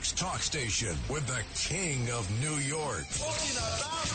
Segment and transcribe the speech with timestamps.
[0.00, 3.04] New York's talk station with the king of New York.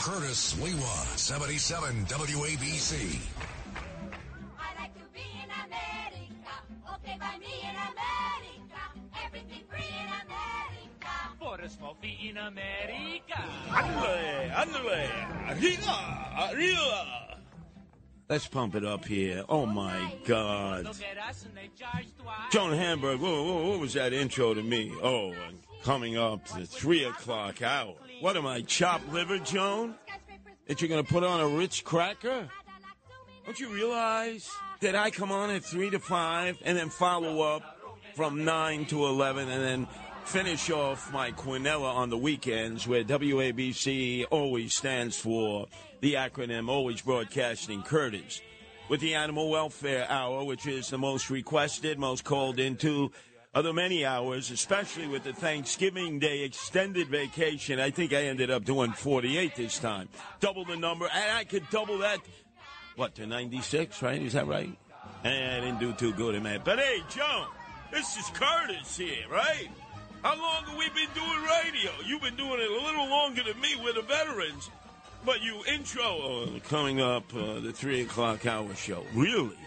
[0.02, 3.20] Curtis Sliwa, 77 WABC.
[4.58, 6.54] I like to be in America.
[6.96, 8.82] Okay, by me in America.
[9.28, 11.14] Everything free in America.
[11.40, 13.46] For a small fee in America.
[13.70, 15.12] Ándale, ándale,
[15.52, 17.26] arriba, arriba.
[18.28, 19.44] Let's pump it up here.
[19.48, 20.86] Oh my God.
[20.86, 22.52] Look at us and they charge twice.
[22.52, 24.92] Joan Hamburg, whoa, whoa, what was that intro to me?
[25.04, 27.94] Oh, and coming up to three o'clock hour.
[28.20, 29.94] What am I, chopped liver, Joan?
[30.68, 32.50] That you're going to put on a rich cracker?
[33.46, 34.50] Don't you realize
[34.82, 37.62] that I come on at three to five and then follow up
[38.16, 39.88] from nine to eleven and then
[40.24, 45.68] finish off my quinella on the weekends where WABC always stands for
[46.02, 48.42] the acronym always broadcasting Curtis
[48.90, 53.12] with the Animal Welfare Hour, which is the most requested, most called into
[53.56, 57.80] of the many hours, especially with the Thanksgiving Day extended vacation.
[57.80, 60.10] I think I ended up doing 48 this time.
[60.42, 62.20] Double the number, and I could double that,
[62.98, 64.22] what, to 96, right?
[64.22, 64.78] Is that right?
[65.24, 66.62] And I didn't do too good, man.
[66.66, 67.48] But hey, Joan,
[67.92, 69.70] this is Curtis here, right?
[70.22, 71.92] How long have we been doing radio?
[72.06, 74.70] You've been doing it a little longer than me with the veterans.
[75.24, 79.04] But you intro uh, coming up uh, the three o'clock hour show.
[79.14, 79.58] Really?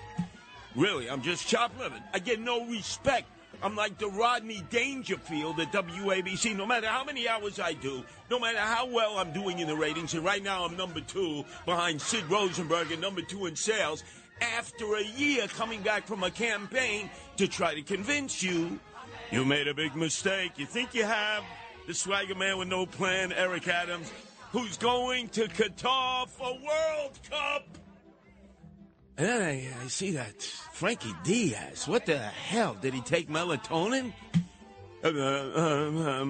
[0.77, 1.11] Really?
[1.11, 2.03] I'm just chop living.
[2.15, 3.29] I get no respect.
[3.63, 6.57] I'm like the Rodney Dangerfield at WABC.
[6.57, 9.77] No matter how many hours I do, no matter how well I'm doing in the
[9.77, 14.05] ratings, and right now I'm number two behind Sid Rosenberg and number two in sales.
[14.41, 18.79] After a year coming back from a campaign to try to convince you
[19.31, 20.53] you made a big mistake.
[20.57, 21.43] You think you have
[21.87, 24.11] the swagger man with no plan, Eric Adams,
[24.53, 27.67] who's going to Qatar for World Cup.
[29.19, 30.43] And then I, I see that
[30.73, 31.89] Frankie Diaz.
[31.89, 32.77] What the hell?
[32.81, 34.13] Did he take melatonin?
[35.03, 36.25] Uh, uh,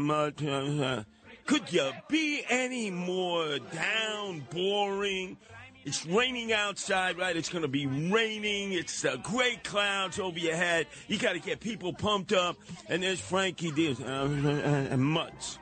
[0.85, 1.03] uh,
[1.45, 5.37] could you be any more down, boring?
[5.85, 7.37] It's raining outside, right?
[7.37, 8.73] It's going to be raining.
[8.73, 10.87] It's uh, gray clouds over your head.
[11.09, 12.57] You got to get people pumped up.
[12.89, 15.59] And there's Frankie Diaz uh, and Mutts.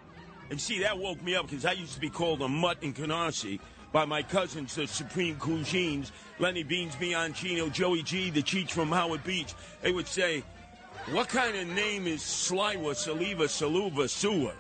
[0.51, 2.95] And see, that woke me up because I used to be called a mutt in
[2.95, 3.59] Canarsie
[3.93, 9.25] by my cousins, the Supreme Cuisines, Lenny Beans, Bianchino, Joey G, the Cheech from Howard
[9.25, 9.55] Beach.
[9.83, 10.43] They would say,
[11.11, 14.55] what kind of name is Sliwa, Saliva, Saluva, Sewer?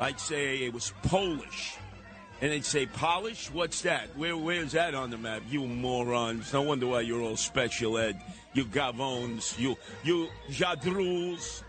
[0.00, 1.76] I'd say it was Polish.
[2.40, 3.50] And they'd say, polish?
[3.50, 4.16] What's that?
[4.16, 5.42] Where, where's that on the map?
[5.50, 6.52] You morons.
[6.54, 8.18] No wonder why you're all special ed.
[8.54, 9.58] You gavons.
[9.58, 11.62] You, you jadruls.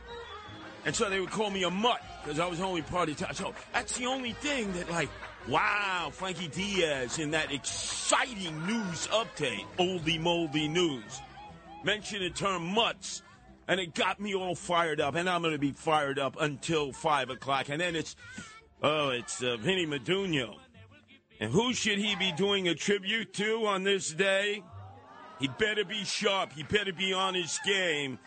[0.86, 3.34] And so they would call me a mutt because I was only part of time.
[3.34, 5.10] So that's the only thing that, like,
[5.48, 11.22] wow, Frankie Diaz in that exciting news update, oldie moldy news,
[11.84, 13.24] mentioned the term mutts,
[13.68, 15.16] and it got me all fired up.
[15.16, 17.70] And I'm going to be fired up until 5 o'clock.
[17.70, 18.16] And then it's,
[18.84, 20.56] oh, it's uh, Vinny Medugno.
[21.40, 24.64] And who should he be doing a tribute to on this day?
[25.40, 26.54] He better be sharp.
[26.54, 28.20] He better be on his game.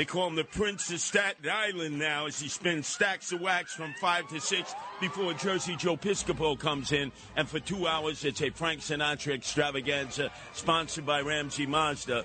[0.00, 3.74] They call him the Prince of Staten Island now as he spins stacks of wax
[3.74, 7.12] from 5 to 6 before Jersey Joe Piscopo comes in.
[7.36, 12.24] And for two hours, it's a Frank Sinatra extravaganza sponsored by Ramsey Mazda.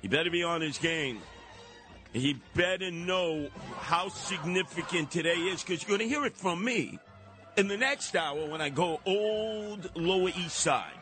[0.00, 1.18] He better be on his game.
[2.12, 3.48] He better know
[3.80, 7.00] how significant today is because you're going to hear it from me
[7.56, 10.92] in the next hour when I go old Lower East Side.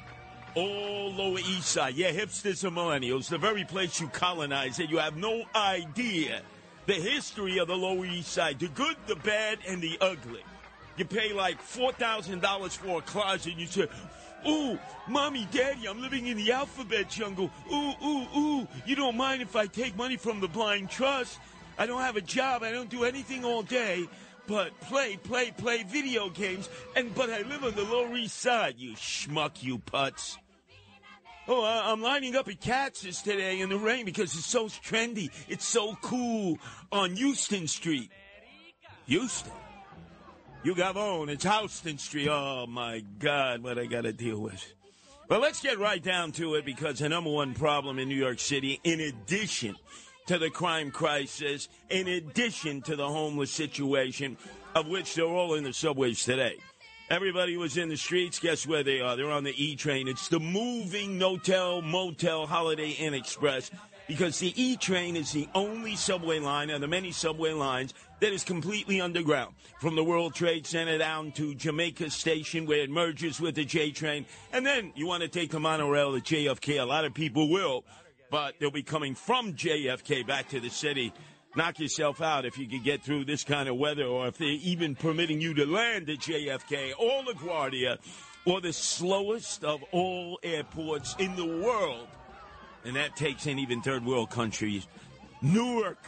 [0.54, 1.94] All Lower East Side.
[1.94, 6.42] Yeah, hipsters and millennials, the very place you colonize and you have no idea
[6.86, 10.42] the history of the Lower East Side, the good, the bad, and the ugly.
[10.96, 13.88] You pay like $4,000 for a closet and you say,
[14.46, 14.78] Ooh,
[15.08, 17.50] mommy, daddy, I'm living in the alphabet jungle.
[17.72, 18.68] Ooh, ooh, ooh.
[18.86, 21.38] You don't mind if I take money from the blind trust?
[21.78, 22.62] I don't have a job.
[22.62, 24.06] I don't do anything all day
[24.46, 26.68] but play, play, play video games.
[26.96, 28.74] And but I live on the Lower East Side.
[28.78, 30.36] You schmuck, you putz.
[31.46, 35.30] Oh, I'm lining up at Katz's today in the rain because it's so trendy.
[35.46, 36.58] It's so cool
[36.90, 38.10] on Houston Street.
[39.06, 39.52] Houston.
[40.62, 41.28] You got on.
[41.28, 42.28] It's Houston Street.
[42.28, 44.64] Oh my God, what I got to deal with.
[45.28, 48.38] Well, let's get right down to it because the number one problem in New York
[48.38, 49.76] City, in addition
[50.26, 54.38] to the crime crisis, in addition to the homeless situation,
[54.74, 56.56] of which they're all in the subways today.
[57.10, 58.38] Everybody was in the streets.
[58.38, 59.14] Guess where they are?
[59.14, 60.08] They're on the E train.
[60.08, 63.70] It's the moving Notel Motel Holiday Inn Express
[64.08, 68.32] because the E train is the only subway line of the many subway lines that
[68.32, 69.54] is completely underground.
[69.80, 73.90] From the World Trade Center down to Jamaica Station where it merges with the J
[73.90, 74.24] train.
[74.54, 76.80] And then you want to take the monorail to JFK.
[76.80, 77.84] A lot of people will,
[78.30, 81.12] but they'll be coming from JFK back to the city
[81.56, 84.48] knock yourself out if you could get through this kind of weather or if they're
[84.48, 87.98] even permitting you to land at JFK or LaGuardia
[88.44, 92.08] or the slowest of all airports in the world.
[92.84, 94.86] And that takes in even third world countries.
[95.40, 96.04] Newark.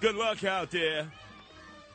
[0.00, 1.10] Good luck out there.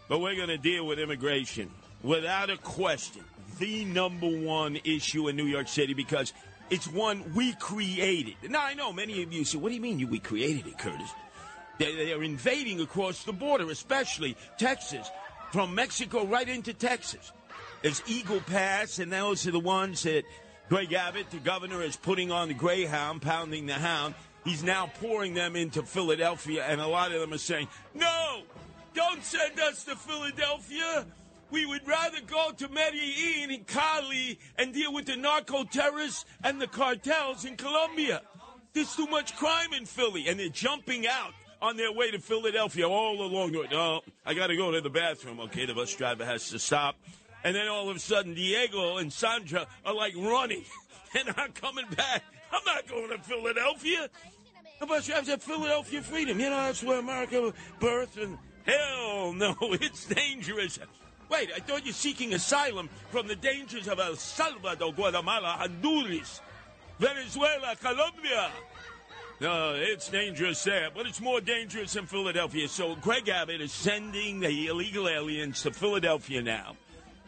[0.10, 1.70] But we're going to deal with immigration
[2.02, 3.24] without a question.
[3.60, 6.34] The number one issue in New York City because
[6.70, 8.36] it's one we created.
[8.50, 10.78] Now, I know many of you say, What do you mean you, we created it,
[10.78, 11.10] Curtis?
[11.80, 15.10] They, they are invading across the border, especially Texas,
[15.52, 17.32] from Mexico right into Texas.
[17.82, 20.24] There's Eagle Pass, and those are the ones that
[20.70, 24.16] Greg Abbott, the governor, is putting on the Greyhound, pounding the hound.
[24.46, 28.44] He's now pouring them into Philadelphia, and a lot of them are saying, No,
[28.94, 31.06] don't send us to Philadelphia.
[31.52, 36.60] We would rather go to Medellin and Cali and deal with the narco terrorists and
[36.60, 38.22] the cartels in Colombia.
[38.74, 42.88] There's too much crime in Philly, and they're jumping out on their way to Philadelphia
[42.88, 43.56] all along.
[43.72, 45.40] Oh, I got to go to the bathroom.
[45.40, 46.96] Okay, the bus driver has to stop.
[47.46, 50.66] And then all of a sudden, Diego and Sandra are like running
[51.18, 52.22] and I'm coming back.
[52.52, 54.10] I'm not going to Philadelphia.
[54.82, 56.38] The bus driver said Philadelphia freedom.
[56.38, 58.22] You know, that's where America birthed.
[58.22, 60.80] And hell no, it's dangerous.
[61.30, 66.42] Wait, I thought you're seeking asylum from the dangers of El Salvador, Guatemala, Honduras,
[67.00, 68.52] Venezuela, Colombia.
[69.44, 72.66] No, it's dangerous there, but it's more dangerous in Philadelphia.
[72.70, 76.78] So Greg Abbott is sending the illegal aliens to Philadelphia now.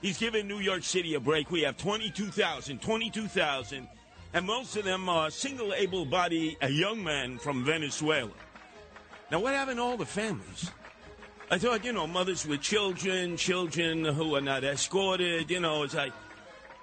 [0.02, 1.52] He's giving New York City a break.
[1.52, 3.90] We have 22,000, 22,000,
[4.34, 8.32] and most of them are single able bodied young men from Venezuela.
[9.30, 10.72] Now, what happened to all the families?
[11.52, 15.96] I thought, you know, mothers with children, children who are not escorted, you know, it's
[15.96, 16.14] like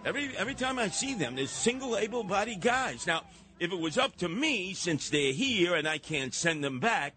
[0.05, 3.06] every every time I see them, there's single able bodied guys.
[3.06, 3.23] Now,
[3.60, 7.14] if it was up to me, since they're here and I can't send them back,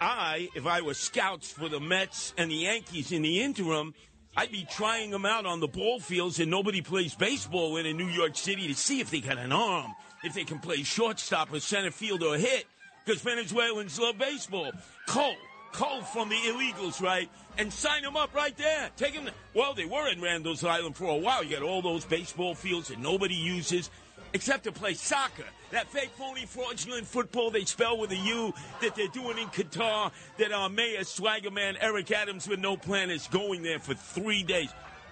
[0.00, 3.94] I, if I were scouts for the Mets and the Yankees in the interim,
[4.36, 7.96] I'd be trying them out on the ball fields and nobody plays baseball in in
[7.96, 9.94] New York City to see if they got an arm,
[10.24, 12.66] if they can play shortstop or center field or hit,
[13.04, 14.70] because Venezuelans love baseball.
[15.06, 15.34] Cole,
[15.72, 17.28] Cole from the illegals, right?
[17.58, 18.90] And sign them up right there.
[18.96, 19.28] Take them.
[19.52, 21.42] Well, they were in Randall's Island for a while.
[21.42, 23.90] You got all those baseball fields that nobody uses
[24.32, 25.44] except to play soccer.
[25.70, 28.52] That fake, phony, fraudulent football they spell with a U
[28.82, 33.08] that they're doing in Qatar, that our mayor, swagger man Eric Adams with no plan
[33.08, 34.70] is going there for three days.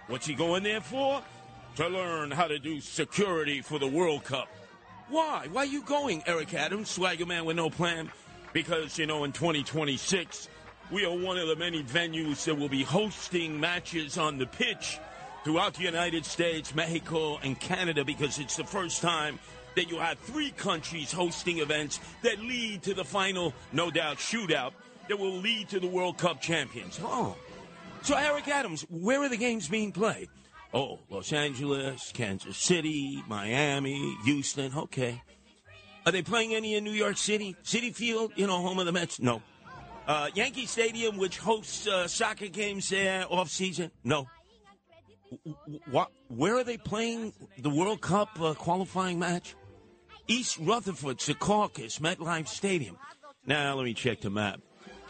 [0.08, 1.22] What's he going there for?
[1.76, 4.48] To learn how to do security for the World Cup.
[5.08, 5.46] Why?
[5.52, 8.10] Why are you going, Eric Adams, swagger man with no plan?
[8.52, 10.48] Because, you know, in 2026,
[10.90, 14.98] we are one of the many venues that will be hosting matches on the pitch
[15.44, 19.38] throughout the United States, Mexico, and Canada because it's the first time
[19.76, 24.72] that you'll have three countries hosting events that lead to the final, no doubt, shootout
[25.08, 27.00] that will lead to the World Cup champions.
[27.02, 27.36] Oh.
[28.02, 30.28] So, Eric Adams, where are the games being played?
[30.72, 34.72] Oh, Los Angeles, Kansas City, Miami, Houston.
[34.76, 35.22] Okay.
[36.04, 37.56] Are they playing any in New York City?
[37.64, 39.20] Citi Field, you know, home of the Mets?
[39.20, 39.42] No.
[40.06, 43.90] Uh, Yankee Stadium, which hosts uh, soccer games there off season?
[44.04, 44.26] No.
[45.90, 46.10] What?
[46.28, 49.54] Where are they playing the World Cup uh, qualifying match?
[50.28, 52.96] East Rutherford, Secaucus, MetLife Stadium.
[53.46, 54.60] Now let me check the map.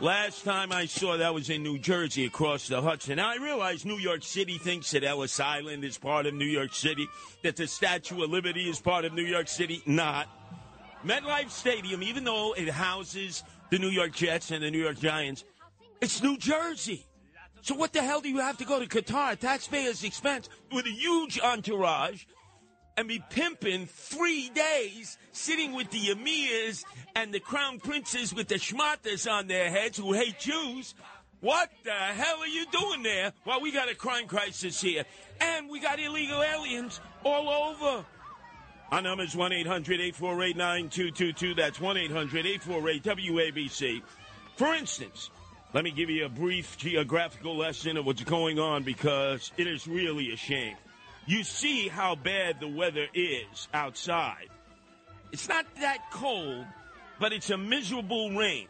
[0.01, 3.17] Last time I saw that was in New Jersey across the Hudson.
[3.17, 6.73] Now I realize New York City thinks that Ellis Island is part of New York
[6.73, 7.09] City,
[7.43, 9.83] that the Statue of Liberty is part of New York City.
[9.87, 10.29] Not.
[11.05, 15.45] MetLife Stadium, even though it houses the New York Jets and the New York Giants,
[16.01, 17.05] it's New Jersey.
[17.63, 20.87] So what the hell do you have to go to Qatar at taxpayers' expense with
[20.87, 22.25] a huge entourage
[22.99, 28.57] and be pimping three days sitting with the emirs and the crown princes with the
[28.57, 30.97] schmatters on their heads who hate Jews?
[31.41, 33.33] What the hell are you doing there?
[33.47, 35.05] Well, we got a crime crisis here.
[35.41, 38.05] And we got illegal aliens all over.
[38.91, 41.55] Our number is 1 800 848 9222.
[41.55, 44.03] That's 1 800 848 WABC.
[44.57, 45.31] For instance,
[45.73, 49.87] let me give you a brief geographical lesson of what's going on because it is
[49.87, 50.75] really a shame.
[51.29, 54.49] You see how bad the weather is outside.
[55.31, 56.65] It's not that cold,
[57.21, 58.67] but it's a miserable rain.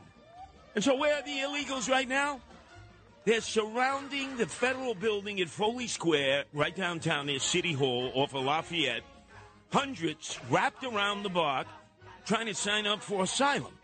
[0.74, 2.40] And so, where are the illegals right now?
[3.24, 8.42] They're surrounding the federal building at Foley Square, right downtown near City Hall, off of
[8.42, 9.04] Lafayette.
[9.72, 11.68] Hundreds wrapped around the block,
[12.26, 13.77] trying to sign up for asylum.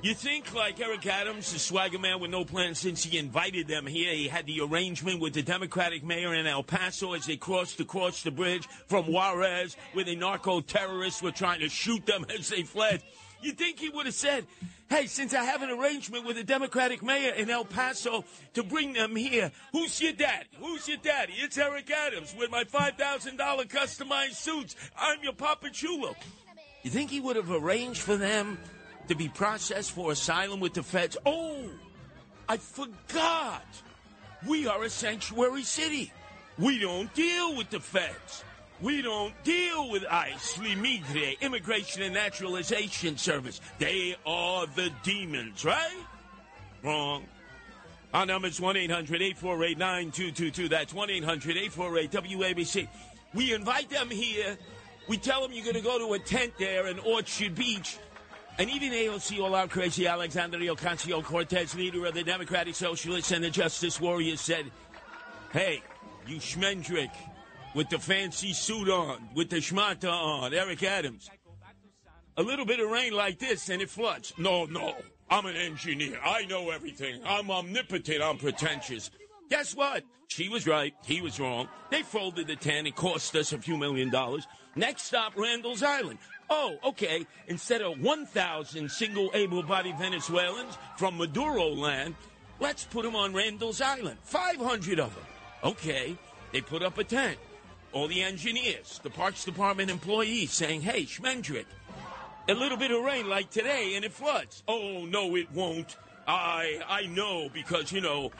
[0.00, 3.84] You think, like Eric Adams, the swagger man with no plan since he invited them
[3.84, 7.80] here, he had the arrangement with the Democratic mayor in El Paso as they crossed
[7.80, 12.48] across the bridge from Juarez, where the narco terrorists were trying to shoot them as
[12.48, 13.02] they fled.
[13.42, 14.46] You think he would have said,
[14.88, 18.92] hey, since I have an arrangement with the Democratic mayor in El Paso to bring
[18.92, 20.46] them here, who's your daddy?
[20.60, 21.32] Who's your daddy?
[21.38, 23.36] It's Eric Adams with my $5,000
[23.68, 24.76] customized suits.
[24.96, 26.14] I'm your Papa Chulo.
[26.84, 28.58] You think he would have arranged for them
[29.08, 31.16] to be processed for asylum with the feds?
[31.26, 31.68] Oh,
[32.48, 33.64] I forgot.
[34.46, 36.12] We are a sanctuary city.
[36.58, 38.44] We don't deal with the feds.
[38.80, 43.60] We don't deal with ICE, Limigre, Immigration and Naturalization Service.
[43.78, 45.96] They are the demons, right?
[46.84, 47.24] Wrong.
[48.14, 50.68] Our number is 1 800 848 9222.
[50.68, 52.88] That's 1 800 848 WABC.
[53.34, 54.56] We invite them here.
[55.08, 57.98] We tell them you're going to go to a tent there in Orchard Beach.
[58.58, 63.44] And even AOC All Out Crazy Alexandria Ocasio Cortez, leader of the Democratic Socialists and
[63.44, 64.70] the Justice Warriors, said,
[65.52, 65.80] Hey,
[66.26, 67.12] you Schmendrick,
[67.74, 71.30] with the fancy suit on, with the schmata on, Eric Adams.
[72.36, 74.32] A little bit of rain like this and it floods.
[74.38, 74.96] No, no.
[75.30, 76.18] I'm an engineer.
[76.24, 77.20] I know everything.
[77.24, 78.22] I'm omnipotent.
[78.22, 79.10] I'm pretentious.
[79.50, 80.02] Guess what?
[80.28, 80.94] She was right.
[81.04, 81.68] He was wrong.
[81.90, 82.86] They folded the tent.
[82.86, 84.46] It cost us a few million dollars.
[84.74, 86.18] Next stop, Randall's Island.
[86.50, 87.26] Oh, okay.
[87.46, 92.14] Instead of 1,000 single able bodied Venezuelans from Maduro land,
[92.60, 94.18] let's put them on Randall's Island.
[94.22, 95.24] 500 of them.
[95.64, 96.16] Okay.
[96.52, 97.38] They put up a tent.
[97.92, 101.66] All the engineers, the Parks Department employees saying, hey, Schmendrick,
[102.48, 104.62] a little bit of rain like today and it floods.
[104.68, 105.96] Oh, no, it won't.
[106.26, 108.30] I I know because, you know,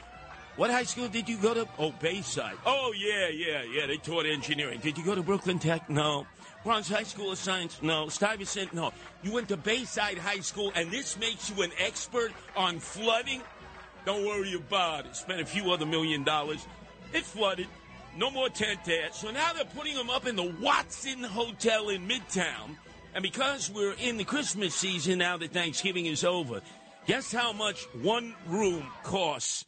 [0.55, 1.67] what high school did you go to?
[1.79, 2.57] Oh, Bayside.
[2.65, 3.85] Oh, yeah, yeah, yeah.
[3.87, 4.79] They taught engineering.
[4.81, 5.89] Did you go to Brooklyn Tech?
[5.89, 6.27] No.
[6.63, 7.79] Bronx High School of Science?
[7.81, 8.09] No.
[8.09, 8.73] Stuyvesant?
[8.73, 8.91] No.
[9.23, 13.41] You went to Bayside High School, and this makes you an expert on flooding?
[14.05, 15.15] Don't worry about it.
[15.15, 16.65] Spent a few other million dollars.
[17.13, 17.67] It flooded.
[18.17, 19.09] No more tent there.
[19.11, 22.75] So now they're putting them up in the Watson Hotel in Midtown.
[23.13, 26.61] And because we're in the Christmas season now that Thanksgiving is over,
[27.07, 29.65] guess how much one room costs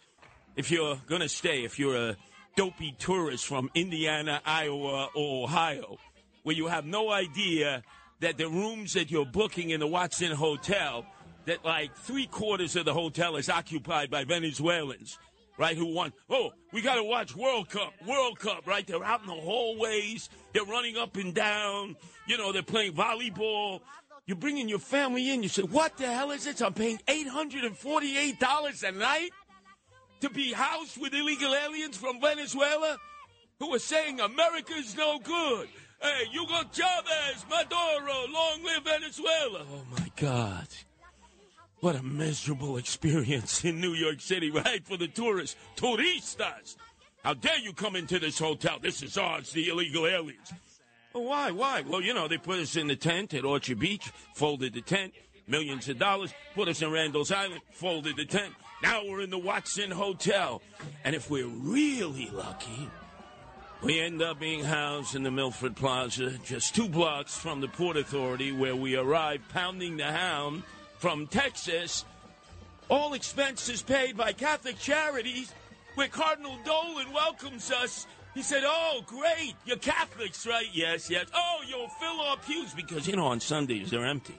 [0.56, 2.18] if you're going to stay, if you're a
[2.56, 5.98] dopey tourist from Indiana, Iowa, or Ohio,
[6.44, 7.84] where you have no idea
[8.20, 11.06] that the rooms that you're booking in the Watson Hotel,
[11.46, 15.18] that like three quarters of the hotel is occupied by Venezuelans,
[15.58, 15.76] right?
[15.76, 18.86] Who want, oh, we got to watch World Cup, World Cup, right?
[18.86, 21.96] They're out in the hallways, they're running up and down,
[22.28, 23.82] you know, they're playing volleyball.
[24.28, 25.42] You're bringing your family in.
[25.42, 26.62] You say, what the hell is this?
[26.62, 29.32] I'm paying $848 a night?
[30.22, 32.98] to be housed with illegal aliens from Venezuela
[33.60, 35.68] who are saying America's no good.
[36.02, 39.66] Hey, Hugo Chavez, Maduro, long live Venezuela.
[39.72, 40.68] Oh my God.
[41.80, 44.86] What a miserable experience in New York City, right?
[44.86, 45.56] For the tourists.
[45.76, 46.76] Turistas.
[47.24, 48.80] How dare you come into this hotel?
[48.82, 50.52] This is ours, the illegal aliens.
[51.14, 51.52] Well, why?
[51.52, 51.82] Why?
[51.82, 55.14] Well, you know, they put us in the tent at Orchard Beach, folded the tent,
[55.48, 58.54] millions of dollars, put us in Randall's Island, folded the tent.
[58.82, 60.62] Now we're in the Watson Hotel.
[61.04, 62.90] And if we're really lucky,
[63.82, 67.98] we end up being housed in the Milford Plaza, just two blocks from the Port
[67.98, 70.64] Authority, where we arrive pounding the hound
[71.00, 72.06] from Texas.
[72.90, 75.54] All expenses paid by Catholic Charities,
[75.96, 78.06] where Cardinal Dolan welcomes us.
[78.36, 80.68] He said, Oh, great, you're Catholics, right?
[80.72, 81.26] Yes, yes.
[81.34, 84.38] Oh, you'll fill our pews because, you know, on Sundays they're empty.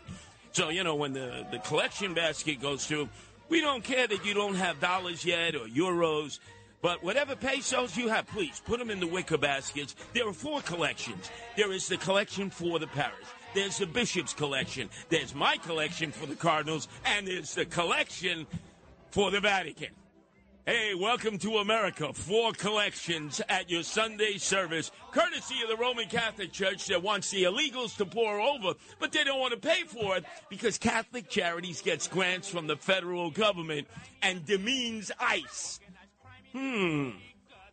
[0.53, 3.09] So, you know, when the, the collection basket goes through,
[3.49, 6.39] we don't care that you don't have dollars yet or euros,
[6.83, 9.95] but whatever pesos you have, please put them in the wicker baskets.
[10.13, 11.31] There are four collections.
[11.57, 13.27] There is the collection for the parish.
[13.55, 14.91] There's the bishop's collection.
[15.09, 18.47] There's my collection for the Cardinals, and there's the collection
[19.11, 19.91] for the Vatican.
[20.65, 22.13] Hey, welcome to America.
[22.13, 27.43] Four collections at your Sunday service, courtesy of the Roman Catholic Church that wants the
[27.43, 31.83] illegals to pour over, but they don't want to pay for it because Catholic Charities
[31.83, 33.89] gets grants from the federal government
[34.23, 35.81] and demeans ICE.
[36.53, 37.11] Hmm.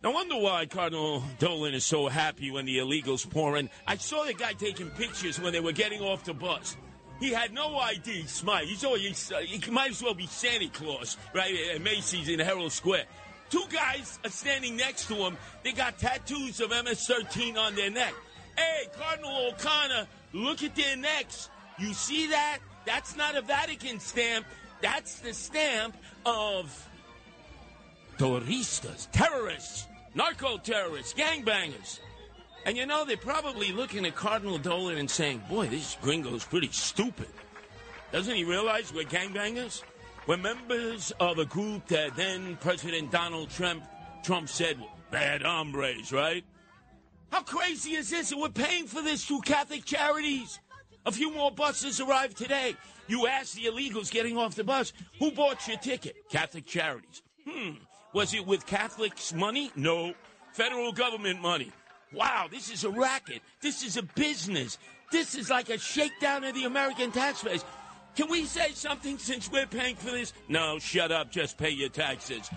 [0.01, 3.69] No wonder why Cardinal Dolan is so happy when the illegals pour in.
[3.86, 6.77] I saw the guy taking pictures when they were getting off the bus.
[7.19, 8.67] He had no ID, Smite.
[8.67, 12.71] He's always, uh, he might as well be Santa Claus, right, at Macy's in Herald
[12.71, 13.05] Square.
[13.50, 15.38] Two guys are standing next to him.
[15.63, 18.13] They got tattoos of MS-13 on their neck.
[18.55, 21.50] Hey, Cardinal O'Connor, look at their necks.
[21.77, 22.59] You see that?
[22.86, 24.45] That's not a Vatican stamp.
[24.81, 26.88] That's the stamp of
[28.19, 31.99] terroristas, terrorists, narco terrorists, gangbangers.
[32.65, 36.69] And you know, they're probably looking at Cardinal Dolan and saying, boy, this gringo's pretty
[36.71, 37.29] stupid.
[38.11, 39.83] Doesn't he realize we're gangbangers?
[40.27, 43.85] We're members of a group that then President Donald Trump,
[44.21, 44.77] Trump said,
[45.11, 46.43] bad hombres, right?
[47.31, 48.33] How crazy is this?
[48.33, 50.59] And we're paying for this through Catholic charities.
[51.05, 52.75] A few more buses arrived today.
[53.07, 56.17] You asked the illegals getting off the bus, who bought your ticket?
[56.29, 57.21] Catholic charities.
[57.47, 57.75] Hmm.
[58.13, 59.71] Was it with Catholics' money?
[59.75, 60.13] No.
[60.53, 61.71] Federal government money.
[62.11, 63.41] Wow, this is a racket.
[63.61, 64.79] This is a business.
[65.11, 67.63] This is like a shakedown of the American taxpayers.
[68.15, 70.33] Can we say something since we're paying for this?
[70.47, 71.31] No, shut up.
[71.31, 72.49] Just pay your taxes.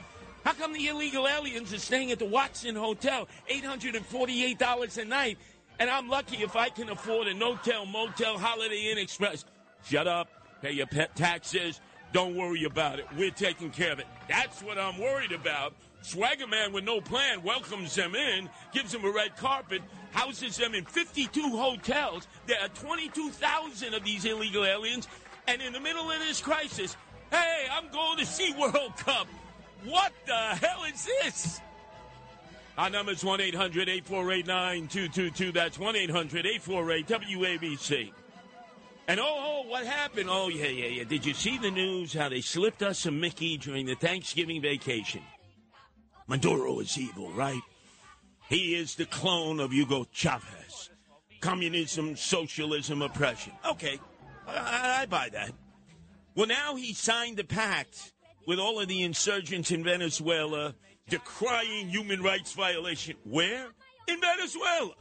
[0.45, 5.39] How come the illegal aliens are staying at the Watson Hotel, $848 a night,
[5.79, 9.45] and I'm lucky if I can afford a Notel, Motel, Holiday Inn Express?
[9.85, 10.29] Shut up.
[10.63, 11.81] Pay your taxes.
[12.13, 13.07] Don't worry about it.
[13.17, 14.07] We're taking care of it.
[14.29, 15.75] That's what I'm worried about.
[16.03, 20.75] Swagger Man with no plan welcomes them in, gives them a red carpet, houses them
[20.75, 22.27] in 52 hotels.
[22.47, 25.09] There are 22,000 of these illegal aliens.
[25.47, 26.97] And in the middle of this crisis,
[27.31, 29.27] hey, I'm going to see World Cup.
[29.85, 31.61] What the hell is this?
[32.79, 35.53] Our number is 1 800 848 9222.
[35.53, 38.13] That's 1 800 848 WABC.
[39.09, 40.29] And oh, oh, what happened?
[40.31, 41.05] Oh, yeah, yeah, yeah.
[41.05, 45.23] Did you see the news how they slipped us a Mickey during the Thanksgiving vacation?
[46.29, 47.61] Maduro is evil, right?
[48.49, 50.91] He is the clone of Hugo Chavez.
[51.41, 53.53] Communism, socialism, oppression.
[53.67, 53.99] Okay,
[54.47, 55.53] I, I buy that.
[56.37, 58.13] Well, now he signed a pact
[58.47, 60.75] with all of the insurgents in Venezuela
[61.09, 63.17] decrying human rights violation.
[63.25, 63.69] Where?
[64.07, 64.93] In Venezuela.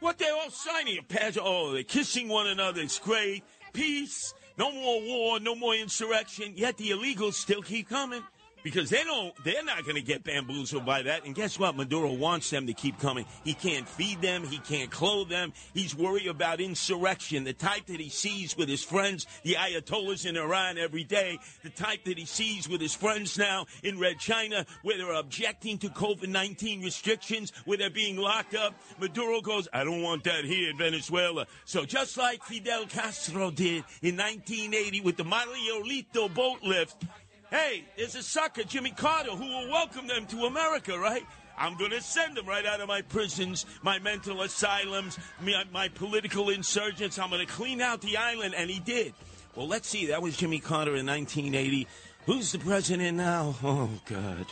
[0.00, 1.38] What they're all signing a patch.
[1.40, 2.80] Oh, they're kissing one another.
[2.80, 3.42] It's great.
[3.72, 4.32] Peace.
[4.56, 5.40] No more war.
[5.40, 6.52] No more insurrection.
[6.56, 8.22] Yet the illegals still keep coming
[8.62, 11.24] because they don't they're not going to get bamboozled by that.
[11.24, 11.76] And guess what?
[11.76, 13.24] Maduro wants them to keep coming.
[13.44, 14.44] He can't feed them.
[14.44, 15.52] He can't clothe them.
[15.74, 17.44] He's worried about insurrection.
[17.44, 21.70] The type that he sees with his friends the ayatollahs in iran every day the
[21.70, 25.88] type that he sees with his friends now in red china where they're objecting to
[25.88, 28.74] covid-19 restrictions where they're being locked up.
[28.98, 31.46] Maduro goes i don't want that here in venezuela.
[31.64, 37.04] So just like fidel castro did in 1980 with the Marielito boat lift
[37.50, 41.24] Hey, there's a sucker, Jimmy Carter, who will welcome them to America, right?
[41.56, 45.88] I'm going to send them right out of my prisons, my mental asylums, my, my
[45.88, 47.18] political insurgents.
[47.18, 49.14] I'm going to clean out the island, and he did.
[49.56, 50.06] Well, let's see.
[50.06, 51.88] That was Jimmy Carter in 1980.
[52.26, 53.56] Who's the president now?
[53.64, 54.46] Oh, God.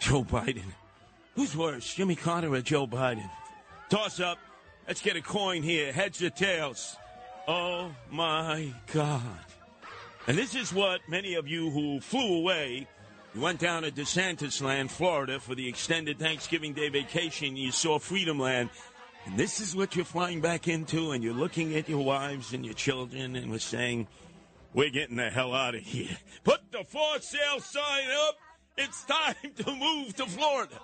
[0.00, 0.64] Joe Biden.
[1.36, 3.30] Who's worse, Jimmy Carter or Joe Biden?
[3.88, 4.38] Toss up.
[4.88, 5.92] Let's get a coin here.
[5.92, 6.96] Heads or tails?
[7.46, 9.22] Oh, my God.
[10.30, 12.86] And this is what many of you who flew away,
[13.34, 17.56] you went down to DeSantis land, Florida, for the extended Thanksgiving Day vacation.
[17.56, 18.70] You saw Freedom Land.
[19.26, 22.64] And this is what you're flying back into, and you're looking at your wives and
[22.64, 24.06] your children, and we're saying,
[24.72, 26.16] we're getting the hell out of here.
[26.44, 28.36] Put the for sale sign up.
[28.78, 30.78] It's time to move to Florida.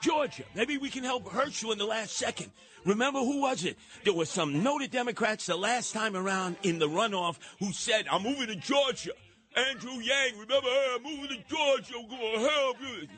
[0.00, 0.44] Georgia.
[0.54, 2.52] Maybe we can help Herschel in the last second.
[2.88, 3.76] Remember who was it?
[4.04, 8.22] There were some noted Democrats the last time around in the runoff who said, I'm
[8.22, 9.10] moving to Georgia.
[9.54, 10.96] Andrew Yang, remember her?
[10.96, 11.94] I'm moving to Georgia.
[11.98, 13.08] I'm going to help you.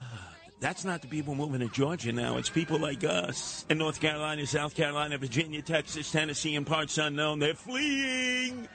[0.00, 2.38] Ah, that's not the people moving to Georgia now.
[2.38, 7.38] It's people like us in North Carolina, South Carolina, Virginia, Texas, Tennessee, and parts unknown.
[7.38, 8.66] They're fleeing.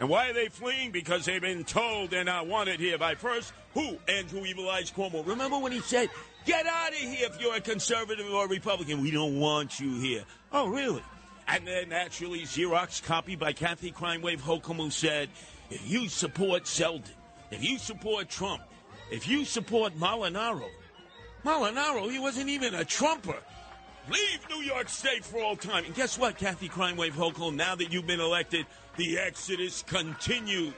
[0.00, 0.92] And why are they fleeing?
[0.92, 3.96] Because they've been told they're not wanted here by first who?
[4.12, 5.24] Andrew Evil Eyes Cuomo.
[5.24, 6.10] Remember when he said,
[6.44, 9.02] Get out of here if you're a conservative or a Republican.
[9.02, 10.24] We don't want you here.
[10.50, 11.02] Oh, really?
[11.46, 15.28] And then naturally, Xerox copy by Kathy Crime Wave Hochul, who said,
[15.70, 17.04] If you support Zeldin,
[17.50, 18.62] if you support Trump,
[19.10, 20.68] if you support Molinaro,
[21.44, 23.38] Molinaro, he wasn't even a Trumper.
[24.10, 25.84] Leave New York State for all time.
[25.84, 27.54] And guess what, Kathy Crime Wave Hochul?
[27.54, 30.72] Now that you've been elected, the exodus continues.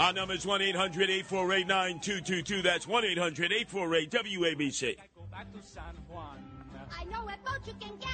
[0.00, 2.62] Our number is 1 800 848 9222.
[2.62, 4.96] That's 1 800 848 WABC.
[6.90, 8.08] I know a boat you can get.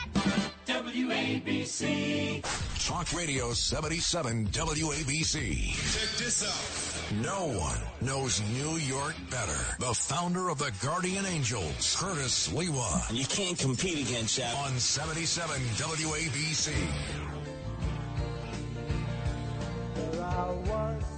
[0.67, 2.43] WABC.
[2.89, 5.67] Talk Radio 77 WABC.
[5.95, 7.23] Check this out.
[7.23, 9.77] No one knows New York better.
[9.79, 13.17] The founder of the Guardian Angels, Curtis Sliwa.
[13.17, 14.57] You can't compete against that.
[14.57, 16.73] On 77 WABC.
[19.95, 21.16] There I was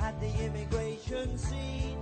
[0.00, 1.98] at the immigration scene,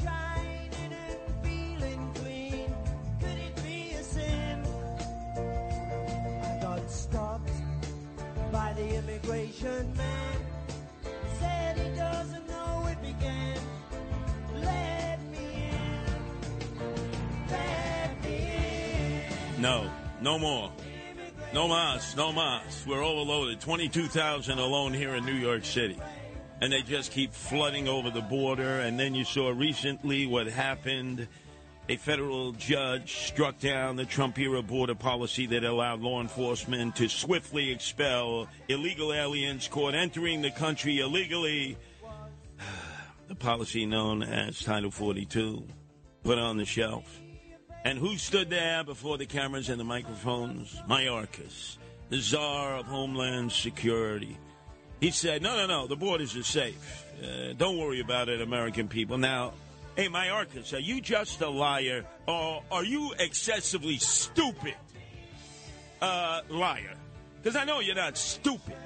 [0.00, 2.74] shining and feeling clean.
[3.20, 4.62] Could it be a sin?
[6.42, 7.50] I got stopped
[8.50, 10.36] by the immigration immigration man
[11.38, 13.58] said he doesn't know it began.
[14.60, 17.50] Let me in.
[17.50, 18.52] Let me
[19.56, 19.62] in.
[19.62, 20.72] No, no more.
[21.52, 22.84] No mas, no mas.
[22.86, 23.60] We're overloaded.
[23.60, 25.98] 22,000 alone here in New York City.
[26.62, 28.78] And they just keep flooding over the border.
[28.82, 31.26] And then you saw recently what happened.
[31.88, 37.08] A federal judge struck down the Trump era border policy that allowed law enforcement to
[37.08, 41.76] swiftly expel illegal aliens caught entering the country illegally.
[43.28, 45.64] The policy known as Title 42
[46.22, 47.20] put on the shelf.
[47.84, 50.80] And who stood there before the cameras and the microphones?
[50.88, 51.78] Mayorkas,
[52.10, 54.36] the czar of Homeland Security.
[55.02, 57.04] He said, no, no, no, the borders are safe.
[57.20, 59.18] Uh, don't worry about it, American people.
[59.18, 59.52] Now,
[59.96, 64.76] hey, Mayorkas, are you just a liar or are you excessively stupid?
[66.00, 66.94] Uh, liar.
[67.42, 68.76] Because I know you're not stupid.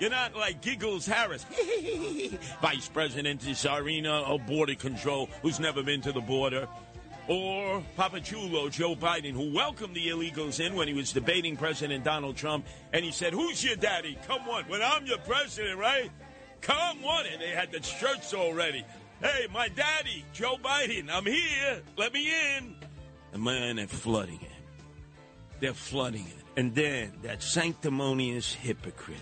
[0.00, 1.44] You're not like Giggles Harris,
[2.60, 6.66] Vice President Tsarina of Border Control, who's never been to the border.
[7.30, 12.36] Or Papachulo, Joe Biden, who welcomed the illegals in when he was debating President Donald
[12.36, 14.18] Trump, and he said, Who's your daddy?
[14.26, 14.64] Come on.
[14.64, 16.10] When I'm your president, right?
[16.60, 17.26] Come on.
[17.26, 18.84] And they had the shirts already.
[19.22, 21.82] Hey, my daddy, Joe Biden, I'm here.
[21.96, 22.74] Let me in.
[23.32, 24.84] And man, they're flooding it.
[25.60, 26.44] They're flooding it.
[26.56, 29.18] And then that sanctimonious hypocrite,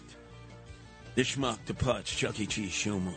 [1.14, 2.46] the schmuck, the putz, Chuck E.
[2.46, 3.12] Cheese Schumer,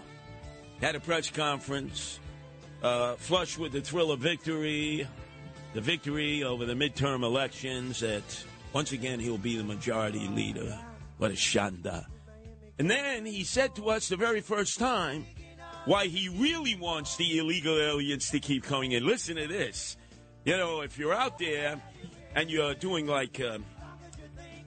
[0.82, 2.20] had a press conference,
[2.82, 5.08] uh, flush with the thrill of victory,
[5.74, 10.78] the victory over the midterm elections, that once again he'll be the majority leader.
[11.18, 12.06] What a shanda.
[12.80, 15.26] And then he said to us the very first time
[15.86, 19.06] why he really wants the illegal aliens to keep coming in.
[19.06, 19.98] Listen to this.
[20.46, 21.82] You know, if you're out there
[22.36, 23.60] and you're doing like uh,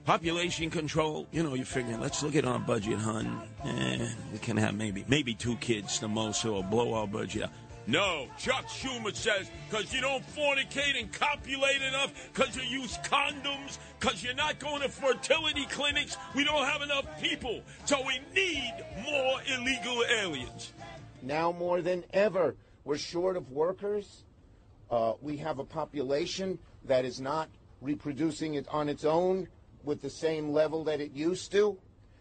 [0.05, 3.41] population control, you know, you're figuring, let's look at our budget, hun.
[3.65, 7.43] Eh, we can have maybe maybe two kids the most, so it'll blow our budget
[7.43, 7.49] out.
[7.87, 13.77] No, Chuck Schumer says because you don't fornicate and copulate enough, because you use condoms,
[13.99, 16.17] because you're not going to fertility clinics.
[16.33, 20.73] We don't have enough people, so we need more illegal aliens.
[21.21, 24.23] Now more than ever, we're short of workers.
[24.89, 27.49] Uh, we have a population that is not
[27.81, 29.47] reproducing it on its own
[29.83, 31.77] with the same level that it used to.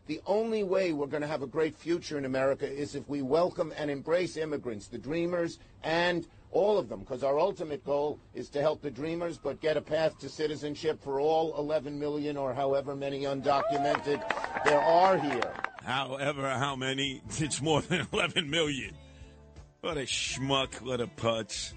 [0.07, 3.23] The only way we're going to have a great future in America is if we
[3.23, 8.51] welcome and embrace immigrants, the dreamers, and all of them, because our ultimate goal is
[8.51, 12.53] to help the dreamers, but get a path to citizenship for all 11 million or
[12.53, 14.23] however many undocumented
[14.65, 15.53] there are here.
[15.83, 17.23] However, how many?
[17.39, 18.95] It's more than 11 million.
[19.81, 21.73] What a schmuck, what a putz.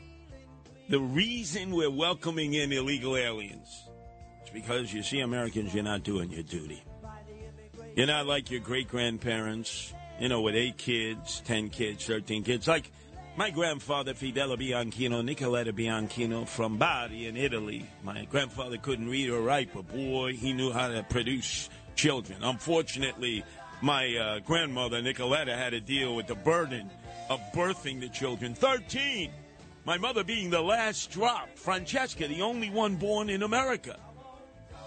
[0.90, 3.68] The reason we're welcoming in illegal aliens
[4.44, 6.84] is because you see, Americans, you're not doing your duty.
[7.98, 12.68] You're not like your great grandparents, you know, with eight kids, 10 kids, 13 kids.
[12.68, 12.92] Like
[13.36, 17.88] my grandfather, Fidel Bianchino, Nicoletta Bianchino from Bari in Italy.
[18.04, 22.44] My grandfather couldn't read or write, but boy, he knew how to produce children.
[22.44, 23.44] Unfortunately,
[23.82, 26.92] my uh, grandmother, Nicoletta, had to deal with the burden
[27.32, 28.54] of birthing the children.
[28.54, 29.32] 13!
[29.86, 31.50] My mother being the last drop.
[31.58, 33.98] Francesca, the only one born in America.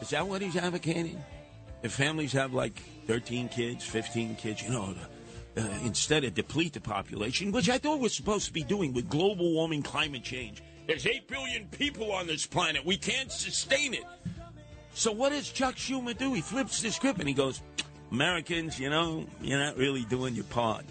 [0.01, 1.21] Is that what he's advocating?
[1.83, 4.95] If families have like 13 kids, 15 kids, you know,
[5.57, 9.09] uh, instead of deplete the population, which I thought we're supposed to be doing with
[9.09, 10.63] global warming, climate change.
[10.87, 12.87] There's 8 billion people on this planet.
[12.87, 14.05] We can't sustain it.
[14.95, 16.35] So what does Chuck Schumer do?
[16.35, 17.63] He flips the script and he goes,
[18.13, 20.85] Americans, you know, you're not really doing your part.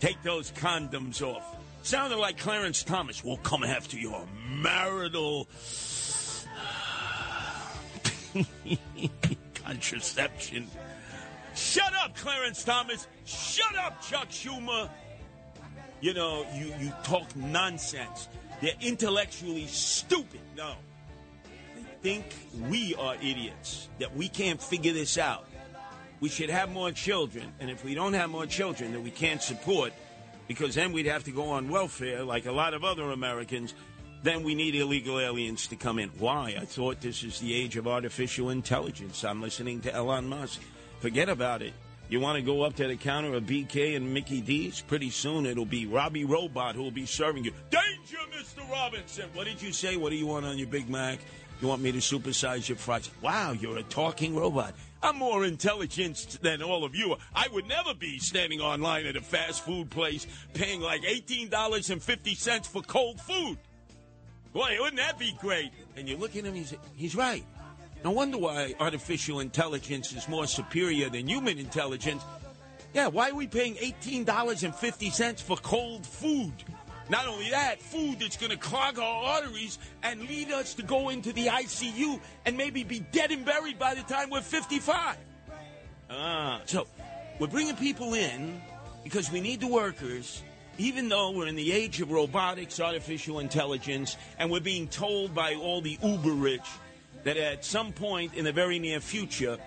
[0.00, 1.56] Take those condoms off.
[1.84, 3.22] Sounded like Clarence Thomas.
[3.22, 4.26] We'll come after your
[4.60, 5.46] marital
[9.54, 10.66] contraception.
[11.54, 13.06] Shut up, Clarence Thomas.
[13.24, 14.90] Shut up, Chuck Schumer.
[16.00, 18.28] You know, you, you talk nonsense.
[18.60, 20.40] They're intellectually stupid.
[20.56, 20.74] No.
[21.74, 22.24] They think
[22.68, 25.46] we are idiots, that we can't figure this out.
[26.20, 29.42] We should have more children, and if we don't have more children that we can't
[29.42, 29.92] support,
[30.48, 33.74] because then we'd have to go on welfare like a lot of other Americans,
[34.22, 36.08] then we need illegal aliens to come in.
[36.18, 36.56] Why?
[36.58, 39.24] I thought this is the age of artificial intelligence.
[39.24, 40.60] I'm listening to Elon Musk.
[41.04, 41.74] Forget about it.
[42.08, 44.80] You want to go up to the counter of BK and Mickey D's?
[44.80, 47.52] Pretty soon it'll be Robbie Robot who will be serving you.
[47.68, 48.66] Danger, Mr.
[48.70, 49.28] Robinson!
[49.34, 49.98] What did you say?
[49.98, 51.18] What do you want on your Big Mac?
[51.60, 53.10] You want me to supersize your fries?
[53.20, 54.72] Wow, you're a talking robot.
[55.02, 57.16] I'm more intelligent than all of you.
[57.34, 62.80] I would never be standing online at a fast food place paying like $18.50 for
[62.80, 63.58] cold food.
[64.54, 65.70] Boy, wouldn't that be great?
[65.98, 67.44] And you look at him, he's, he's right.
[68.04, 72.22] No wonder why artificial intelligence is more superior than human intelligence.
[72.92, 76.52] Yeah, why are we paying $18.50 for cold food?
[77.08, 81.08] Not only that, food that's going to clog our arteries and lead us to go
[81.08, 85.16] into the ICU and maybe be dead and buried by the time we're 55.
[86.10, 86.86] Ah, so
[87.38, 88.60] we're bringing people in
[89.02, 90.42] because we need the workers,
[90.76, 95.54] even though we're in the age of robotics, artificial intelligence, and we're being told by
[95.54, 96.66] all the uber rich
[97.24, 99.58] that at some point in the very near future,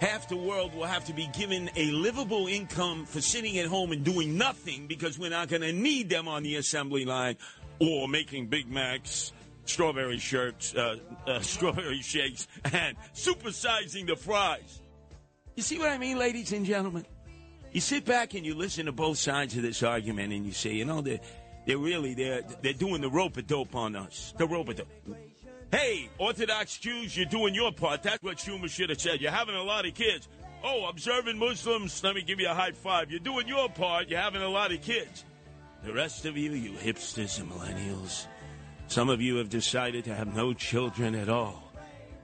[0.00, 3.92] half the world will have to be given a livable income for sitting at home
[3.92, 7.36] and doing nothing because we're not going to need them on the assembly line
[7.78, 9.32] or making Big Macs,
[9.64, 14.80] strawberry shirts, uh, uh, strawberry shakes, and supersizing the fries.
[15.54, 17.06] You see what I mean, ladies and gentlemen?
[17.72, 20.72] You sit back and you listen to both sides of this argument, and you say,
[20.72, 21.20] you know, they're,
[21.66, 24.32] they're really they're they're doing the rope a dope on us.
[24.38, 24.88] The rope a dope.
[25.72, 28.02] Hey, Orthodox Jews, you're doing your part.
[28.02, 29.20] That's what Schumer should have said.
[29.20, 30.28] You're having a lot of kids.
[30.62, 33.10] Oh, observant Muslims, let me give you a high five.
[33.10, 34.08] You're doing your part.
[34.08, 35.24] You're having a lot of kids.
[35.82, 38.26] The rest of you, you hipsters and millennials,
[38.86, 41.72] some of you have decided to have no children at all.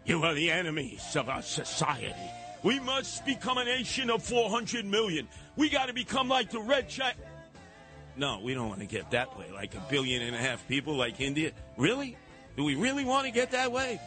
[0.04, 2.14] You are the enemies of our society.
[2.62, 5.28] We must become a nation of 400 million.
[5.56, 7.14] We got to become like the Red China.
[8.16, 10.94] No, we don't want to get that way, like a billion and a half people
[10.94, 11.52] like India.
[11.76, 12.16] Really?
[12.56, 14.00] Do we really want to get that way?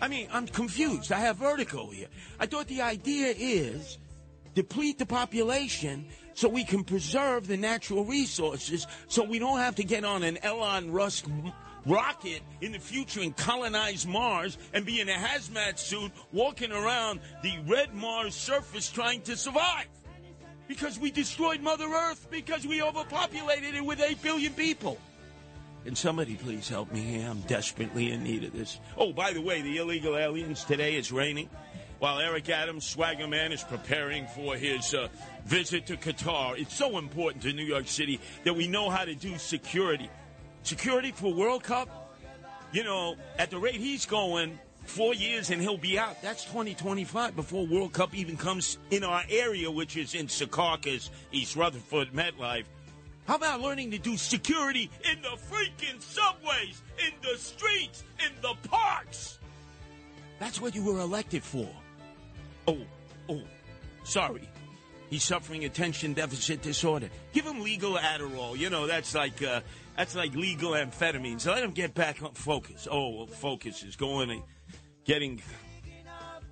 [0.00, 1.12] I mean, I'm confused.
[1.12, 2.08] I have vertigo here.
[2.38, 3.98] I thought the idea is
[4.54, 9.84] deplete the population so we can preserve the natural resources so we don't have to
[9.84, 11.26] get on an Elon Musk
[11.86, 17.20] rocket in the future and colonize Mars and be in a hazmat suit walking around
[17.42, 19.86] the red Mars surface trying to survive.
[20.68, 24.98] Because we destroyed Mother Earth because we overpopulated it with 8 billion people.
[25.86, 27.28] Can somebody please help me here?
[27.30, 28.80] I'm desperately in need of this.
[28.98, 31.48] Oh, by the way, the illegal aliens today it's raining.
[32.00, 35.06] While Eric Adams, Swagger Man, is preparing for his uh,
[35.44, 39.14] visit to Qatar, it's so important to New York City that we know how to
[39.14, 40.10] do security.
[40.64, 42.16] Security for World Cup,
[42.72, 46.20] you know, at the rate he's going, four years and he'll be out.
[46.20, 51.54] That's 2025 before World Cup even comes in our area, which is in Secaucus, East
[51.54, 52.64] Rutherford, MetLife.
[53.26, 58.54] How about learning to do security in the freaking subways, in the streets, in the
[58.68, 59.40] parks?
[60.38, 61.68] That's what you were elected for.
[62.68, 62.78] Oh,
[63.28, 63.42] oh,
[64.04, 64.48] sorry.
[65.10, 67.10] He's suffering attention deficit disorder.
[67.32, 68.56] Give him legal Adderall.
[68.56, 69.60] You know, that's like uh,
[69.96, 71.46] that's like legal amphetamines.
[71.46, 72.88] Let him get back on focus.
[72.90, 74.42] Oh, focus is going and
[75.04, 75.40] getting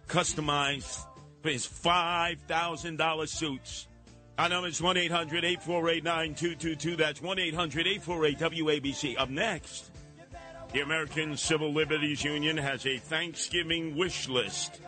[0.07, 1.05] customized
[1.43, 3.89] for his five thousand dollar suits.
[4.37, 6.97] Our number is 1 800 848 9222.
[6.97, 9.19] That's 1 800 848 WABC.
[9.19, 9.93] Up next,
[10.73, 14.81] the American Civil Liberties Union has a Thanksgiving wish list.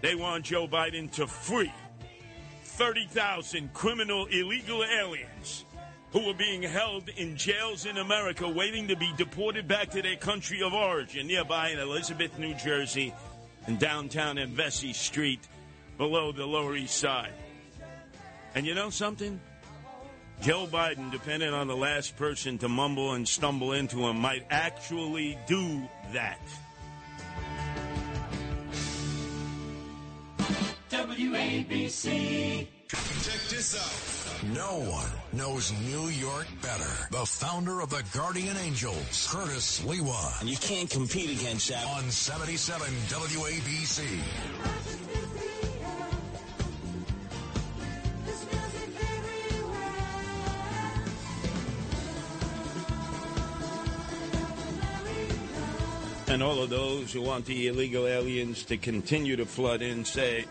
[0.00, 1.72] They want Joe Biden to free
[2.64, 5.66] 30,000 criminal illegal aliens
[6.12, 10.16] who are being held in jails in America waiting to be deported back to their
[10.16, 13.12] country of origin, nearby in Elizabeth, New Jersey,
[13.66, 15.40] and downtown in Vesey Street,
[15.98, 17.32] below the Lower East Side.
[18.56, 19.38] And you know something?
[20.40, 25.38] Joe Biden, depending on the last person to mumble and stumble into him, might actually
[25.46, 26.40] do that.
[30.88, 32.66] WABC.
[32.88, 33.92] Check this out.
[34.54, 37.08] No one knows New York better.
[37.10, 40.40] The founder of the Guardian Angels, Curtis Sliwa.
[40.40, 41.84] And you can't compete against that.
[41.84, 45.35] On 77 WABC.
[56.28, 60.44] And all of those who want the illegal aliens to continue to flood in say,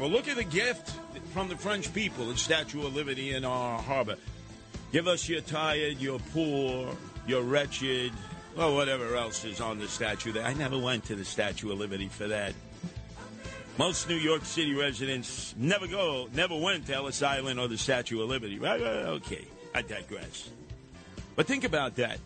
[0.00, 0.92] well, look at the gift
[1.32, 4.16] from the French people, the Statue of Liberty in our harbor.
[4.92, 6.94] Give us your tired, your poor,
[7.26, 8.12] your wretched,
[8.56, 10.44] or whatever else is on the statue there.
[10.44, 12.54] I never went to the Statue of Liberty for that.
[13.78, 18.22] Most New York City residents never go, never went to Ellis Island or the Statue
[18.22, 18.58] of Liberty.
[18.58, 18.80] Right?
[18.80, 20.48] Okay, I digress.
[21.34, 22.18] But think about that.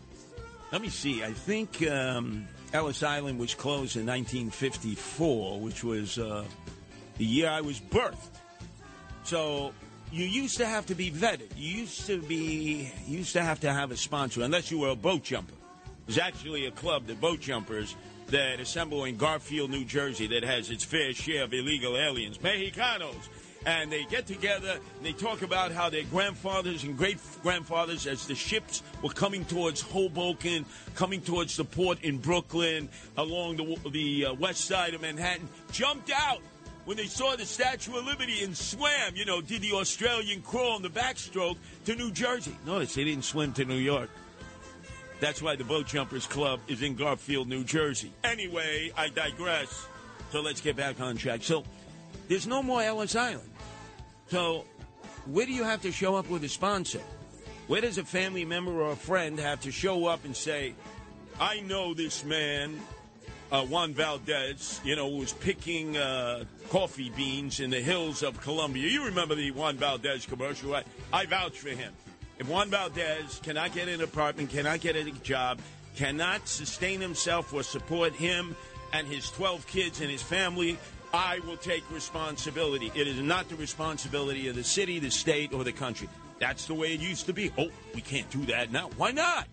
[0.70, 1.24] Let me see.
[1.24, 6.44] I think um, Ellis Island was closed in 1954, which was uh,
[7.18, 8.16] the year I was birthed.
[9.24, 9.72] So
[10.12, 11.50] you used to have to be vetted.
[11.56, 14.90] You used to be you used to have to have a sponsor, unless you were
[14.90, 15.54] a boat jumper.
[16.06, 17.94] There's actually a club, the boat jumpers,
[18.28, 23.28] that assemble in Garfield, New Jersey, that has its fair share of illegal aliens, Mexicanos.
[23.66, 28.26] And they get together and they talk about how their grandfathers and great grandfathers, as
[28.26, 34.26] the ships were coming towards Hoboken, coming towards the port in Brooklyn, along the, the
[34.26, 36.40] uh, west side of Manhattan, jumped out
[36.86, 40.76] when they saw the Statue of Liberty and swam, you know, did the Australian crawl
[40.76, 42.56] in the backstroke to New Jersey.
[42.64, 44.08] Notice they didn't swim to New York.
[45.20, 48.10] That's why the Boat Jumpers Club is in Garfield, New Jersey.
[48.24, 49.86] Anyway, I digress.
[50.32, 51.42] So let's get back on track.
[51.42, 51.64] So
[52.30, 53.50] there's no more Ellis Island.
[54.28, 54.64] So
[55.26, 57.00] where do you have to show up with a sponsor?
[57.66, 60.74] Where does a family member or a friend have to show up and say,
[61.40, 62.80] I know this man,
[63.50, 68.88] uh, Juan Valdez, you know, was picking uh, coffee beans in the hills of Colombia.
[68.88, 70.86] You remember the Juan Valdez commercial, right?
[71.12, 71.92] I vouch for him.
[72.38, 75.58] If Juan Valdez cannot get an apartment, cannot get a job,
[75.96, 78.54] cannot sustain himself or support him
[78.92, 80.78] and his 12 kids and his family,
[81.12, 82.92] I will take responsibility.
[82.94, 86.08] It is not the responsibility of the city, the state, or the country.
[86.38, 87.52] That's the way it used to be.
[87.58, 88.90] Oh, we can't do that now.
[88.96, 89.46] Why not?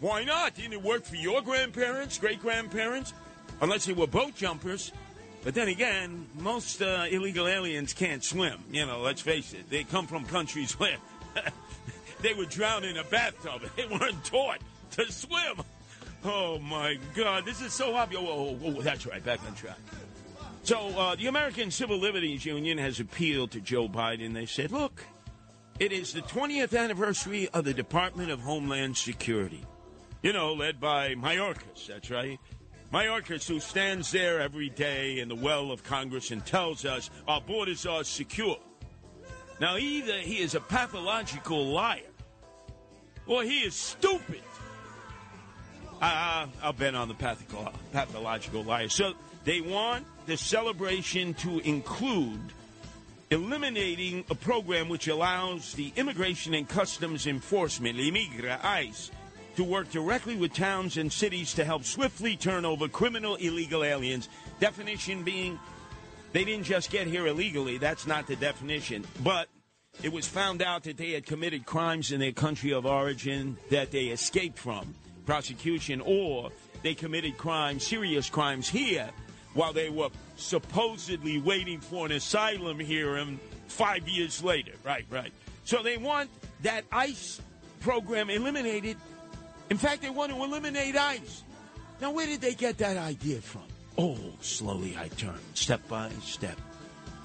[0.00, 0.54] Why not?
[0.54, 3.14] Didn't it work for your grandparents, great grandparents?
[3.60, 4.92] Unless they were boat jumpers.
[5.42, 8.62] But then again, most uh, illegal aliens can't swim.
[8.70, 9.68] You know, let's face it.
[9.70, 10.96] They come from countries where
[12.20, 13.62] they would drown in a bathtub.
[13.76, 14.60] They weren't taught
[14.92, 15.62] to swim.
[16.24, 18.22] Oh my God, this is so obvious.
[18.24, 19.78] Oh, oh, oh that's right, back on track.
[20.64, 24.32] So uh, the American Civil Liberties Union has appealed to Joe Biden.
[24.32, 25.04] They said, look,
[25.78, 29.62] it is the 20th anniversary of the Department of Homeland Security.
[30.22, 32.40] You know, led by Mayorkas, that's right.
[32.90, 37.42] Mayorkas, who stands there every day in the well of Congress and tells us our
[37.42, 38.56] borders are secure.
[39.60, 42.00] Now, either he is a pathological liar
[43.26, 44.40] or he is stupid.
[46.00, 47.14] I, will bet on the
[47.92, 48.88] pathological liar.
[48.88, 49.12] So
[49.44, 52.40] they want the celebration to include
[53.30, 59.10] eliminating a program which allows the Immigration and Customs Enforcement, Imigra, ICE,
[59.56, 64.28] to work directly with towns and cities to help swiftly turn over criminal illegal aliens.
[64.60, 65.58] Definition being
[66.32, 69.04] they didn't just get here illegally, that's not the definition.
[69.22, 69.48] But
[70.02, 73.92] it was found out that they had committed crimes in their country of origin that
[73.92, 74.94] they escaped from
[75.26, 76.50] prosecution, or
[76.82, 79.10] they committed crimes, serious crimes here,
[79.54, 83.38] while they were supposedly waiting for an asylum hearing
[83.68, 84.72] five years later.
[84.84, 85.32] Right, right.
[85.64, 86.30] So they want
[86.62, 87.40] that ICE
[87.80, 88.96] program eliminated.
[89.70, 91.42] In fact, they want to eliminate ICE.
[92.00, 93.62] Now, where did they get that idea from?
[93.96, 96.58] Oh, slowly I turn, step by step.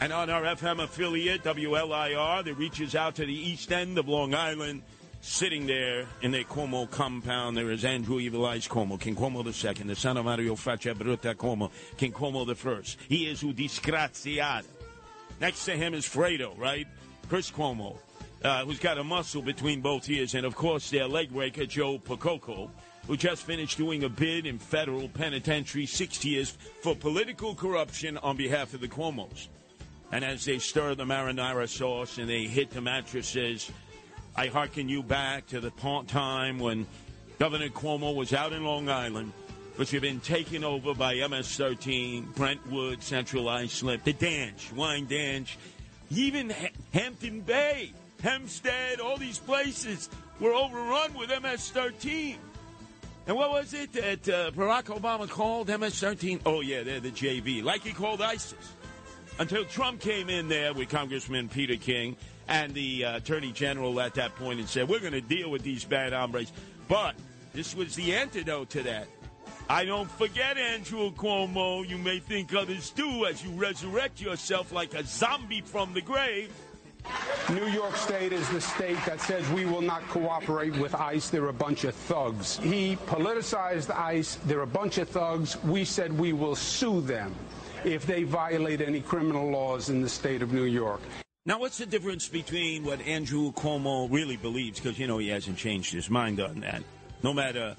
[0.02, 4.34] And on our FM affiliate, WLIR, that reaches out to the east end of Long
[4.34, 4.84] Island,
[5.22, 9.84] sitting there in their Cuomo compound, there is Andrew Evil Eyes Cuomo, King Cuomo II,
[9.88, 13.06] the son of Mario Faccia Brutta Cuomo, King Cuomo I.
[13.08, 14.66] He is who disgraziato.
[15.40, 16.88] Next to him is Fredo, right?
[17.30, 17.98] Chris Cuomo,
[18.44, 22.00] uh, who's got a muscle between both ears, and of course their leg breaker, Joe
[22.00, 22.70] Percoco,
[23.08, 28.38] who just finished doing a bid in federal penitentiary six years for political corruption on
[28.38, 29.48] behalf of the Cuomos.
[30.12, 33.72] And as they stir the marinara sauce and they hit the mattresses,
[34.36, 35.72] I hearken you back to the
[36.08, 36.88] time when
[37.40, 39.34] Governor Cuomo was out in Long Island,
[39.76, 45.56] which had been taken over by MS-13, Brentwood, Central Islip, the Danch, Wyandanch,
[46.12, 46.54] even
[46.94, 52.36] Hampton Bay, Hempstead, all these places were overrun with MS-13.
[53.28, 56.42] And what was it that uh, Barack Obama called MS-13?
[56.46, 58.74] Oh, yeah, they're the JV, like he called ISIS
[59.40, 62.18] until Trump came in there with Congressman Peter King
[62.50, 65.62] and the uh, Attorney General at that point and said, We're going to deal with
[65.62, 66.52] these bad hombres.
[66.90, 67.16] But
[67.54, 69.08] this was the antidote to that.
[69.70, 71.88] I don't forget, Andrew Cuomo.
[71.88, 76.52] You may think others do as you resurrect yourself like a zombie from the grave.
[77.52, 81.30] New York State is the state that says we will not cooperate with ICE.
[81.30, 82.58] They're a bunch of thugs.
[82.58, 84.36] He politicized ICE.
[84.46, 85.62] They're a bunch of thugs.
[85.64, 87.34] We said we will sue them
[87.86, 91.02] if they violate any criminal laws in the state of New York.
[91.50, 94.80] Now, what's the difference between what Andrew Cuomo really believes?
[94.80, 96.84] Because, you know, he hasn't changed his mind on that,
[97.24, 97.76] no matter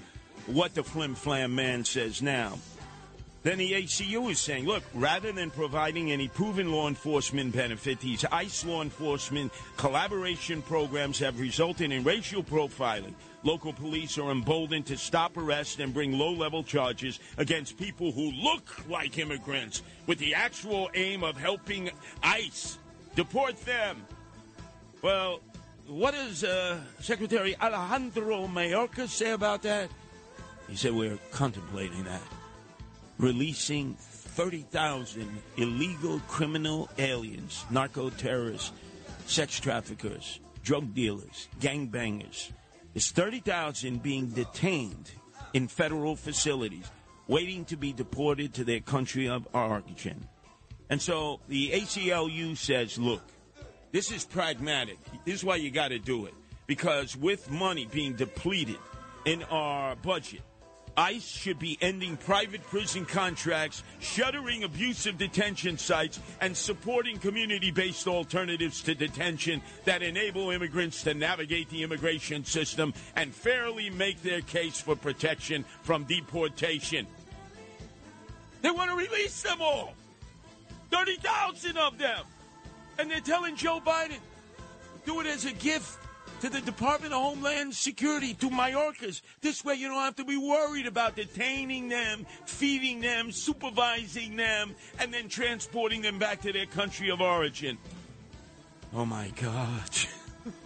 [0.47, 2.59] what the flim flam man says now.
[3.43, 8.25] Then the ACU is saying, look, rather than providing any proven law enforcement benefit, these
[8.25, 13.13] ICE law enforcement collaboration programs have resulted in racial profiling.
[13.43, 18.31] Local police are emboldened to stop arrests and bring low level charges against people who
[18.31, 21.89] look like immigrants with the actual aim of helping
[22.21, 22.77] ICE
[23.15, 24.05] deport them.
[25.01, 25.39] Well,
[25.87, 29.89] what does uh, Secretary Alejandro Mayorkas say about that?
[30.69, 32.21] He said, We're contemplating that
[33.21, 38.71] releasing 30,000 illegal criminal aliens, narco terrorists,
[39.27, 42.51] sex traffickers, drug dealers, gangbangers.
[42.93, 45.11] There's 30,000 being detained
[45.53, 46.89] in federal facilities,
[47.27, 50.27] waiting to be deported to their country of origin.
[50.91, 53.21] And so the ACLU says, look,
[53.93, 54.97] this is pragmatic.
[55.23, 56.33] This is why you got to do it.
[56.67, 58.77] Because with money being depleted
[59.23, 60.41] in our budget,
[60.97, 68.05] ICE should be ending private prison contracts, shuttering abusive detention sites, and supporting community based
[68.05, 74.41] alternatives to detention that enable immigrants to navigate the immigration system and fairly make their
[74.41, 77.07] case for protection from deportation.
[78.61, 79.95] They want to release them all
[80.91, 82.23] 30,000 of them.
[82.99, 84.19] And they're telling Joe Biden,
[85.05, 85.97] do it as a gift
[86.41, 89.21] to the Department of Homeland Security, to Mayorkas.
[89.41, 94.75] This way you don't have to be worried about detaining them, feeding them, supervising them,
[94.99, 97.77] and then transporting them back to their country of origin.
[98.93, 99.89] Oh my God.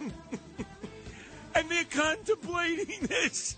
[1.54, 3.56] and they're contemplating this.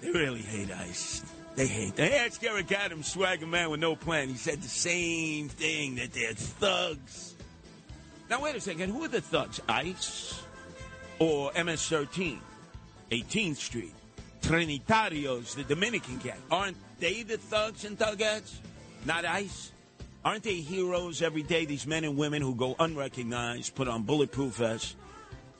[0.00, 1.22] They really hate ICE.
[1.60, 1.94] They hate.
[1.94, 4.30] They asked Eric Adams, swagger man with no plan.
[4.30, 7.34] He said the same thing that they're thugs.
[8.30, 8.88] Now wait a second.
[8.88, 9.60] Who are the thugs?
[9.68, 10.42] ICE
[11.18, 12.38] or MS-13,
[13.10, 13.92] 18th Street,
[14.40, 16.38] Trinitarios, the Dominican gang?
[16.50, 18.54] Aren't they the thugs and thugettes?
[19.04, 19.72] Not ICE.
[20.24, 21.66] Aren't they heroes every day?
[21.66, 24.96] These men and women who go unrecognized, put on bulletproof vests,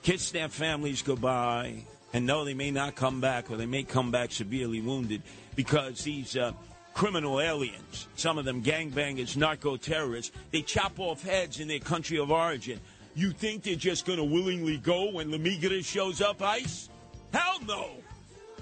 [0.02, 1.84] kiss their families goodbye,
[2.14, 5.22] and know they may not come back or they may come back severely wounded
[5.60, 6.52] because these uh,
[6.94, 12.18] criminal aliens, some of them gangbangers, narco terrorists, they chop off heads in their country
[12.18, 12.80] of origin.
[13.14, 16.88] You think they're just going to willingly go when Lemigre shows up, ICE?
[17.34, 17.90] Hell no!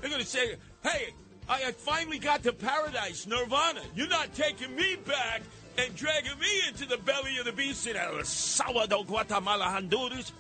[0.01, 1.11] They're going to say, hey,
[1.49, 3.83] I finally got to paradise, Nirvana.
[3.95, 5.43] You're not taking me back
[5.79, 10.33] and dragging me into the belly of the beast in El Salvador, Guatemala, Honduras.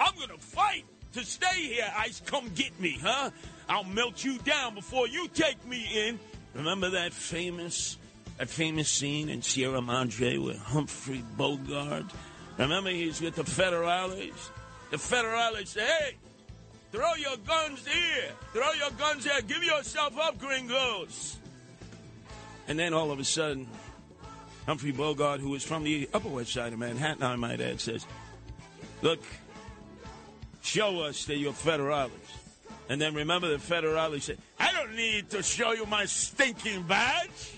[0.00, 2.20] I'm going to fight to stay here, ICE.
[2.26, 3.30] Come get me, huh?
[3.68, 6.18] I'll melt you down before you take me in.
[6.54, 7.96] Remember that famous,
[8.38, 12.04] that famous scene in Sierra Madre with Humphrey Bogart?
[12.58, 14.50] Remember he's with the federales?
[14.90, 16.16] The federales say, hey,
[16.92, 18.30] throw your guns here.
[18.52, 19.40] Throw your guns here.
[19.46, 21.38] Give yourself up, gringos.
[22.68, 23.66] And then all of a sudden,
[24.66, 28.06] Humphrey Bogart, who is from the Upper West Side of Manhattan, I might add, says,
[29.02, 29.22] look,
[30.62, 32.10] show us that you're federales.
[32.88, 37.52] And then remember the federale said, I don't need to show you my stinking badge.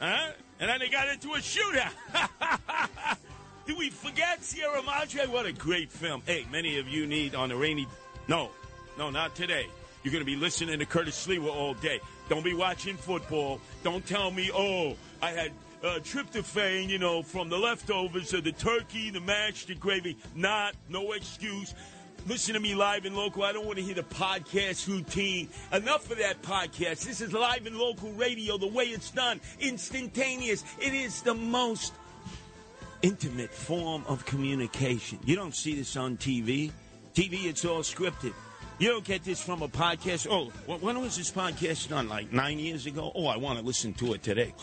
[0.00, 0.32] Huh?
[0.58, 1.92] And then they got into a shootout.
[3.66, 5.26] Do we forget Sierra Madre?
[5.26, 6.22] What a great film.
[6.26, 7.86] Hey, many of you need on a rainy.
[8.26, 8.50] No,
[8.98, 9.66] no, not today.
[10.02, 12.00] You're going to be listening to Curtis Sliwa all day.
[12.28, 13.60] Don't be watching football.
[13.84, 18.52] Don't tell me, oh, I had uh, tryptophan, you know, from the leftovers of the
[18.52, 20.16] turkey, the mash, the gravy.
[20.34, 21.74] Not, no excuse.
[22.26, 23.42] Listen to me live and local.
[23.42, 25.48] I don't want to hear the podcast routine.
[25.72, 27.04] Enough of that podcast.
[27.04, 30.64] This is live and local radio, the way it's done, instantaneous.
[30.80, 31.92] It is the most
[33.02, 35.18] intimate form of communication.
[35.24, 36.70] You don't see this on TV.
[37.14, 38.34] TV, it's all scripted.
[38.78, 40.26] You don't get this from a podcast.
[40.30, 40.46] Oh,
[40.76, 42.08] when was this podcast done?
[42.08, 43.12] Like nine years ago?
[43.14, 44.54] Oh, I want to listen to it today.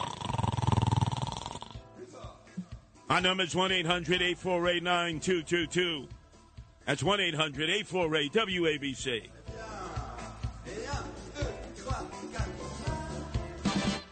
[3.10, 6.08] Our number is 1 800 848 9222.
[6.88, 9.28] That's 1 800 848 WABC.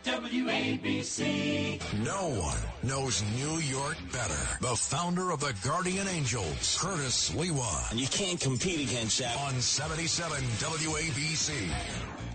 [0.04, 2.04] WABC.
[2.04, 4.34] No one knows New York better.
[4.60, 7.92] The founder of the Guardian Angels, Curtis Sliwa.
[7.92, 9.38] And you can't compete against that.
[9.38, 12.35] On 77 WABC.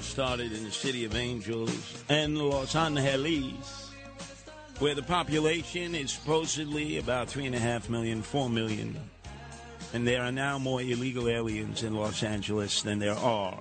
[0.00, 3.90] Started in the city of Angels and Los Angeles,
[4.78, 8.98] where the population is supposedly about three and a half million, four million.
[9.92, 13.58] And there are now more illegal aliens in Los Angeles than there are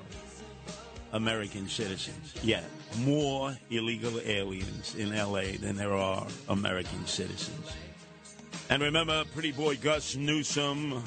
[1.13, 2.33] American citizens.
[2.43, 2.61] Yeah,
[2.99, 7.71] more illegal aliens in LA than there are American citizens.
[8.69, 11.03] And remember, pretty boy Gus Newsom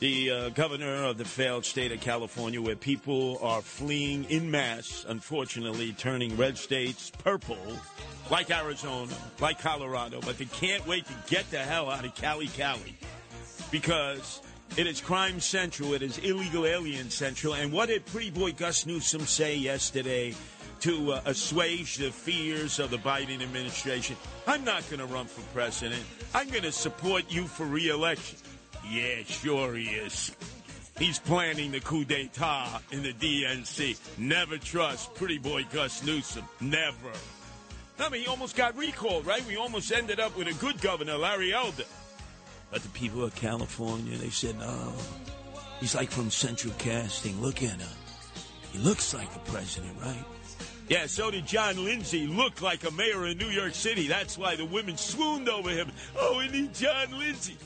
[0.00, 5.04] the uh, governor of the failed state of California, where people are fleeing in mass,
[5.08, 7.58] unfortunately, turning red states purple,
[8.30, 12.46] like Arizona, like Colorado, but they can't wait to get the hell out of Cali,
[12.46, 12.96] Cali,
[13.70, 14.40] because
[14.76, 18.86] it is crime central, it is illegal alien central, and what did pretty boy Gus
[18.86, 20.34] Newsom say yesterday?
[20.82, 24.14] To uh, assuage the fears of the Biden administration.
[24.46, 26.00] I'm not going to run for president.
[26.32, 28.38] I'm going to support you for reelection.
[28.90, 30.34] Yeah, sure he is.
[30.98, 33.96] He's planning the coup d'etat in the DNC.
[34.18, 36.44] Never trust pretty boy Gus Newsom.
[36.60, 37.12] Never.
[38.00, 39.44] I mean, he almost got recalled, right?
[39.46, 41.84] We almost ended up with a good governor, Larry Elder.
[42.70, 44.92] But the people of California, they said, no,
[45.80, 47.40] he's like from Central Casting.
[47.40, 47.88] Look at him.
[48.72, 50.24] He looks like the president, right?
[50.88, 54.08] Yeah, so did John Lindsay look like a mayor in New York City.
[54.08, 55.90] That's why the women swooned over him.
[56.18, 57.56] Oh, we need John Lindsay.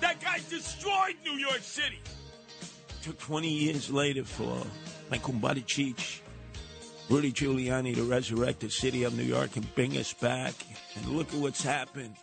[0.00, 2.00] That guy destroyed New York City.
[3.02, 4.66] Took 20 years later for
[5.10, 6.20] Michael Buttigieg,
[7.08, 10.54] Rudy Giuliani to resurrect the city of New York and bring us back.
[10.96, 12.14] And look at what's happened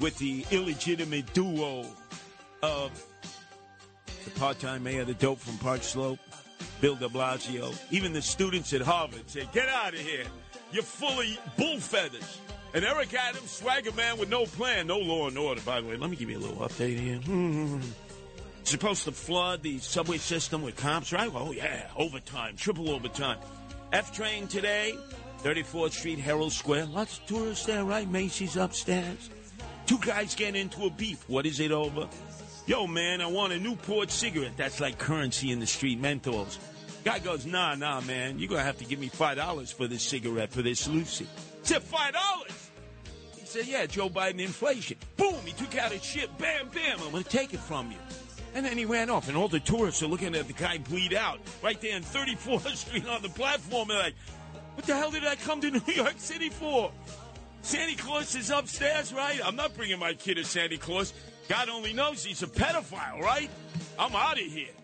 [0.00, 1.86] with the illegitimate duo
[2.62, 2.90] of
[4.24, 6.18] the part-time mayor, the dope from Park Slope,
[6.80, 7.74] Bill de Blasio.
[7.90, 10.24] Even the students at Harvard say, get out of here.
[10.72, 12.40] You're full of bull feathers.
[12.76, 15.96] And Eric Adams, swagger man with no plan, no law and order, by the way.
[15.96, 17.80] Let me give you a little update here.
[18.64, 21.30] Supposed to flood the subway system with cops, right?
[21.34, 23.38] Oh, yeah, overtime, triple overtime.
[23.94, 24.94] F train today,
[25.42, 26.84] 34th Street, Herald Square.
[26.92, 28.06] Lots of tourists there, right?
[28.10, 29.30] Macy's upstairs.
[29.86, 31.26] Two guys get into a beef.
[31.30, 32.06] What is it over?
[32.66, 34.58] Yo, man, I want a Newport cigarette.
[34.58, 36.58] That's like currency in the street, menthols.
[37.04, 38.38] Guy goes, nah, nah, man.
[38.38, 41.26] You're going to have to give me $5 for this cigarette, for this Lucy.
[41.62, 42.65] said, $5?
[43.46, 44.96] He said, yeah, Joe Biden inflation.
[45.16, 46.36] Boom, he took out his shit.
[46.36, 47.96] Bam, bam, I'm going to take it from you.
[48.56, 51.14] And then he ran off, and all the tourists are looking at the guy bleed
[51.14, 53.86] out right there on 34th Street on the platform.
[53.86, 54.14] They're like,
[54.74, 56.90] what the hell did I come to New York City for?
[57.62, 59.40] Santa Claus is upstairs, right?
[59.44, 61.14] I'm not bringing my kid to Santa Claus.
[61.48, 63.50] God only knows he's a pedophile, right?
[63.96, 64.74] I'm out of here.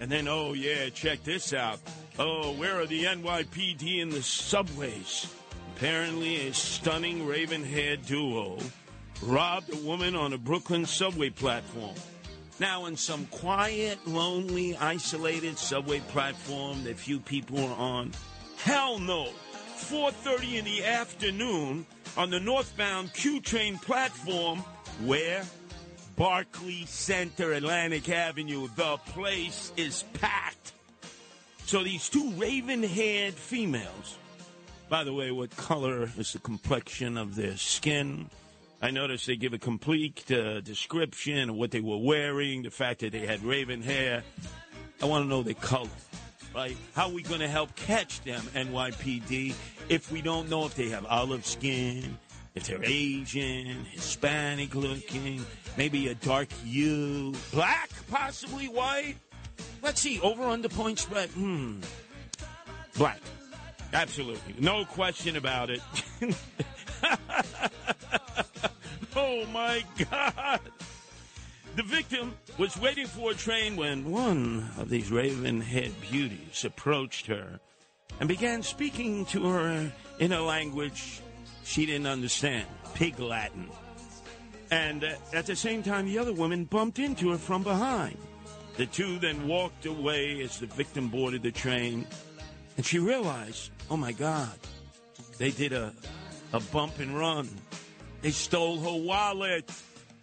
[0.00, 1.80] And then, oh, yeah, check this out.
[2.18, 5.30] Oh, where are the NYPD in the subways?
[5.76, 8.56] Apparently, a stunning raven haired duo
[9.22, 11.94] robbed a woman on a Brooklyn subway platform.
[12.58, 18.12] Now, in some quiet, lonely, isolated subway platform that few people are on,
[18.56, 19.28] hell no.
[19.76, 21.84] 4:30 in the afternoon
[22.16, 24.60] on the northbound Q train platform,
[25.04, 25.44] where
[26.16, 28.68] Barclay Center, Atlantic Avenue.
[28.76, 30.72] The place is packed.
[31.66, 34.16] So these two raven-haired females.
[34.88, 38.30] By the way, what color is the complexion of their skin?
[38.80, 43.00] I noticed they give a complete uh, description of what they were wearing, the fact
[43.00, 44.22] that they had raven hair.
[45.02, 45.88] I want to know their color,
[46.54, 46.76] right?
[46.94, 49.54] How are we going to help catch them, NYPD,
[49.88, 52.16] if we don't know if they have olive skin,
[52.54, 55.44] if they're Asian, Hispanic looking,
[55.76, 59.16] maybe a dark hue, black, possibly white?
[59.82, 61.30] Let's see, over under point spread.
[61.30, 61.80] Hmm.
[62.96, 63.20] Black.
[63.92, 64.54] Absolutely.
[64.58, 65.80] No question about it.
[69.16, 70.60] oh my God.
[71.76, 77.26] The victim was waiting for a train when one of these raven haired beauties approached
[77.26, 77.60] her
[78.18, 81.20] and began speaking to her in a language
[81.64, 83.68] she didn't understand pig Latin.
[84.70, 88.16] And uh, at the same time, the other woman bumped into her from behind.
[88.76, 92.06] The two then walked away as the victim boarded the train,
[92.76, 94.58] and she realized, oh my God,
[95.38, 95.92] they did a,
[96.52, 97.48] a bump and run.
[98.22, 99.70] They stole her wallet.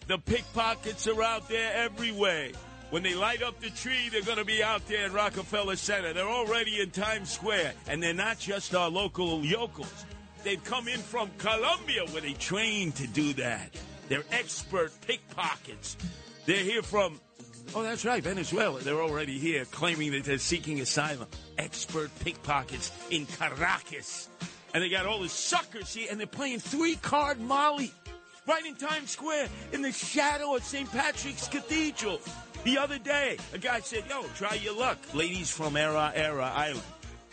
[0.07, 2.49] The pickpockets are out there everywhere.
[2.89, 6.13] When they light up the tree, they're going to be out there in Rockefeller Center.
[6.13, 7.73] They're already in Times Square.
[7.87, 10.05] And they're not just our local yokels.
[10.43, 13.69] They've come in from Colombia where they trained to do that.
[14.09, 15.97] They're expert pickpockets.
[16.45, 17.19] They're here from,
[17.75, 18.79] oh, that's right, Venezuela.
[18.81, 21.27] They're already here claiming that they're seeking asylum.
[21.57, 24.29] Expert pickpockets in Caracas.
[24.73, 27.91] And they got all the suckers here, and they're playing three card Molly
[28.47, 30.89] right in Times Square in the shadow of St.
[30.91, 32.19] Patrick's Cathedral.
[32.63, 34.97] The other day, a guy said, Yo, try your luck.
[35.13, 36.83] Ladies from Era Era Island.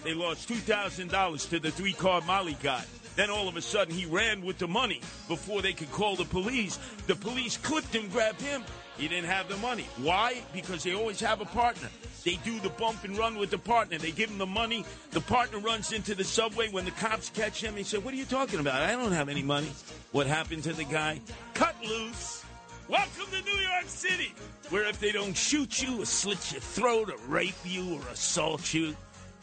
[0.03, 2.85] They lost $2,000 to the three card Molly guy.
[3.17, 6.25] Then all of a sudden he ran with the money before they could call the
[6.25, 6.79] police.
[7.07, 8.65] The police clipped him, grabbed him.
[9.01, 9.87] He didn't have the money.
[9.97, 10.43] Why?
[10.53, 11.89] Because they always have a partner.
[12.23, 13.97] They do the bump and run with the partner.
[13.97, 14.85] They give him the money.
[15.13, 16.69] The partner runs into the subway.
[16.69, 18.83] When the cops catch him, he said, What are you talking about?
[18.83, 19.71] I don't have any money.
[20.13, 21.19] What happened to the guy?
[21.55, 22.45] Cut loose.
[22.89, 24.35] Welcome to New York City,
[24.69, 28.75] where if they don't shoot you or slit your throat or rape you or assault
[28.75, 28.95] you,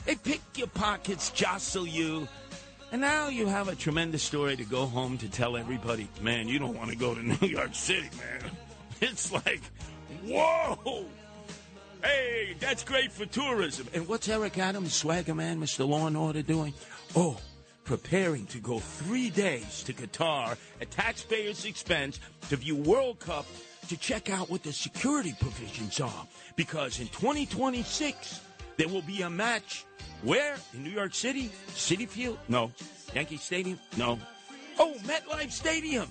[0.06, 2.28] they pick your pockets, jostle you,
[2.92, 6.08] and now you have a tremendous story to go home to tell everybody.
[6.22, 8.52] Man, you don't want to go to New York City, man.
[9.02, 9.62] It's like,
[10.26, 11.06] whoa!
[12.02, 13.88] Hey, that's great for tourism.
[13.94, 15.88] And what's Eric Adams, Swagger Man, Mr.
[15.88, 16.74] Law and Order doing?
[17.16, 17.38] Oh,
[17.84, 22.20] preparing to go three days to Qatar at taxpayers' expense
[22.50, 23.46] to view World Cup
[23.88, 26.28] to check out what the security provisions are.
[26.56, 28.42] Because in 2026,
[28.78, 29.86] there will be a match.
[30.24, 30.56] Where?
[30.74, 31.52] In New York City?
[31.70, 32.40] Citi Field?
[32.48, 32.72] No.
[33.14, 33.80] Yankee Stadium?
[33.96, 34.20] No.
[34.80, 36.08] Oh, MetLife Stadium.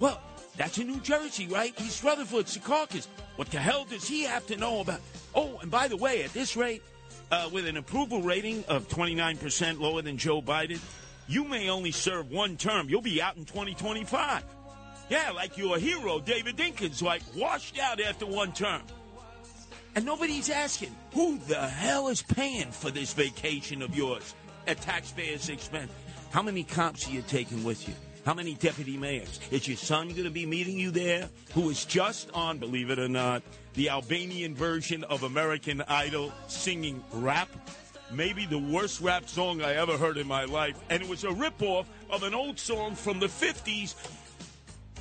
[0.00, 0.20] Well,
[0.56, 1.78] that's in New Jersey, right?
[1.80, 3.06] East Rutherford, Secaucus.
[3.36, 5.00] What the hell does he have to know about?
[5.34, 6.82] Oh, and by the way, at this rate,
[7.30, 10.78] uh, with an approval rating of 29% lower than Joe Biden,
[11.26, 12.88] you may only serve one term.
[12.88, 14.44] You'll be out in 2025.
[15.10, 18.82] Yeah, like your hero, David Dinkins, like washed out after one term.
[19.96, 24.34] And nobody's asking, who the hell is paying for this vacation of yours
[24.66, 25.90] at taxpayers' expense?
[26.30, 27.94] How many cops are you taking with you?
[28.24, 29.38] How many deputy mayors?
[29.50, 31.28] Is your son going to be meeting you there?
[31.52, 33.42] Who is just on, believe it or not,
[33.74, 37.50] the Albanian version of American Idol singing rap?
[38.10, 40.78] Maybe the worst rap song I ever heard in my life.
[40.88, 43.94] And it was a ripoff of an old song from the 50s.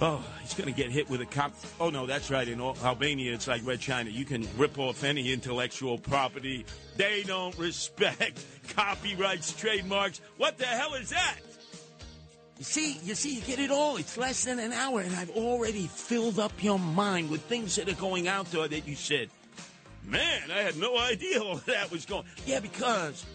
[0.01, 1.53] Oh, he's going to get hit with a cop.
[1.79, 2.47] Oh, no, that's right.
[2.47, 4.09] In Albania, it's like Red China.
[4.09, 6.65] You can rip off any intellectual property.
[6.97, 8.43] They don't respect
[8.75, 10.19] copyrights, trademarks.
[10.35, 11.37] What the hell is that?
[12.57, 13.97] You see, you see, you get it all.
[13.97, 17.89] It's less than an hour, and I've already filled up your mind with things that
[17.89, 19.29] are going out there that you said,
[20.05, 22.25] man, I had no idea all that was going.
[22.45, 23.25] Yeah, because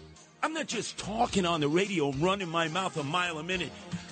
[0.41, 3.71] I'm not just talking on the radio, running my mouth a mile a minute,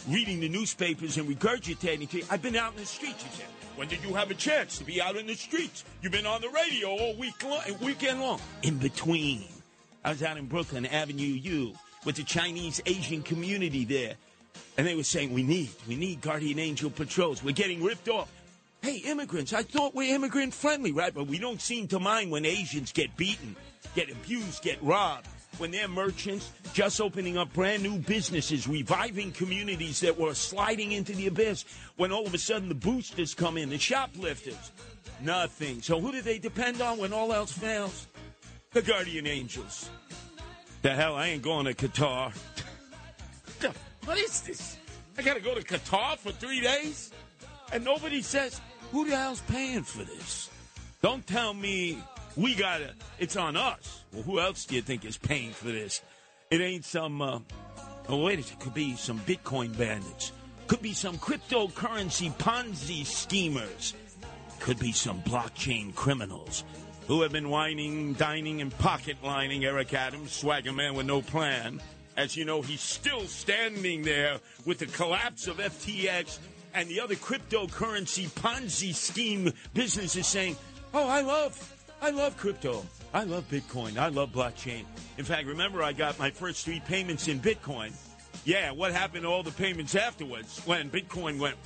[0.09, 2.25] reading the newspapers and regurgitating to you.
[2.29, 3.45] I've been out in the streets, you said.
[3.77, 5.85] When did you have a chance to be out in the streets?
[6.01, 8.41] You've been on the radio all week long, weekend long.
[8.63, 9.45] In between,
[10.03, 14.15] I was out in Brooklyn, Avenue U, with the Chinese Asian community there.
[14.77, 17.43] And they were saying, we need, we need guardian angel patrols.
[17.43, 18.31] We're getting ripped off.
[18.81, 21.13] Hey, immigrants, I thought we're immigrant friendly, right?
[21.13, 23.55] But we don't seem to mind when Asians get beaten,
[23.95, 25.27] get abused, get robbed.
[25.57, 31.13] When they're merchants just opening up brand new businesses, reviving communities that were sliding into
[31.13, 31.65] the abyss.
[31.95, 34.71] When all of a sudden the boosters come in, the shoplifters.
[35.19, 35.81] Nothing.
[35.81, 38.05] So who do they depend on when all else fails?
[38.71, 39.89] The guardian angels.
[40.83, 42.33] The hell, I ain't going to Qatar.
[44.07, 44.77] What is this?
[45.17, 47.11] I got to go to Qatar for three days?
[47.73, 48.61] And nobody says,
[48.93, 50.49] who the hell's paying for this?
[51.01, 52.01] Don't tell me
[52.37, 54.05] we got to, it's on us.
[54.13, 56.01] Well, who else do you think is paying for this?
[56.49, 57.39] It ain't some, uh,
[58.07, 60.31] oh, wait, it could be some Bitcoin bandits.
[60.67, 63.93] Could be some cryptocurrency Ponzi schemers.
[64.61, 66.63] Could be some blockchain criminals
[67.07, 71.81] who have been whining, dining, and pocket lining Eric Adams, swagger man with no plan.
[72.17, 76.39] As you know, he's still standing there with the collapse of FTX
[76.73, 80.57] and the other cryptocurrency Ponzi scheme businesses saying,
[80.95, 81.55] "Oh, I love,
[82.01, 82.83] I love crypto.
[83.13, 83.97] I love Bitcoin.
[83.97, 84.85] I love blockchain."
[85.19, 87.93] In fact, remember I got my first three payments in Bitcoin.
[88.45, 91.57] Yeah, what happened to all the payments afterwards when Bitcoin went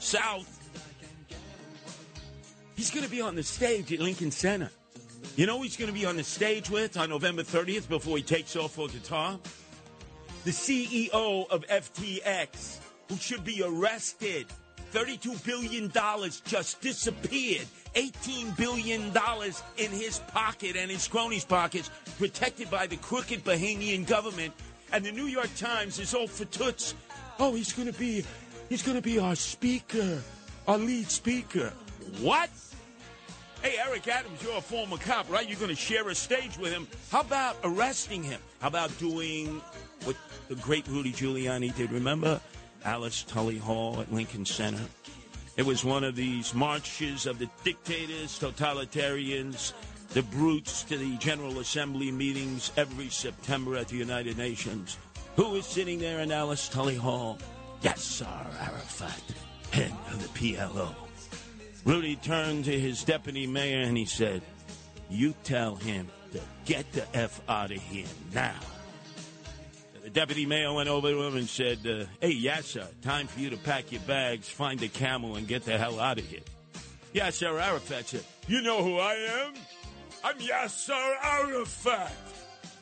[0.00, 0.56] south?
[2.74, 4.70] He's going to be on the stage at Lincoln Center.
[5.36, 8.22] You know he's going to be on the stage with on November 30th before he
[8.22, 9.38] takes off for Qatar?
[10.44, 12.78] The CEO of FTX,
[13.08, 14.46] who should be arrested.
[14.92, 15.90] $32 billion
[16.44, 17.66] just disappeared.
[17.94, 19.12] $18 billion
[19.76, 24.54] in his pocket and his cronies' pockets, protected by the crooked Bahamian government.
[24.92, 26.94] And the New York Times is all for toots.
[27.38, 28.24] Oh, he's going to be,
[28.68, 30.22] he's going to be our speaker,
[30.66, 31.72] our lead speaker.
[32.20, 32.50] What?
[33.62, 35.46] Hey, Eric Adams, you're a former cop, right?
[35.46, 36.88] You're going to share a stage with him.
[37.12, 38.40] How about arresting him?
[38.60, 39.60] How about doing
[40.04, 40.16] what
[40.48, 41.92] the great Rudy Giuliani did?
[41.92, 42.40] Remember
[42.84, 44.84] Alice Tully Hall at Lincoln Center?
[45.56, 49.72] It was one of these marches of the dictators, totalitarians,
[50.10, 54.96] the brutes to the General Assembly meetings every September at the United Nations.
[55.36, 57.38] Who is sitting there in Alice Tully Hall?
[57.82, 58.26] Yasser
[58.60, 59.22] Arafat,
[59.70, 60.94] head of the PLO.
[61.84, 64.42] Rudy turned to his deputy mayor and he said,
[65.08, 68.58] You tell him to get the F out of here now.
[70.10, 73.48] The deputy mayor went over to him and said, uh, Hey, Yasser, time for you
[73.50, 76.40] to pack your bags, find a camel, and get the hell out of here.
[77.14, 79.54] Yasser Arafat said, You know who I am?
[80.24, 82.10] I'm Yasser Arafat.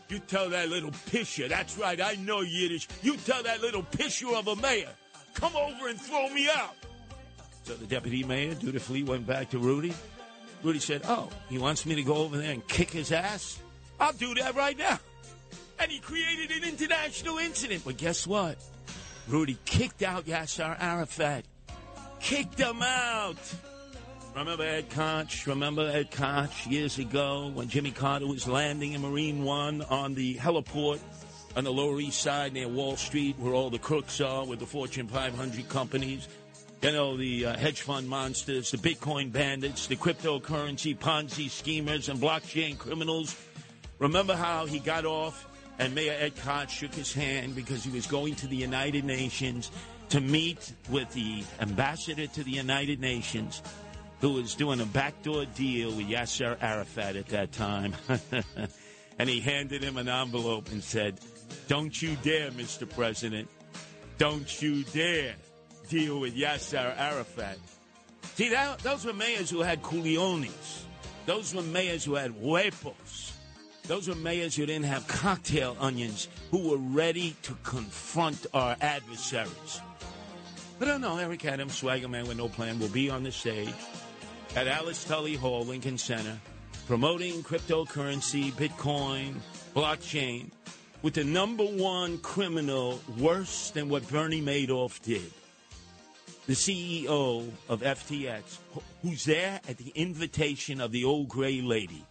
[0.09, 2.89] You tell that little pisher, that's right, I know Yiddish.
[3.03, 4.89] You tell that little pisher of a mayor,
[5.35, 6.77] come over and throw me out.
[7.65, 9.93] So the deputy mayor dutifully went back to Rudy.
[10.63, 13.61] Rudy said, Oh, he wants me to go over there and kick his ass?
[14.01, 14.99] I'll do that right now.
[15.81, 17.83] And he created an international incident.
[17.85, 18.57] But guess what?
[19.29, 21.45] Rudy kicked out Yasser Arafat.
[22.21, 23.37] Kicked him out.
[24.35, 25.47] Remember Ed Koch?
[25.47, 30.37] Remember Ed Koch years ago when Jimmy Carter was landing in Marine One on the
[30.37, 31.01] heliport
[31.57, 34.67] on the Lower East Side near Wall Street, where all the crooks are with the
[34.67, 36.29] Fortune 500 companies?
[36.83, 42.21] You know, the uh, hedge fund monsters, the Bitcoin bandits, the cryptocurrency Ponzi schemers, and
[42.21, 43.35] blockchain criminals.
[43.99, 45.48] Remember how he got off
[45.79, 49.71] and Mayor Ed Koch shook his hand because he was going to the United Nations
[50.11, 53.63] to meet with the ambassador to the United Nations
[54.21, 57.95] who was doing a backdoor deal with Yasser Arafat at that time.
[59.19, 61.21] and he handed him an envelope and said,
[61.69, 62.89] Don't you dare, Mr.
[62.89, 63.49] President.
[64.17, 65.35] Don't you dare
[65.89, 67.59] deal with Yasser Arafat.
[68.35, 70.83] See, that, those were mayors who had culiones.
[71.27, 73.33] Those were mayors who had huepos.
[73.89, 79.81] Those were mayors who didn't have cocktail onions, who were ready to confront our adversaries.
[80.79, 81.17] But I don't know.
[81.17, 83.73] Eric Adams, swagger man with no plan, will be on the stage
[84.55, 86.39] at Alice Tully Hall, Lincoln Center,
[86.87, 89.37] promoting cryptocurrency, Bitcoin,
[89.75, 90.51] blockchain,
[91.01, 95.33] with the number one criminal worse than what Bernie Madoff did.
[96.47, 98.59] The CEO of FTX,
[99.01, 102.05] who's there at the invitation of the old gray lady,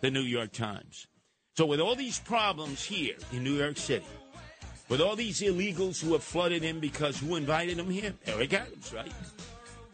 [0.00, 1.06] the New York Times.
[1.58, 4.06] So, with all these problems here in New York City,
[4.88, 8.14] with all these illegals who have flooded in because who invited them here?
[8.28, 9.10] Eric Adams, right?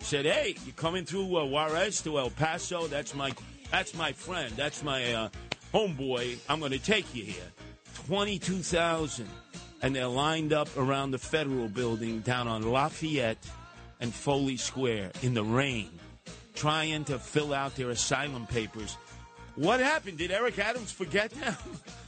[0.00, 2.86] Said, "Hey, you're coming through uh, Juarez to El Paso?
[2.86, 3.32] That's my,
[3.70, 4.52] that's my friend.
[4.56, 5.28] That's my uh,
[5.72, 6.36] homeboy.
[6.50, 7.50] I'm going to take you here.
[8.08, 9.30] Twenty-two thousand,
[9.80, 13.42] and they're lined up around the federal building down on Lafayette
[14.00, 15.88] and Foley Square in the rain,
[16.54, 18.98] trying to fill out their asylum papers.
[19.56, 20.18] What happened?
[20.18, 21.56] Did Eric Adams forget them?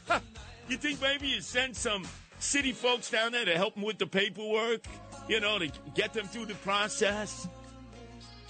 [0.68, 2.04] you think maybe you sent some
[2.38, 4.84] city folks down there to help them with the paperwork?
[5.28, 7.48] You know, to get them through the process?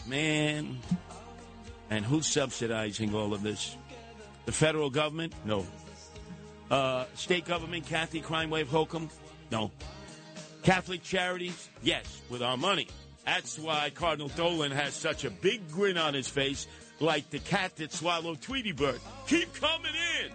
[0.07, 0.79] Man.
[1.91, 3.77] And who's subsidizing all of this?
[4.47, 5.35] The federal government?
[5.45, 5.67] No.
[6.71, 9.11] Uh, state government, Kathy Crime Wave Hochul?
[9.51, 9.71] No.
[10.63, 11.69] Catholic charities?
[11.83, 12.89] Yes, with our money.
[13.25, 16.67] That's why Cardinal Dolan has such a big grin on his face,
[17.01, 19.01] like the cat that swallowed Tweety Bird.
[19.27, 19.93] Keep coming
[20.23, 20.33] in.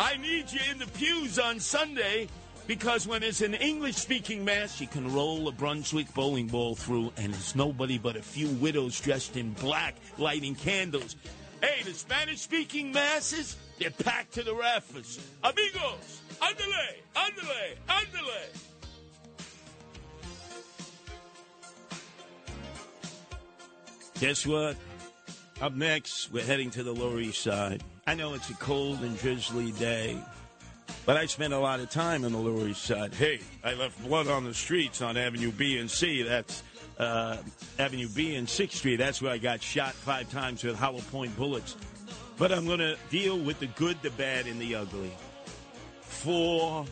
[0.00, 2.28] I need you in the pews on Sunday
[2.68, 7.10] because when it's an English speaking mass, you can roll a Brunswick bowling ball through,
[7.16, 11.16] and it's nobody but a few widows dressed in black lighting candles.
[11.62, 15.18] Hey, the Spanish speaking masses, they're packed to the rafters.
[15.42, 18.68] Amigos, andale, andale, andale.
[24.20, 24.76] Guess what?
[25.60, 27.82] Up next, we're heading to the Lower East Side.
[28.06, 30.16] I know it's a cold and drizzly day,
[31.04, 33.12] but I spent a lot of time on the Lower East Side.
[33.12, 36.22] Hey, I left blood on the streets on Avenue B and C.
[36.22, 36.62] That's
[36.96, 37.38] uh,
[37.76, 38.96] Avenue B and 6th Street.
[38.96, 41.74] That's where I got shot five times with hollow point bullets.
[42.38, 45.10] But I'm going to deal with the good, the bad, and the ugly.
[46.02, 46.86] Four,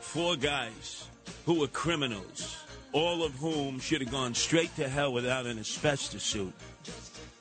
[0.00, 1.06] four guys
[1.46, 2.56] who were criminals,
[2.92, 6.52] all of whom should have gone straight to hell without an asbestos suit.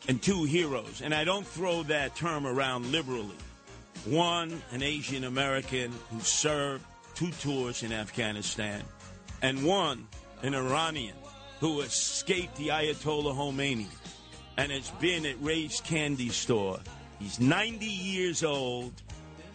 [0.07, 1.01] And two heroes.
[1.01, 3.37] And I don't throw that term around liberally.
[4.05, 6.83] One, an Asian American who served
[7.13, 8.81] two tours in Afghanistan,
[9.43, 10.07] and one,
[10.41, 11.15] an Iranian
[11.59, 13.85] who escaped the Ayatollah Khomeini
[14.57, 16.79] and has been at Ray's Candy Store.
[17.19, 18.93] He's 90 years old,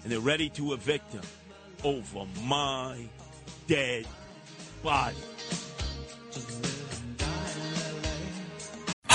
[0.03, 1.23] and they're ready to evict him
[1.83, 3.09] over my
[3.67, 4.07] dead
[4.83, 5.17] body.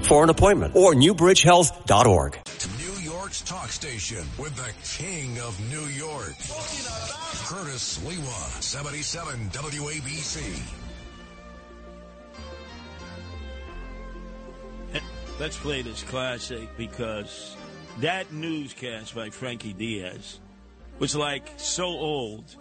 [0.00, 2.38] 201-225-7130 for an appointment or newbridgehealth.org.
[2.78, 6.34] New York's talk station with the king of New York.
[7.46, 10.60] Curtis Sliwa, 77 WABC.
[15.38, 17.56] Let's play this classic because
[18.00, 20.38] that newscast by Frankie Diaz
[20.98, 22.54] was like so old,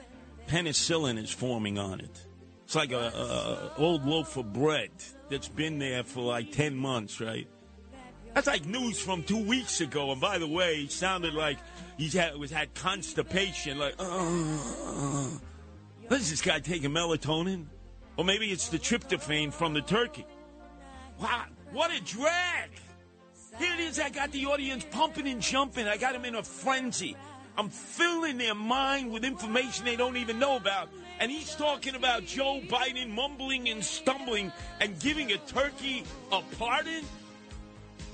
[0.48, 2.26] penicillin is forming on it.
[2.64, 4.92] It's like a, a, a old loaf of bread
[5.30, 7.48] that's been there for like ten months, right?
[8.34, 10.12] That's like news from two weeks ago.
[10.12, 11.58] And by the way, he sounded like
[11.98, 13.78] he had, was had constipation.
[13.78, 15.30] Like, uh,
[16.12, 17.66] is this guy taking melatonin?
[18.18, 20.26] Or maybe it's the tryptophan from the turkey.
[21.20, 22.70] Wow, what a drag!
[23.58, 24.00] Here it is.
[24.00, 25.88] I got the audience pumping and jumping.
[25.88, 27.16] I got them in a frenzy.
[27.58, 30.90] I'm filling their mind with information they don't even know about.
[31.20, 37.04] And he's talking about Joe Biden mumbling and stumbling and giving a turkey a pardon?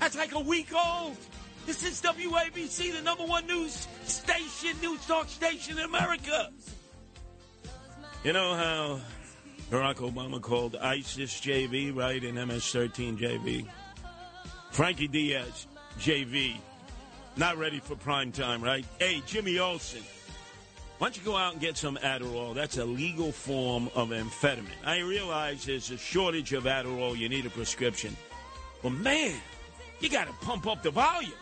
[0.00, 1.16] That's like a week old.
[1.66, 6.50] This is WABC, the number one news station, news talk station in America.
[8.24, 9.00] You know how
[9.70, 13.66] Barack Obama called ISIS JV, right, in MS 13 JV?
[14.70, 15.66] Frankie Diaz,
[15.98, 16.56] JV,
[17.36, 18.84] not ready for prime time, right?
[18.98, 20.02] Hey, Jimmy Olsen,
[20.98, 22.54] why don't you go out and get some Adderall?
[22.54, 24.70] That's a legal form of amphetamine.
[24.84, 27.16] I realize there's a shortage of Adderall.
[27.16, 28.16] You need a prescription.
[28.82, 29.34] But man,
[30.00, 31.32] you got to pump up the volume.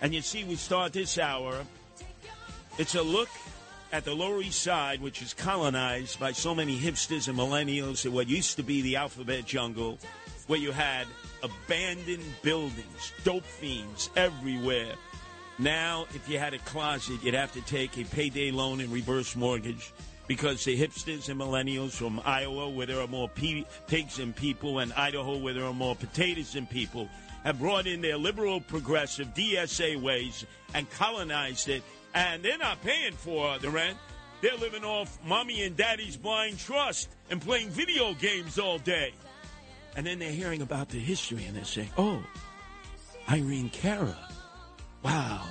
[0.00, 1.64] And you see, we start this hour.
[2.78, 3.28] It's a look
[3.92, 8.12] at the Lower East Side, which is colonized by so many hipsters and millennials in
[8.12, 9.98] what used to be the alphabet jungle,
[10.48, 11.06] where you had
[11.42, 14.94] abandoned buildings, dope fiends everywhere.
[15.58, 19.34] Now, if you had a closet, you'd have to take a payday loan and reverse
[19.34, 19.92] mortgage
[20.28, 24.78] because the hipsters and millennials from Iowa, where there are more pe- pigs than people,
[24.78, 27.08] and Idaho, where there are more potatoes than people,
[27.42, 30.44] have brought in their liberal, progressive DSA ways
[30.74, 31.82] and colonized it,
[32.14, 33.96] and they're not paying for the rent.
[34.42, 39.12] They're living off mommy and daddy's blind trust and playing video games all day.
[39.96, 42.22] And then they're hearing about the history and they're saying, oh,
[43.28, 44.16] Irene Cara.
[45.02, 45.44] Wow.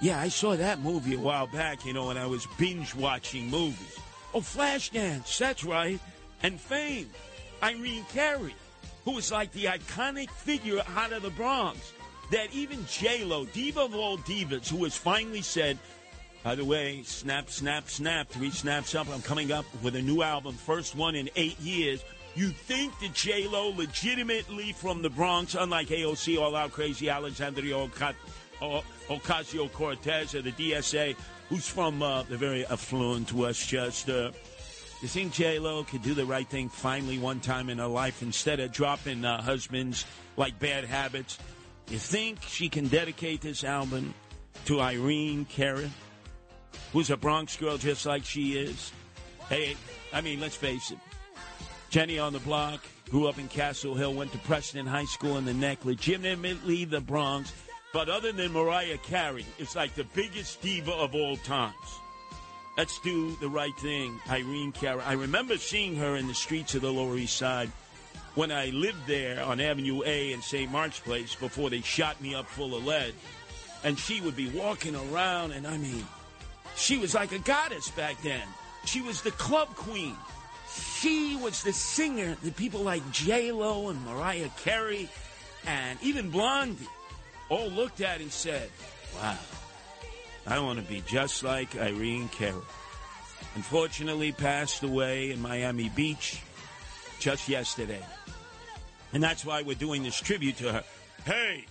[0.00, 3.48] Yeah, I saw that movie a while back, you know, when I was binge watching
[3.48, 3.98] movies.
[4.34, 6.00] Oh, Flashdance, that's right.
[6.42, 7.08] And Fame,
[7.62, 8.50] Irene Cara,
[9.04, 11.92] who was like the iconic figure out of the Bronx.
[12.32, 15.78] That even J-Lo, diva of all divas, who has finally said,
[16.42, 19.08] by the way, snap, snap, snap, three snaps up.
[19.08, 22.02] I'm coming up with a new album, first one in eight years.
[22.34, 27.74] You think that J Lo legitimately from the Bronx, unlike AOC, All Out Crazy Alexandria
[27.74, 28.14] Ocasio
[29.72, 31.16] Cortez or the DSA,
[31.48, 34.30] who's from uh, the very affluent Westchester.
[35.00, 38.22] You think J Lo could do the right thing finally one time in her life
[38.22, 40.06] instead of dropping uh, husbands
[40.36, 41.38] like bad habits?
[41.88, 44.14] You think she can dedicate this album
[44.66, 45.90] to Irene Cara,
[46.92, 48.92] who's a Bronx girl just like she is?
[49.48, 49.76] Hey,
[50.12, 50.98] I mean, let's face it.
[51.90, 55.44] Jenny on the block, grew up in Castle Hill, went to Preston High School in
[55.44, 57.52] the neck, legitimately the Bronx.
[57.92, 62.00] But other than Mariah Carey, it's like the biggest diva of all times.
[62.78, 65.04] Let's do the right thing, Irene Cara.
[65.06, 67.70] I remember seeing her in the streets of the Lower East Side
[68.34, 70.72] when I lived there on Avenue A in St.
[70.72, 73.12] Mark's Place before they shot me up full of lead.
[73.84, 76.06] And she would be walking around, and I mean,
[76.76, 78.46] she was like a goddess back then.
[78.86, 80.16] She was the club queen.
[80.98, 85.10] She was the singer that people like J Lo and Mariah Carey
[85.66, 86.88] and even Blondie
[87.52, 88.70] all looked at and said,
[89.20, 89.36] "Wow,
[90.46, 92.62] I want to be just like Irene Cara."
[93.54, 96.40] Unfortunately, passed away in Miami Beach
[97.20, 98.02] just yesterday,
[99.12, 100.84] and that's why we're doing this tribute to her.
[101.26, 101.66] Hey,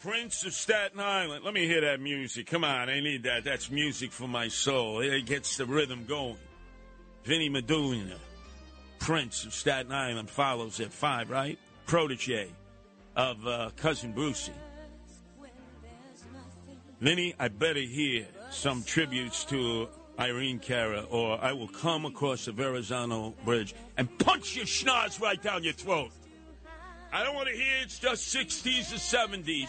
[0.00, 2.46] Prince of Staten Island, let me hear that music.
[2.46, 3.44] Come on, I need that.
[3.44, 5.00] That's music for my soul.
[5.00, 6.38] It gets the rhythm going.
[7.24, 8.16] Vinnie Medina,
[8.98, 11.58] Prince of Staten Island, follows at five, right?
[11.86, 12.48] Protege
[13.14, 14.52] of uh, Cousin Brucey.
[17.02, 19.88] Vinny, I better hear some tributes to
[20.20, 25.42] Irene Cara, or I will come across the Verrazano Bridge and punch your schnoz right
[25.42, 26.12] down your throat.
[27.12, 29.68] I don't want to hear it's just 60s or 70s.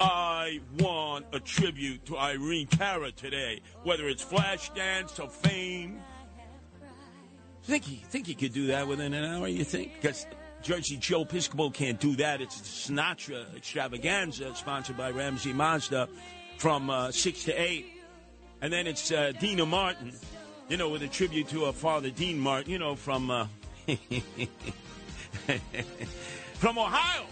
[0.00, 6.00] I want a tribute to Irene Cara today, whether it's Flashdance or Fame.
[7.64, 9.46] Think he think he could do that within an hour?
[9.46, 9.92] You think?
[10.00, 10.26] Because
[10.62, 12.40] Jersey Joe Piscopo can't do that.
[12.40, 16.08] It's the Sinatra extravaganza sponsored by Ramsey Mazda
[16.58, 17.86] from uh, six to eight,
[18.60, 20.12] and then it's uh, Deana Martin,
[20.68, 23.46] you know, with a tribute to her father, Dean Martin, you know, from uh,
[26.54, 27.26] from Ohio.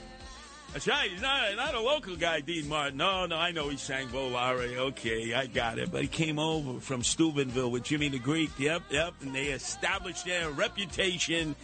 [0.73, 1.11] That's right.
[1.11, 2.97] He's not, not a local guy, Dean Martin.
[2.97, 4.77] No, no, I know he sang Volare.
[4.77, 5.91] Okay, I got it.
[5.91, 8.51] But he came over from Steubenville with Jimmy the Greek.
[8.57, 9.15] Yep, yep.
[9.21, 11.57] And they established their reputation.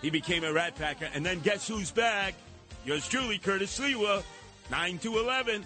[0.00, 1.08] He became a rat packer.
[1.12, 2.34] And then guess who's back?
[2.84, 4.22] Yours truly, Curtis Sliwa,
[4.70, 5.64] 9 to 11,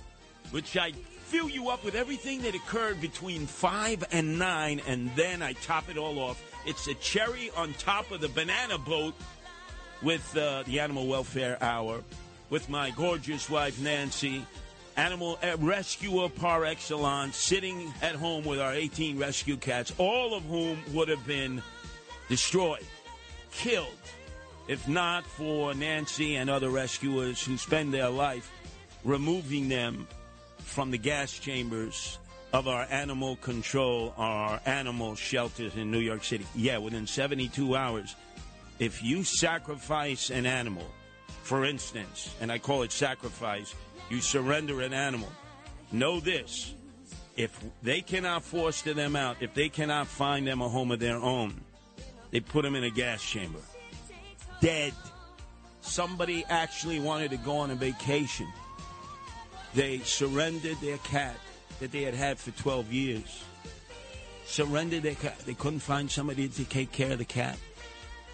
[0.51, 0.93] which I
[1.27, 5.91] fill you up with everything that occurred between 5 and 9, and then I top
[5.91, 6.41] it all off.
[6.65, 9.13] It's a cherry on top of the banana boat
[10.03, 12.05] with uh, the Animal Welfare Hour
[12.49, 14.47] with my gorgeous wife, Nancy,
[14.97, 20.45] animal uh, rescuer par excellence, sitting at home with our 18 rescue cats, all of
[20.45, 21.61] whom would have been
[22.29, 22.87] destroyed,
[23.51, 23.89] killed,
[24.69, 28.49] if not for Nancy and other rescuers who spend their life
[29.03, 30.07] removing them
[30.67, 32.19] from the gas chambers
[32.53, 36.47] of our animal control, our animal shelters in New York City.
[36.55, 38.15] Yeah, within 72 hours,
[38.79, 40.85] if you sacrifice an animal,
[41.43, 43.75] for instance, and I call it sacrifice,
[44.11, 45.31] you surrender an animal.
[45.93, 46.75] Know this
[47.37, 51.17] if they cannot foster them out, if they cannot find them a home of their
[51.17, 51.59] own,
[52.33, 53.61] they put them in a gas chamber.
[54.61, 54.93] Dead.
[55.81, 58.49] Somebody actually wanted to go on a vacation.
[59.77, 61.37] They surrendered their cat
[61.81, 63.45] that they had had for 12 years.
[64.47, 65.39] Surrendered their cat.
[65.41, 67.59] They couldn't find somebody to take care of the cat.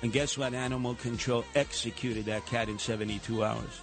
[0.02, 0.54] And guess what?
[0.54, 3.80] Animal control executed that cat in 72 hours.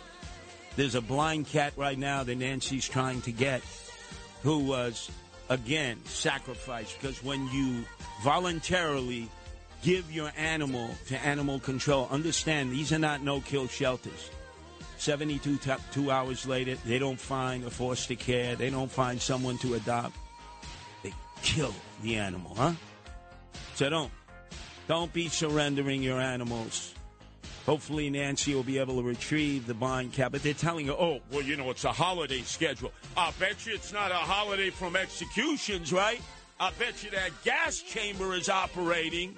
[0.77, 3.61] There's a blind cat right now that Nancy's trying to get
[4.41, 5.11] who was,
[5.49, 7.83] again, sacrificed because when you
[8.23, 9.27] voluntarily
[9.83, 14.29] give your animal to animal control, understand these are not no kill shelters.
[15.01, 19.57] 72 t- two hours later, they don't find a foster care, they don't find someone
[19.59, 20.15] to adopt.
[21.03, 22.73] They kill the animal, huh?
[23.75, 24.11] So don't.
[24.87, 26.93] Don't be surrendering your animals.
[27.65, 30.31] Hopefully, Nancy will be able to retrieve the blind cat.
[30.31, 32.91] But they're telling her, oh, well, you know, it's a holiday schedule.
[33.15, 36.19] I bet you it's not a holiday from executions, right?
[36.59, 39.37] I bet you that gas chamber is operating.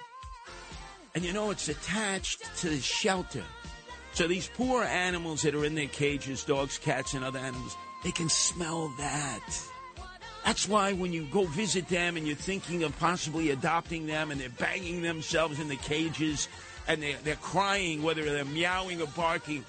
[1.14, 3.44] And you know, it's attached to the shelter.
[4.14, 8.10] So these poor animals that are in their cages, dogs, cats, and other animals, they
[8.10, 9.40] can smell that.
[10.44, 14.40] That's why when you go visit them and you're thinking of possibly adopting them and
[14.40, 16.48] they're banging themselves in the cages
[16.88, 19.64] and they're, they're crying, whether they're meowing or barking,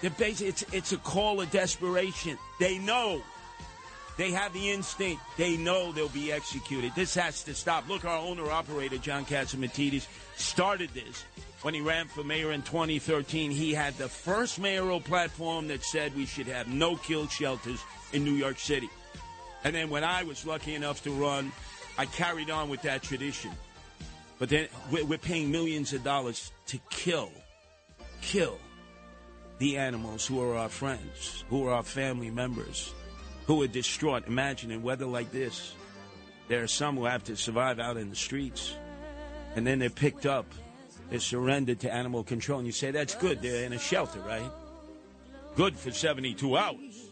[0.00, 2.38] they're basically, it's, it's a call of desperation.
[2.60, 3.22] They know.
[4.18, 5.22] They have the instinct.
[5.36, 6.92] They know they'll be executed.
[6.94, 7.88] This has to stop.
[7.88, 10.06] Look, our owner operator, John Catsimatidis,
[10.36, 11.24] started this
[11.62, 13.50] when he ran for mayor in 2013.
[13.50, 17.82] He had the first mayoral platform that said we should have no kill shelters
[18.12, 18.90] in New York City.
[19.64, 21.50] And then when I was lucky enough to run,
[21.98, 23.50] I carried on with that tradition.
[24.38, 27.32] But then we're paying millions of dollars to kill,
[28.20, 28.58] kill
[29.58, 32.92] the animals who are our friends, who are our family members,
[33.46, 34.26] who are distraught.
[34.26, 35.74] Imagine in weather like this,
[36.48, 38.74] there are some who have to survive out in the streets.
[39.54, 40.46] And then they're picked up,
[41.10, 42.58] they're surrendered to animal control.
[42.58, 44.50] And you say, that's good, they're in a shelter, right?
[45.54, 47.10] Good for 72 hours.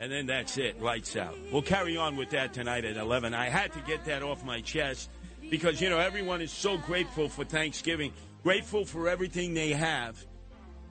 [0.00, 1.36] And then that's it, lights out.
[1.50, 3.32] We'll carry on with that tonight at 11.
[3.32, 5.10] I had to get that off my chest
[5.50, 8.12] because, you know, everyone is so grateful for Thanksgiving,
[8.42, 10.22] grateful for everything they have.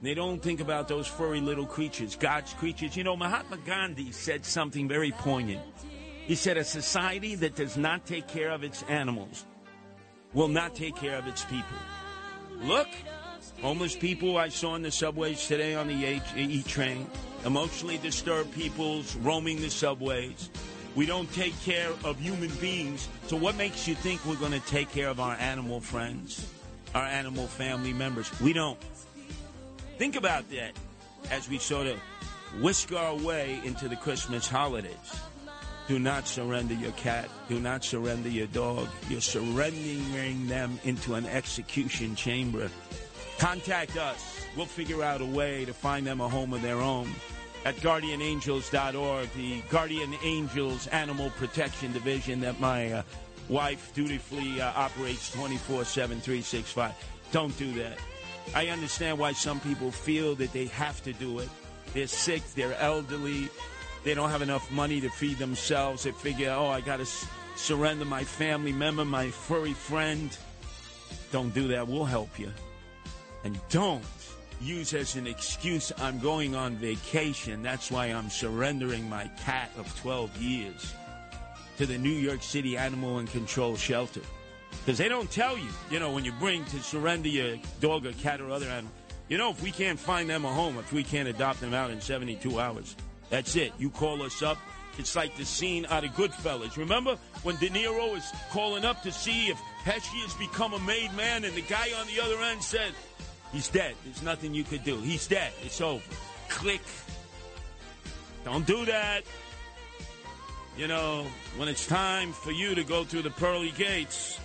[0.01, 2.95] They don't think about those furry little creatures, God's creatures.
[2.95, 5.61] You know, Mahatma Gandhi said something very poignant.
[6.25, 9.45] He said, A society that does not take care of its animals
[10.33, 11.77] will not take care of its people.
[12.61, 12.87] Look,
[13.61, 17.07] homeless people I saw in the subways today on the E train,
[17.45, 20.49] emotionally disturbed peoples roaming the subways.
[20.95, 23.09] We don't take care of human beings.
[23.27, 26.49] So, what makes you think we're going to take care of our animal friends,
[26.93, 28.31] our animal family members?
[28.39, 28.79] We don't.
[29.97, 30.71] Think about that
[31.31, 31.99] as we sort of
[32.61, 35.21] whisk our way into the Christmas holidays.
[35.87, 37.29] Do not surrender your cat.
[37.47, 38.87] Do not surrender your dog.
[39.07, 42.69] You're surrendering them into an execution chamber.
[43.37, 44.45] Contact us.
[44.57, 47.09] We'll figure out a way to find them a home of their own
[47.65, 53.03] at guardianangels.org, the Guardian Angels Animal Protection Division that my uh,
[53.49, 56.93] wife dutifully uh, operates 24 7, 365.
[57.31, 57.97] Don't do that.
[58.53, 61.49] I understand why some people feel that they have to do it.
[61.93, 63.49] They're sick, they're elderly,
[64.05, 66.03] they don't have enough money to feed themselves.
[66.03, 70.35] They figure, oh, I got to s- surrender my family member, my furry friend.
[71.31, 71.87] Don't do that.
[71.87, 72.51] We'll help you.
[73.43, 74.03] And don't
[74.61, 77.63] use as an excuse I'm going on vacation.
[77.63, 80.93] That's why I'm surrendering my cat of 12 years
[81.77, 84.21] to the New York City Animal and Control Shelter.
[84.69, 88.11] Because they don't tell you, you know, when you bring to surrender your dog or
[88.13, 88.91] cat or other animal,
[89.29, 91.89] you know, if we can't find them a home, if we can't adopt them out
[91.89, 92.95] in 72 hours,
[93.29, 93.73] that's it.
[93.77, 94.57] You call us up.
[94.97, 96.77] It's like the scene out of Goodfellas.
[96.77, 101.13] Remember when De Niro is calling up to see if Pesci has become a made
[101.15, 102.93] man, and the guy on the other end said,
[103.51, 103.95] He's dead.
[104.03, 104.97] There's nothing you could do.
[104.97, 105.51] He's dead.
[105.63, 106.03] It's over.
[106.49, 106.81] Click.
[108.43, 109.23] Don't do that.
[110.77, 114.39] You know, when it's time for you to go through the pearly gates,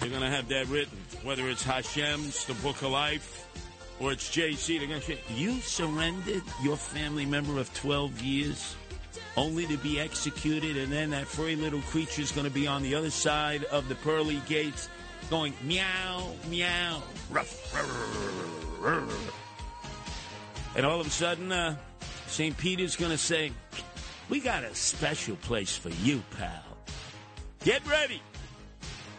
[0.00, 3.48] you're going to have that written, whether it's Hashem's, the Book of Life,
[4.00, 4.78] or it's JC.
[4.78, 8.76] They're going to say, You surrendered your family member of 12 years
[9.36, 12.82] only to be executed, and then that furry little creature is going to be on
[12.82, 14.88] the other side of the pearly gates
[15.30, 17.74] going meow, meow, ruff,
[20.76, 21.74] and all of a sudden, uh,
[22.26, 22.56] St.
[22.56, 23.52] Peter's going to say,
[24.28, 26.62] We got a special place for you, pal.
[27.64, 28.22] Get ready.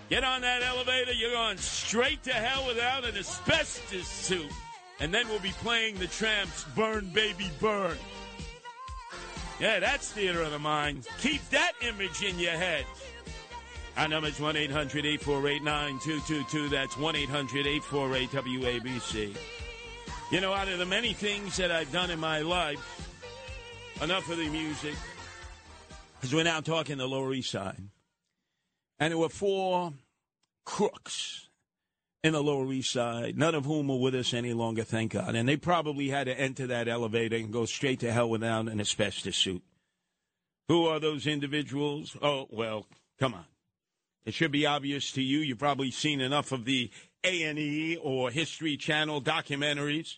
[0.09, 1.11] Get on that elevator.
[1.11, 4.51] You're going straight to hell without an asbestos suit.
[4.99, 7.97] And then we'll be playing the Trammps' Burn Baby Burn.
[9.59, 11.07] Yeah, that's theater of the mind.
[11.19, 12.85] Keep that image in your head.
[13.95, 16.69] Our number is 1 800 848 9222.
[16.69, 19.37] That's 1 800 848 WABC.
[20.31, 23.09] You know, out of the many things that I've done in my life,
[24.01, 24.95] enough of the music,
[26.15, 27.81] because we're now talking the Lower East Side.
[28.99, 29.93] And there were four
[30.65, 31.46] crooks
[32.27, 35.33] in the Lower East Side, none of whom are with us any longer, thank God.
[35.33, 38.79] And they probably had to enter that elevator and go straight to hell without an
[38.79, 39.63] asbestos suit.
[40.67, 42.17] Who are those individuals?
[42.21, 42.85] Oh, well,
[43.17, 43.45] come on.
[44.25, 45.39] It should be obvious to you.
[45.39, 46.91] You've probably seen enough of the
[47.23, 50.17] A&E or History Channel documentaries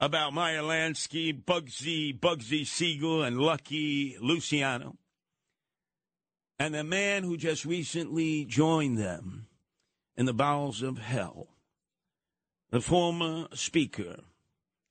[0.00, 4.96] about Meyer Lansky, Bugsy, Bugsy Siegel, and Lucky Luciano.
[6.58, 9.46] And the man who just recently joined them
[10.16, 11.48] in the bowels of hell,
[12.70, 14.20] the former Speaker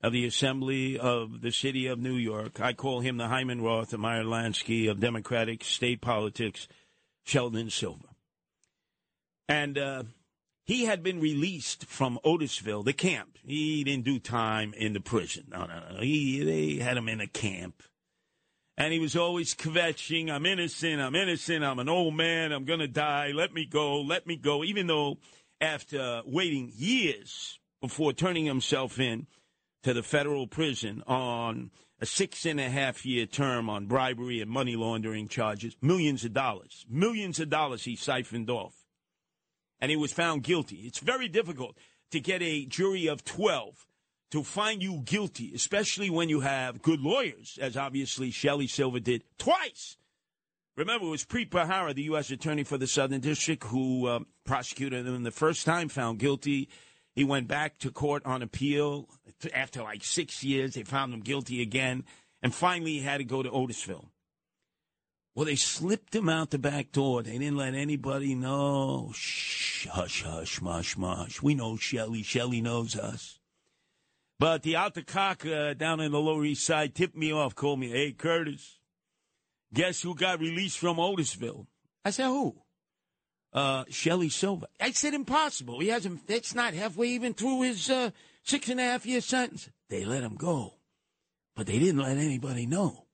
[0.01, 3.91] of the Assembly of the City of New York, I call him the Hyman Roth
[3.91, 6.67] and Meyer Lansky of Democratic state politics,
[7.23, 8.09] Sheldon Silver.
[9.47, 10.03] And uh,
[10.63, 13.37] he had been released from Otisville, the camp.
[13.45, 15.45] He didn't do time in the prison.
[15.51, 16.01] No, no, no.
[16.01, 17.81] He, they had him in a camp.
[18.77, 22.81] And he was always kvetching, I'm innocent, I'm innocent, I'm an old man, I'm going
[22.81, 24.63] to die, let me go, let me go.
[24.63, 25.17] Even though
[25.61, 29.27] after waiting years before turning himself in
[29.83, 31.71] to the federal prison on
[32.01, 36.33] a six and a half year term on bribery and money laundering charges, millions of
[36.33, 38.85] dollars, millions of dollars he siphoned off.
[39.79, 40.81] And he was found guilty.
[40.85, 41.77] It's very difficult
[42.11, 43.85] to get a jury of 12
[44.35, 49.23] to find you guilty, especially when you have good lawyers, as obviously Shelley Silver did
[49.37, 49.95] twice.
[50.75, 52.29] Remember, it was Preet Bharara, the U.S.
[52.31, 56.67] Attorney for the Southern District, who uh, prosecuted him the first time, found guilty.
[57.13, 59.07] He went back to court on appeal
[59.53, 60.73] after like six years.
[60.73, 62.03] They found him guilty again.
[62.43, 64.09] And finally, he had to go to Otisville.
[65.33, 67.23] Well, they slipped him out the back door.
[67.23, 69.11] They didn't let anybody know.
[69.15, 71.41] Shh, hush, hush, mush, mush.
[71.41, 72.21] We know Shelly.
[72.21, 73.39] Shelly knows us.
[74.37, 77.89] But the Altacock uh, down in the Lower East Side tipped me off, called me,
[77.89, 78.79] hey, Curtis,
[79.73, 81.67] guess who got released from Otisville?
[82.03, 82.55] I said, who?
[83.53, 84.67] Uh, Shelley Silver.
[84.81, 85.79] I said, impossible.
[85.79, 88.11] He hasn't, that's not halfway even through his uh,
[88.43, 89.69] six and a half year sentence.
[89.89, 90.73] They let him go,
[91.55, 93.05] but they didn't let anybody know.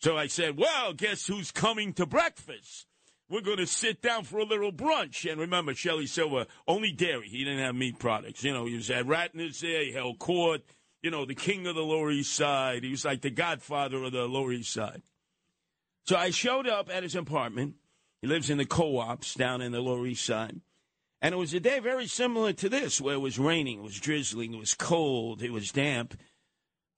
[0.00, 2.86] So I said, well, guess who's coming to breakfast?
[3.28, 5.30] We're going to sit down for a little brunch.
[5.30, 7.28] And remember, Shelly Silver, only dairy.
[7.28, 8.44] He didn't have meat products.
[8.44, 9.84] You know, he was at Ratner's there.
[9.84, 10.62] He held court.
[11.02, 12.84] You know, the king of the Lower East Side.
[12.84, 15.02] He was like the godfather of the Lower East Side.
[16.04, 17.74] So I showed up at his apartment.
[18.22, 20.60] He lives in the co-ops down in the Lower East Side.
[21.20, 23.98] And it was a day very similar to this, where it was raining, it was
[23.98, 26.18] drizzling, it was cold, it was damp.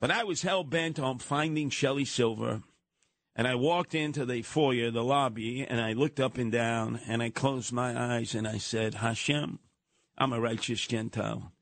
[0.01, 2.63] But I was hell bent on finding Shelly Silver
[3.39, 7.23] and I walked into the foyer, the lobby, and I looked up and down, and
[7.23, 9.61] I closed my eyes, and I said, Hashem,
[10.19, 11.53] I'm a righteous Gentile.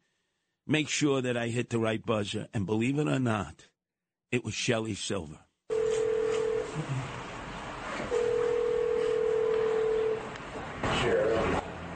[0.67, 2.49] Make sure that I hit the right buzzer.
[2.55, 3.67] And believe it or not,
[4.33, 5.41] it was Shelley Silver.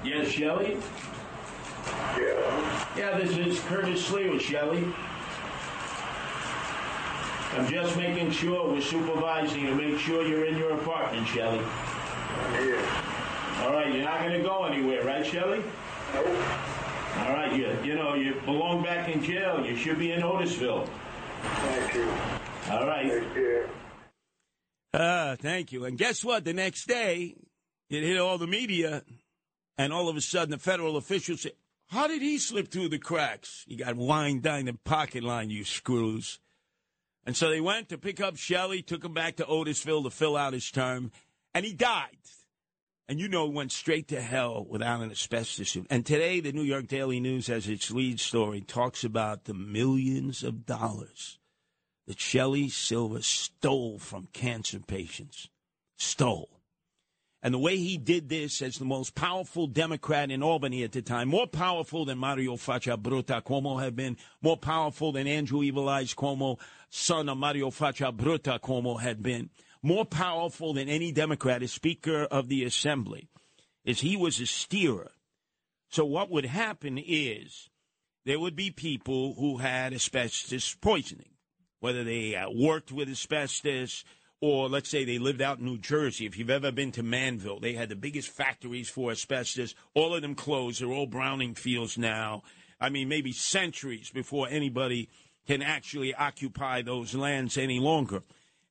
[0.04, 0.76] Yes, Shelley?
[2.18, 2.86] Yeah.
[2.98, 4.84] Yeah, this is Curtis Sliwa, Shelley.
[7.52, 11.58] I'm just making sure we're supervising to make sure you're in your apartment, Shelley.
[11.58, 13.62] Yeah.
[13.62, 15.62] All right, you're not going to go anywhere, right, Shelley?
[16.14, 16.26] Nope.
[17.16, 19.64] All right, you, you know, you belong back in jail.
[19.66, 20.88] You should be in Otisville.
[21.42, 22.08] Thank you.
[22.70, 23.08] All right.
[23.08, 23.68] Take care.
[24.92, 25.84] Uh, thank you.
[25.84, 26.44] And guess what?
[26.44, 27.34] The next day,
[27.88, 29.02] it hit all the media,
[29.76, 31.52] and all of a sudden, the federal officials said,
[31.88, 33.64] How did he slip through the cracks?
[33.66, 36.38] He got wine down the pocket line, you screws.
[37.26, 40.36] And so they went to pick up Shelley, took him back to Otisville to fill
[40.36, 41.12] out his term,
[41.54, 42.16] and he died.
[43.08, 45.86] And you know, went straight to hell without an asbestos suit.
[45.90, 50.44] And today, the New York Daily News, as its lead story, talks about the millions
[50.44, 51.40] of dollars
[52.06, 55.48] that Shelley Silver stole from cancer patients.
[55.96, 56.59] Stole.
[57.42, 61.00] And the way he did this as the most powerful Democrat in Albany at the
[61.00, 65.88] time, more powerful than Mario Faccia Brutta Cuomo had been, more powerful than Andrew Evil
[65.88, 66.58] Eyes Cuomo,
[66.90, 69.48] son of Mario Faccia Brutta Cuomo had been,
[69.82, 73.28] more powerful than any Democrat as Speaker of the Assembly,
[73.84, 75.12] is he was a steerer.
[75.88, 77.70] So what would happen is
[78.26, 81.30] there would be people who had asbestos poisoning,
[81.80, 84.04] whether they uh, worked with asbestos,
[84.40, 86.24] or let's say they lived out in New Jersey.
[86.24, 89.74] If you've ever been to Manville, they had the biggest factories for asbestos.
[89.94, 90.80] All of them closed.
[90.80, 92.42] They're all Browning fields now.
[92.80, 95.10] I mean, maybe centuries before anybody
[95.46, 98.22] can actually occupy those lands any longer.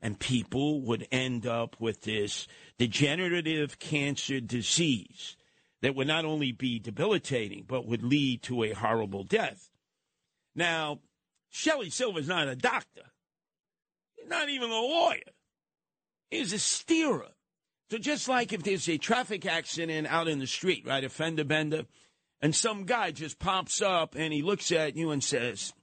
[0.02, 2.48] And people would end up with this
[2.78, 5.36] degenerative cancer disease
[5.82, 9.70] that would not only be debilitating, but would lead to a horrible death.
[10.56, 11.00] Now,
[11.50, 13.04] Shelley Silver's not a doctor.
[14.16, 15.20] He's not even a lawyer
[16.32, 17.30] is a steerer.
[17.90, 21.44] So just like if there's a traffic accident out in the street, right, a fender
[21.44, 21.86] bender,
[22.42, 25.74] and some guy just pops up and he looks at you and says,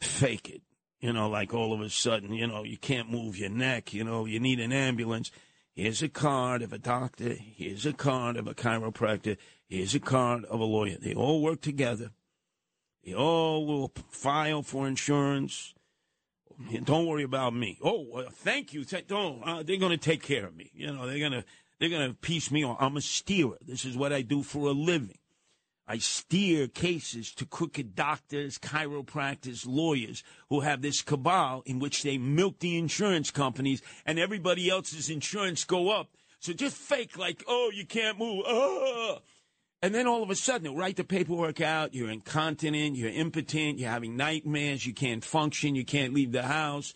[0.00, 0.62] fake it.
[1.00, 4.04] You know, like all of a sudden, you know, you can't move your neck, you
[4.04, 5.30] know, you need an ambulance.
[5.72, 7.34] Here's a card of a doctor.
[7.38, 9.38] Here's a card of a chiropractor.
[9.66, 10.98] Here's a card of a lawyer.
[11.00, 12.10] They all work together.
[13.04, 15.74] They all will file for insurance.
[16.84, 17.78] Don't worry about me.
[17.82, 18.84] Oh, thank you.
[18.84, 19.42] Don't.
[19.42, 20.70] Uh, they're going to take care of me.
[20.74, 21.44] You know, they're going to
[21.78, 22.76] they're going to piece me on.
[22.78, 23.56] I'm a steerer.
[23.66, 25.18] This is what I do for a living.
[25.88, 32.16] I steer cases to crooked doctors, chiropractors, lawyers who have this cabal in which they
[32.16, 36.10] milk the insurance companies and everybody else's insurance go up.
[36.38, 38.44] So just fake like, oh, you can't move.
[38.46, 39.18] Oh.
[39.82, 41.94] And then all of a sudden, they'll write the paperwork out.
[41.94, 42.96] You're incontinent.
[42.96, 43.78] You're impotent.
[43.78, 44.84] You're having nightmares.
[44.84, 45.74] You can't function.
[45.74, 46.92] You can't leave the house.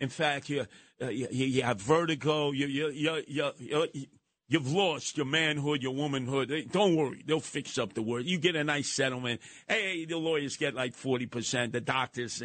[0.00, 0.66] In fact, you
[1.00, 2.52] uh, you, you, have vertigo.
[2.52, 3.52] You you you you.
[3.58, 4.06] you
[4.48, 6.52] You've lost your manhood, your womanhood.
[6.70, 8.26] Don't worry, they'll fix up the word.
[8.26, 9.40] You get a nice settlement.
[9.66, 11.72] Hey, the lawyers get like forty percent.
[11.72, 12.40] The doctors,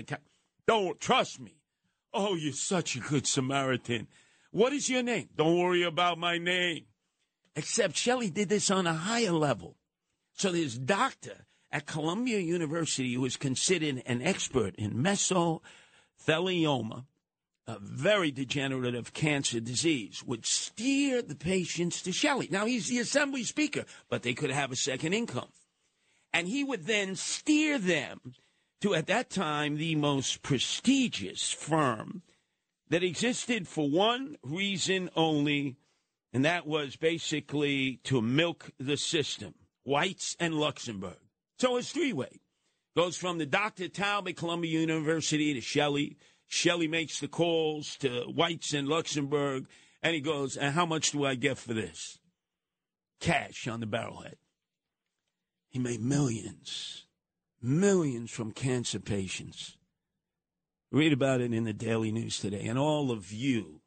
[0.65, 1.55] don't trust me.
[2.11, 4.07] Oh, you're such a good Samaritan.
[4.49, 5.29] What is your name?
[5.35, 6.85] Don't worry about my name.
[7.55, 9.75] Except Shelley did this on a higher level.
[10.33, 17.05] So this doctor at Columbia University who is considered an expert in mesothelioma,
[17.67, 22.47] a very degenerative cancer disease, would steer the patients to Shelley.
[22.51, 25.49] Now, he's the assembly speaker, but they could have a second income.
[26.33, 28.33] And he would then steer them
[28.81, 32.23] to, at that time, the most prestigious firm
[32.89, 35.77] that existed for one reason only,
[36.33, 39.53] and that was basically to milk the system.
[39.87, 41.17] Weitz, and Luxenberg.
[41.59, 42.41] So it's three way.
[42.95, 43.87] Goes from the Dr.
[43.87, 46.17] Taub at Columbia University to Shelley.
[46.47, 49.65] Shelley makes the calls to Weitz and Luxenberg,
[50.03, 52.19] and he goes, And how much do I get for this?
[53.19, 54.35] Cash on the barrelhead.
[55.69, 57.05] He made millions,
[57.61, 59.77] millions from cancer patients.
[60.91, 62.65] Read about it in the Daily News today.
[62.67, 63.80] And all of you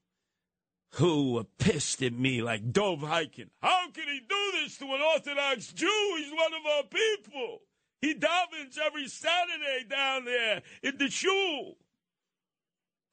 [0.95, 3.51] who were pissed at me like Dov Hikind.
[3.61, 6.15] How can he do this to an Orthodox Jew?
[6.19, 7.63] He's one of our people.
[8.01, 11.79] He davens every Saturday down there in the shul.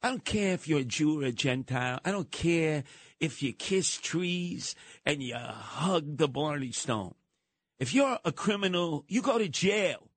[0.02, 1.98] I don't care if you're a Jew or a Gentile.
[2.04, 2.84] I don't care
[3.18, 7.14] if you kiss trees and you hug the Blarney Stone.
[7.80, 10.08] If you're a criminal, you go to jail.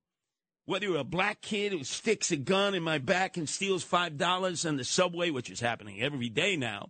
[0.66, 4.68] Whether you're a black kid who sticks a gun in my back and steals $5
[4.68, 6.90] on the subway, which is happening every day now,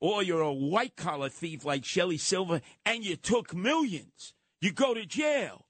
[0.00, 4.94] or you're a white collar thief like Shelly Silver and you took millions, you go
[4.94, 5.66] to jail.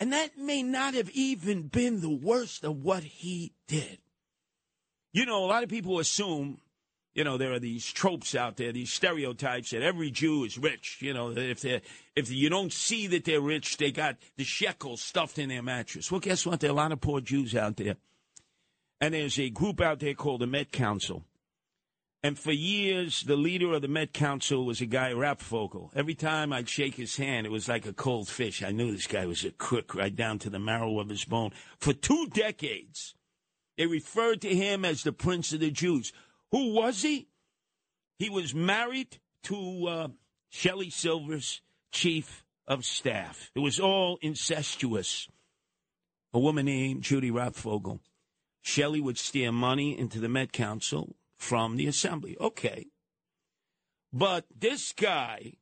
[0.00, 3.98] And that may not have even been the worst of what he did.
[5.12, 6.58] You know, a lot of people assume,
[7.14, 10.98] you know, there are these tropes out there, these stereotypes that every Jew is rich.
[11.00, 11.82] You know, if they
[12.14, 16.12] if you don't see that they're rich, they got the shekels stuffed in their mattress.
[16.12, 16.60] Well, guess what?
[16.60, 17.96] There are a lot of poor Jews out there.
[19.00, 21.24] And there's a group out there called the Met Council.
[22.22, 25.92] And for years, the leader of the Met Council was a guy, Rapfogel.
[25.94, 28.62] Every time I'd shake his hand, it was like a cold fish.
[28.62, 31.52] I knew this guy was a crook right down to the marrow of his bone.
[31.78, 33.14] For two decades,
[33.76, 36.12] they referred to him as the Prince of the Jews.
[36.50, 37.28] Who was he?
[38.18, 40.08] He was married to uh,
[40.48, 41.60] Shelley Silver's
[41.92, 43.52] chief of staff.
[43.54, 45.28] It was all incestuous.
[46.34, 48.00] A woman named Judy Rapfogel.
[48.60, 52.36] Shelley would steer money into the Met Council from the assembly.
[52.40, 52.86] Okay.
[54.12, 55.54] But this guy,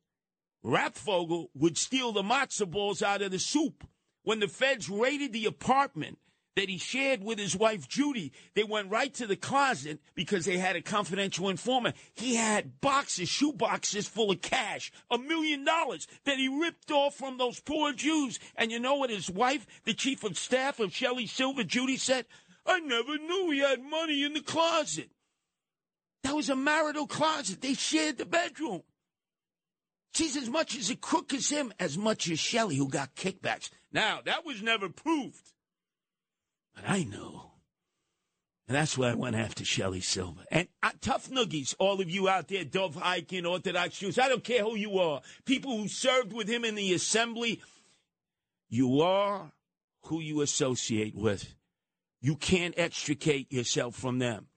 [0.64, 3.84] Rapfogel, would steal the matzo balls out of the soup.
[4.22, 6.18] When the feds raided the apartment
[6.56, 8.32] that he shared with his wife Judy.
[8.54, 11.96] They went right to the closet because they had a confidential informant.
[12.14, 17.14] He had boxes, shoe boxes full of cash, a million dollars that he ripped off
[17.14, 18.40] from those poor Jews.
[18.56, 22.24] And you know what his wife, the chief of staff of Shelley Silver, Judy said?
[22.64, 25.10] I never knew he had money in the closet.
[26.26, 27.60] That was a marital closet.
[27.60, 28.82] They shared the bedroom.
[30.12, 33.70] She's as much as a crook as him, as much as Shelley, who got kickbacks.
[33.92, 35.52] Now, that was never proved.
[36.74, 37.52] But I know.
[38.66, 40.42] And that's why I went after Shelley Silver.
[40.50, 44.42] And uh, tough noogies, all of you out there, Dov Hikind, Orthodox Jews, I don't
[44.42, 45.22] care who you are.
[45.44, 47.62] People who served with him in the assembly,
[48.68, 49.52] you are
[50.06, 51.54] who you associate with.
[52.20, 54.48] You can't extricate yourself from them.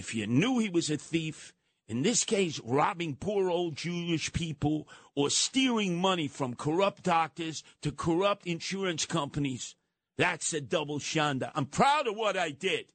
[0.00, 1.52] If you knew he was a thief,
[1.86, 7.92] in this case, robbing poor old Jewish people or stealing money from corrupt doctors to
[7.92, 9.74] corrupt insurance companies,
[10.16, 11.52] that's a double shanda.
[11.54, 12.86] I'm proud of what I did.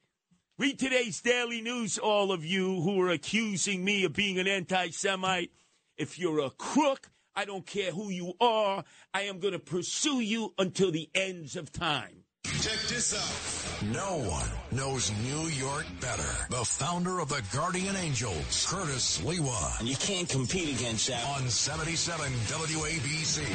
[0.57, 4.90] Read today's Daily News, all of you who are accusing me of being an anti
[4.90, 5.52] Semite.
[5.98, 8.84] If you're a crook, I don't care who you are,
[9.14, 12.24] I am going to pursue you until the ends of time.
[12.66, 13.94] Check this out.
[13.94, 16.24] No one knows New York better.
[16.50, 19.80] The founder of the Guardian Angels, Curtis Sliwa.
[19.80, 21.24] And you can't compete against that.
[21.38, 23.46] On 77 WABC.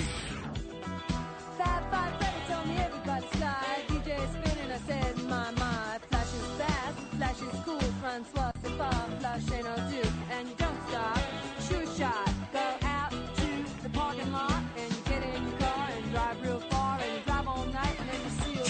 [1.58, 2.29] Fab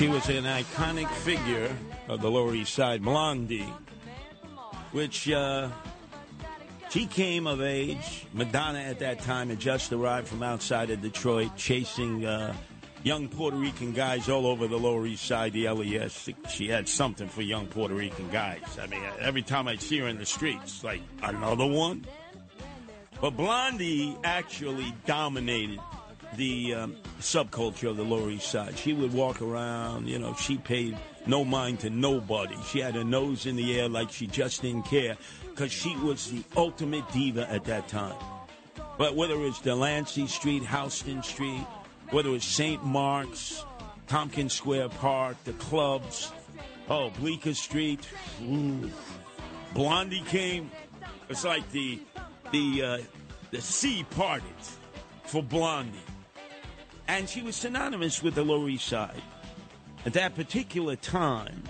[0.00, 1.76] She was an iconic figure
[2.08, 3.70] of the Lower East Side, Blondie,
[4.92, 5.68] which uh,
[6.88, 8.24] she came of age.
[8.32, 12.54] Madonna at that time had just arrived from outside of Detroit, chasing uh,
[13.02, 16.30] young Puerto Rican guys all over the Lower East Side, the LES.
[16.48, 18.78] She had something for young Puerto Rican guys.
[18.80, 22.06] I mean, every time I'd see her in the streets, like, another one?
[23.20, 25.78] But Blondie actually dominated
[26.40, 28.76] the um, subculture of the Lower East Side.
[28.78, 30.96] She would walk around, you know, she paid
[31.26, 32.56] no mind to nobody.
[32.66, 35.18] She had her nose in the air like she just didn't care
[35.50, 38.16] because she was the ultimate diva at that time.
[38.96, 41.66] But whether it was Delancey Street, Houston Street,
[42.10, 42.82] whether it was St.
[42.86, 43.62] Mark's,
[44.06, 46.32] Tompkins Square Park, the clubs,
[46.88, 48.08] oh, Bleecker Street,
[48.42, 48.90] ooh.
[49.74, 50.70] Blondie came.
[51.28, 52.00] It's like the
[52.50, 52.98] the uh,
[53.50, 54.48] the sea parted
[55.24, 55.98] for Blondie,
[57.10, 59.20] and she was synonymous with the Lower East Side.
[60.06, 61.64] At that particular time,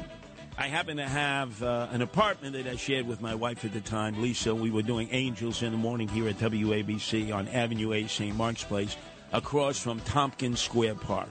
[0.58, 3.80] I happened to have uh, an apartment that I shared with my wife at the
[3.80, 4.54] time, Lisa.
[4.54, 8.36] We were doing Angels in the Morning here at WABC on Avenue A, St.
[8.36, 8.98] Mark's Place,
[9.32, 11.30] across from Tompkins Square Park.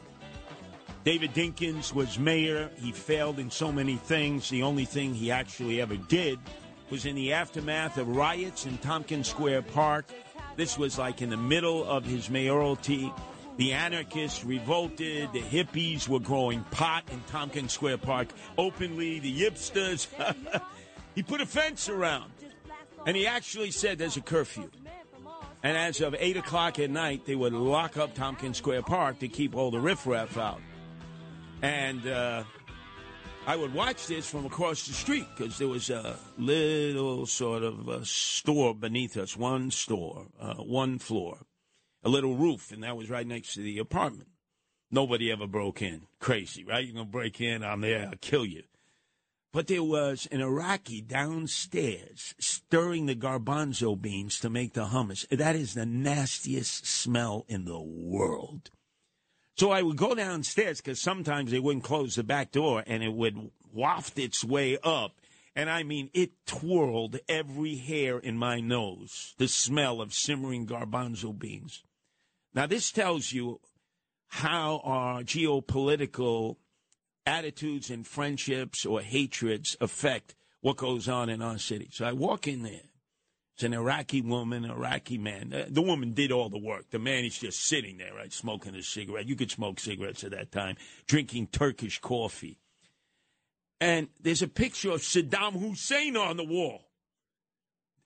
[1.04, 2.72] David Dinkins was mayor.
[2.82, 4.50] He failed in so many things.
[4.50, 6.40] The only thing he actually ever did
[6.90, 10.10] was in the aftermath of riots in Tompkins Square Park.
[10.56, 13.14] This was like in the middle of his mayoralty.
[13.60, 15.34] The anarchists revolted.
[15.34, 19.20] The hippies were growing pot in Tompkins Square Park openly.
[19.20, 20.08] The yipsters.
[21.16, 22.32] he put a fence around.
[23.06, 24.70] And he actually said there's a curfew.
[25.62, 29.28] And as of 8 o'clock at night, they would lock up Tompkins Square Park to
[29.28, 30.62] keep all the riffraff out.
[31.62, 32.46] And uh,
[33.46, 37.90] I would watch this from across the street because there was a little sort of
[37.90, 41.40] uh store beneath us, one store, uh, one floor,
[42.04, 44.30] a little roof, and that was right next to the apartment.
[44.92, 46.08] Nobody ever broke in.
[46.20, 46.84] Crazy, right?
[46.84, 48.64] You're going to break in, I'm there, I'll kill you.
[49.52, 55.28] But there was an Iraqi downstairs stirring the garbanzo beans to make the hummus.
[55.30, 58.70] That is the nastiest smell in the world.
[59.58, 63.12] So I would go downstairs because sometimes they wouldn't close the back door and it
[63.12, 65.14] would waft its way up.
[65.56, 71.38] And I mean, it twirled every hair in my nose, the smell of simmering garbanzo
[71.38, 71.84] beans.
[72.54, 73.60] Now, this tells you
[74.28, 76.58] how our geopolitical
[77.26, 81.90] attitudes and friendships or hatreds affect what goes on in our city.
[81.92, 82.82] So I walk in there.
[83.56, 85.54] It's an Iraqi woman, Iraqi man.
[85.54, 86.92] Uh, The woman did all the work.
[86.92, 89.28] The man is just sitting there, right, smoking a cigarette.
[89.28, 90.78] You could smoke cigarettes at that time,
[91.08, 92.58] drinking Turkish coffee.
[93.82, 96.89] And there's a picture of Saddam Hussein on the wall.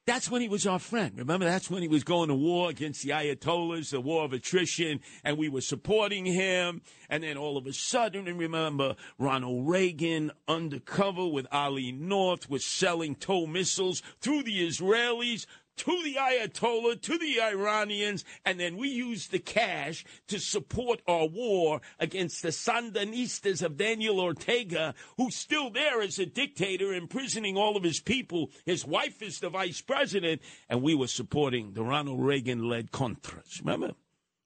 [0.06, 1.14] That's when he was our friend.
[1.18, 5.00] Remember, that's when he was going to war against the Ayatollahs, the war of attrition,
[5.24, 6.82] and we were supporting him.
[7.10, 12.66] And then all of a sudden, and remember, Ronald Reagan, undercover with Ollie North, was
[12.66, 15.46] selling TOW missiles through the Israelis
[15.78, 21.28] to the Ayatollah, to the Iranians, and then we use the cash to support our
[21.28, 27.76] war against the Sandinistas of Daniel Ortega, who's still there as a dictator, imprisoning all
[27.76, 28.52] of his people.
[28.66, 33.60] His wife is the vice president, and we were supporting the Ronald Reagan led Contras.
[33.60, 33.94] Remember?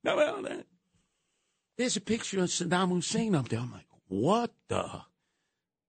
[0.03, 0.65] Remember all that?
[1.77, 3.59] There's a picture of Saddam Hussein up there.
[3.59, 5.01] I'm like, what the?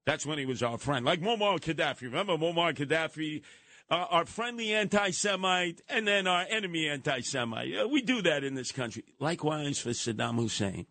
[0.05, 1.05] That's when he was our friend.
[1.05, 2.02] Like Muammar Gaddafi.
[2.02, 3.43] Remember Muammar Gaddafi?
[3.90, 7.74] Uh, our friendly anti Semite and then our enemy anti Semite.
[7.78, 9.05] Uh, we do that in this country.
[9.19, 10.86] Likewise for Saddam Hussein.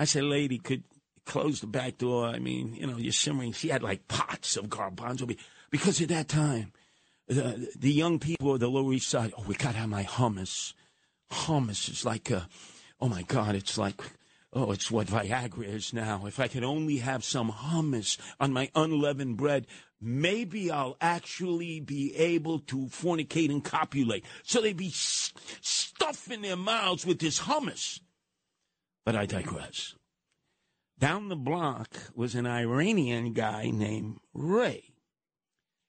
[0.00, 0.84] I said, lady, could
[1.24, 2.26] close the back door.
[2.26, 3.52] I mean, you know, you're simmering.
[3.52, 5.36] She had like pots of garbanzo
[5.70, 6.72] because at that time,
[7.28, 10.04] the, the young people of the Lower East Side, oh, we got to have my
[10.04, 10.72] hummus.
[11.30, 12.48] Hummus is like, a,
[13.00, 14.00] oh my God, it's like
[14.50, 16.24] Oh, it's what Viagra is now.
[16.24, 19.66] If I could only have some hummus on my unleavened bread,
[20.00, 24.24] maybe I'll actually be able to fornicate and copulate.
[24.42, 28.00] So they'd be stuffing their mouths with this hummus.
[29.04, 29.94] But I digress.
[30.98, 34.94] Down the block was an Iranian guy named Ray.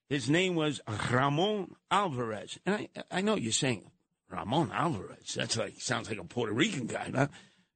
[0.07, 0.81] His name was
[1.11, 2.59] Ramon Alvarez.
[2.65, 3.91] And I, I know you're saying,
[4.29, 5.33] Ramon Alvarez.
[5.35, 7.27] That's like, sounds like a Puerto Rican guy, huh?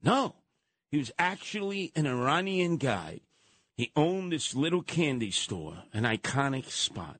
[0.01, 0.35] No.
[0.91, 3.21] He was actually an Iranian guy.
[3.75, 7.19] He owned this little candy store, an iconic spot.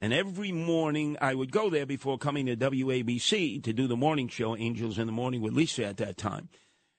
[0.00, 4.28] And every morning I would go there before coming to WABC to do the morning
[4.28, 6.48] show, Angels in the Morning with Lisa at that time.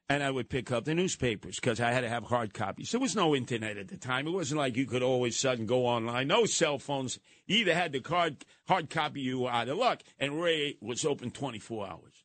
[0.07, 2.91] And I would pick up the newspapers because I had to have hard copies.
[2.91, 4.27] There was no internet at the time.
[4.27, 6.27] It wasn't like you could always sudden go online.
[6.27, 7.19] No cell phones.
[7.47, 10.03] You either had the card, hard copy, you were out of luck.
[10.19, 12.23] And Ray was open 24 hours.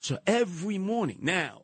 [0.00, 1.62] So every morning, now,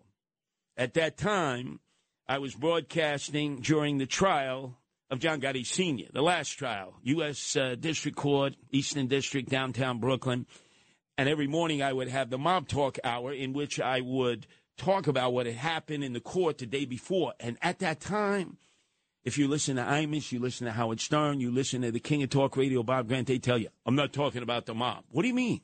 [0.77, 1.81] at that time,
[2.29, 4.77] I was broadcasting during the trial
[5.11, 7.55] of John Gotti Sr., the last trial, U.S.
[7.55, 10.47] Uh, District Court, Eastern District, downtown Brooklyn.
[11.17, 15.07] And every morning I would have the mob talk hour in which I would talk
[15.07, 17.35] about what had happened in the court the day before.
[17.39, 18.59] And at that time,
[19.25, 22.25] if you listen to Imus, you listen to Howard Stern, you listen to the King
[22.25, 25.05] of Talk Radio, Bob Grant, they tell you, I'm not talking about the mob.
[25.11, 25.61] What do you mean?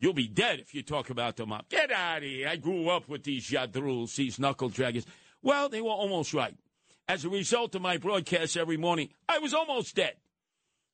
[0.00, 1.68] You'll be dead if you talk about the mob.
[1.68, 2.48] Get out of here.
[2.48, 5.04] I grew up with these yadruls, these knuckle draggers.
[5.44, 6.56] Well, they were almost right.
[7.06, 10.14] As a result of my broadcasts every morning, I was almost dead.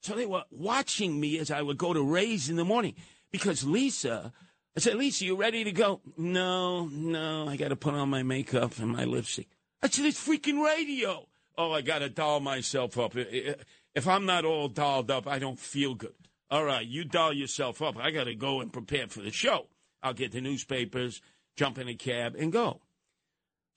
[0.03, 2.97] So they were watching me as I would go to Ray's in the morning.
[3.31, 4.33] Because Lisa,
[4.77, 6.01] I said, Lisa, you ready to go?
[6.17, 9.47] No, no, I got to put on my makeup and my lipstick.
[9.85, 11.29] I said, it's freaking radio.
[11.57, 13.15] Oh, I got to doll myself up.
[13.15, 16.15] If I'm not all dolled up, I don't feel good.
[16.51, 17.97] All right, you doll yourself up.
[17.97, 19.69] I got to go and prepare for the show.
[20.03, 21.23] I'll get the newspapers,
[21.55, 22.81] jump in a cab, and go.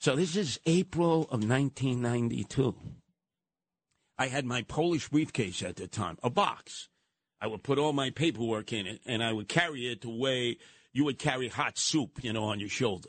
[0.04, 2.76] So this is April of 1992.
[4.18, 6.90] I had my Polish briefcase at the time, a box.
[7.40, 10.58] I would put all my paperwork in it, and I would carry it the way
[10.92, 13.08] you would carry hot soup, you know, on your shoulder.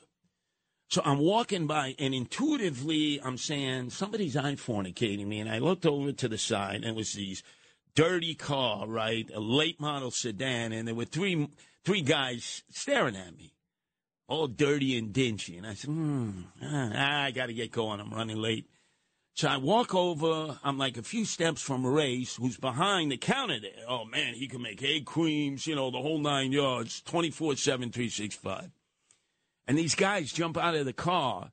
[0.88, 5.40] So I'm walking by, and intuitively, I'm saying, somebody's eye fornicating me.
[5.40, 7.42] And I looked over to the side, and it was these
[7.96, 9.28] dirty car, right?
[9.34, 11.48] A late model sedan, and there were three
[11.84, 13.53] three guys staring at me,
[14.28, 15.56] all dirty and dingy.
[15.56, 16.30] And I said, hmm,
[16.62, 18.00] ah, I got to get going.
[18.00, 18.68] I'm running late.
[19.34, 20.58] So I walk over.
[20.62, 23.84] I'm like a few steps from Ray's, who's behind the counter there.
[23.88, 27.90] Oh, man, he can make egg creams, you know, the whole nine yards, 24 7,
[27.90, 28.70] 365.
[29.66, 31.50] And these guys jump out of the car,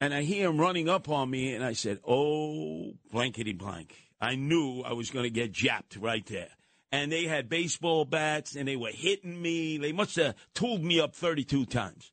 [0.00, 3.94] and I hear them running up on me, and I said, oh, blankety blank.
[4.20, 6.50] I knew I was going to get japped right there.
[6.90, 9.76] And they had baseball bats and they were hitting me.
[9.76, 12.12] They must have tooled me up 32 times.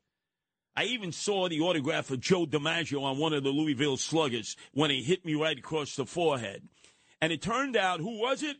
[0.75, 4.89] I even saw the autograph of Joe DiMaggio on one of the Louisville sluggers when
[4.89, 6.67] he hit me right across the forehead.
[7.21, 8.57] And it turned out, who was it?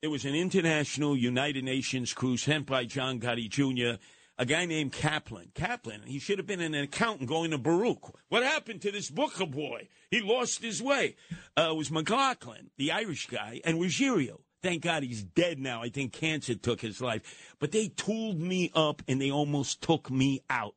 [0.00, 4.00] It was an international United Nations cruise sent by John Gotti Jr.,
[4.38, 5.50] a guy named Kaplan.
[5.52, 8.14] Kaplan, he should have been an accountant going to Baruch.
[8.28, 9.88] What happened to this Booker boy?
[10.12, 11.16] He lost his way.
[11.56, 14.40] Uh, it was McLaughlin, the Irish guy, and Ruggiero.
[14.62, 15.82] Thank God he's dead now.
[15.82, 17.54] I think cancer took his life.
[17.58, 20.74] But they tooled me up and they almost took me out.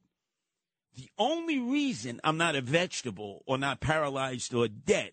[0.96, 5.12] The only reason I'm not a vegetable or not paralyzed or dead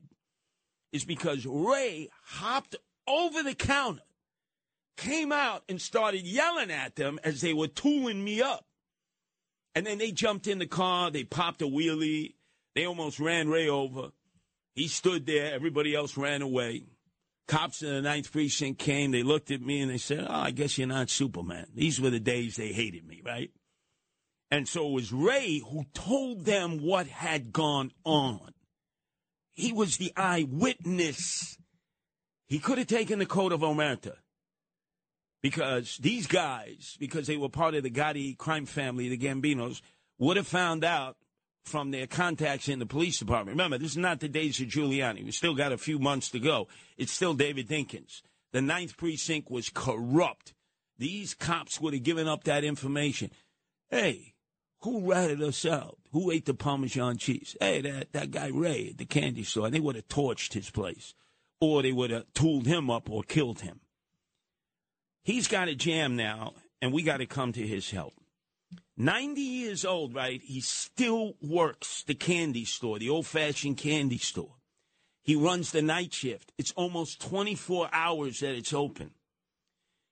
[0.93, 2.77] is because Ray hopped
[3.07, 4.03] over the counter
[4.97, 8.67] came out and started yelling at them as they were tooling me up.
[9.75, 12.35] And then they jumped in the car, they popped a wheelie,
[12.75, 14.11] they almost ran Ray over.
[14.75, 16.83] He stood there, everybody else ran away.
[17.49, 20.51] Cops in the ninth precinct came, they looked at me and they said, Oh, I
[20.51, 21.67] guess you're not Superman.
[21.75, 23.51] These were the days they hated me, right?
[24.51, 28.53] And so it was Ray who told them what had gone on.
[29.55, 31.57] He was the eyewitness.
[32.47, 34.17] He could have taken the coat of Omerta.
[35.43, 39.81] because these guys, because they were part of the Gotti crime family, the Gambinos,
[40.19, 41.17] would have found out
[41.69, 43.57] from their contacts in the police department.
[43.57, 45.25] Remember, this is not the days of Giuliani.
[45.25, 46.69] We still got a few months to go.
[46.97, 48.23] It's still David Dinkins.
[48.53, 50.55] The ninth precinct was corrupt.
[50.99, 53.31] These cops would have given up that information.
[53.91, 54.35] Hey,
[54.81, 55.99] who ratted us out?
[56.13, 57.57] Who ate the Parmesan cheese?
[57.61, 59.71] Hey, that, that guy Ray at the candy store.
[59.71, 61.15] They would have torched his place.
[61.61, 63.81] Or they would have tooled him up or killed him.
[65.25, 68.15] He's got a jam now, and we got to come to his help.
[68.97, 70.41] 90 years old, right?
[70.43, 74.55] He still works the candy store, the old fashioned candy store.
[75.23, 76.53] He runs the night shift.
[76.59, 79.11] It's almost 24 hours that it's open.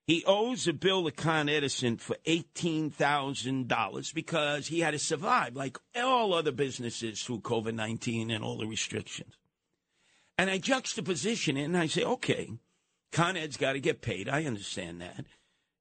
[0.07, 5.78] He owes a bill to Con Edison for $18,000 because he had to survive like
[5.97, 9.35] all other businesses through COVID 19 and all the restrictions.
[10.39, 12.53] And I juxtaposition it and I say, okay,
[13.11, 14.28] Con Ed's got to get paid.
[14.28, 15.24] I understand that.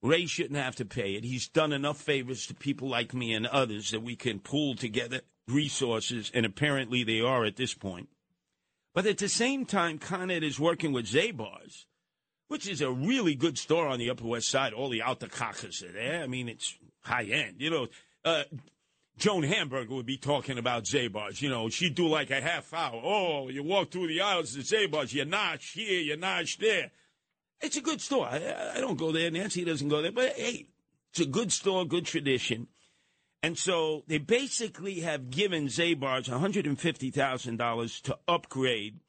[0.01, 1.23] Ray shouldn't have to pay it.
[1.23, 5.21] He's done enough favors to people like me and others that we can pool together
[5.47, 8.09] resources, and apparently they are at this point.
[8.93, 11.85] But at the same time, Con Ed is working with Zabar's,
[12.47, 14.73] which is a really good store on the Upper West Side.
[14.73, 16.23] All the alta cacas are there.
[16.23, 17.55] I mean, it's high end.
[17.59, 17.87] You know,
[18.23, 18.43] uh,
[19.17, 21.41] Joan Hamburger would be talking about Zabar's.
[21.41, 23.01] You know, she'd do like a half hour.
[23.03, 26.91] Oh, you walk through the aisles of Zabar's, you notch here, you notch there.
[27.65, 28.27] It's a good store.
[28.27, 29.31] I, I don't go there.
[29.31, 30.11] Nancy doesn't go there.
[30.11, 30.67] But hey,
[31.11, 32.67] it's a good store, good tradition.
[33.41, 38.99] And so they basically have given Zabar's $150,000 to upgrade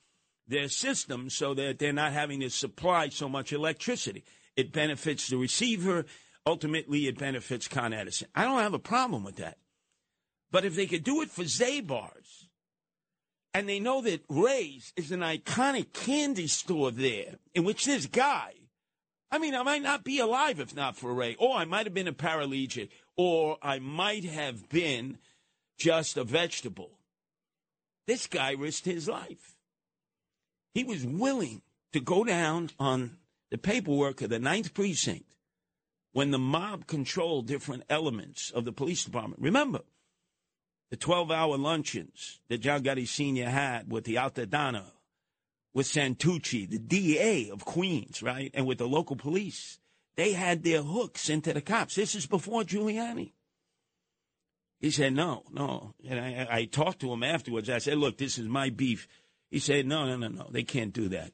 [0.46, 4.24] their system so that they're not having to supply so much electricity.
[4.56, 6.06] It benefits the receiver.
[6.46, 8.28] Ultimately, it benefits Con Edison.
[8.34, 9.58] I don't have a problem with that.
[10.50, 12.45] But if they could do it for Zabar's,
[13.56, 18.52] and they know that Ray's is an iconic candy store there, in which this guy,
[19.30, 21.94] I mean, I might not be alive if not for Ray, or I might have
[21.94, 25.16] been a paraplegic, or I might have been
[25.78, 26.98] just a vegetable.
[28.06, 29.56] This guy risked his life.
[30.74, 31.62] He was willing
[31.94, 33.16] to go down on
[33.50, 35.34] the paperwork of the Ninth Precinct
[36.12, 39.40] when the mob controlled different elements of the police department.
[39.40, 39.80] Remember,
[40.90, 43.48] the 12 hour luncheons that John Gotti Sr.
[43.48, 44.84] had with the Altadonna,
[45.74, 48.50] with Santucci, the DA of Queens, right?
[48.54, 49.78] And with the local police.
[50.16, 51.94] They had their hooks into the cops.
[51.94, 53.32] This is before Giuliani.
[54.80, 55.94] He said, no, no.
[56.08, 57.68] And I, I talked to him afterwards.
[57.68, 59.08] I said, look, this is my beef.
[59.50, 60.48] He said, no, no, no, no.
[60.50, 61.32] They can't do that.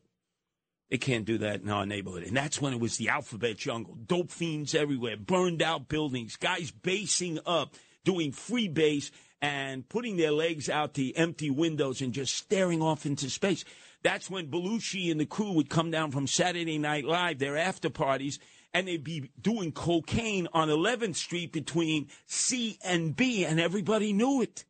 [0.91, 2.25] They can't do that in our neighborhood.
[2.25, 3.97] And that's when it was the alphabet jungle.
[4.07, 7.75] Dope fiends everywhere, burned out buildings, guys basing up,
[8.05, 9.11] doing free base
[9.43, 13.65] and putting their legs out the empty windows and just staring off into space.
[14.05, 17.91] That's when Belushi and the crew would come down from Saturday Night Live, their after
[17.91, 18.39] parties,
[18.73, 24.41] and they'd be doing cocaine on 11th Street between C and B, and everybody knew
[24.41, 24.65] it.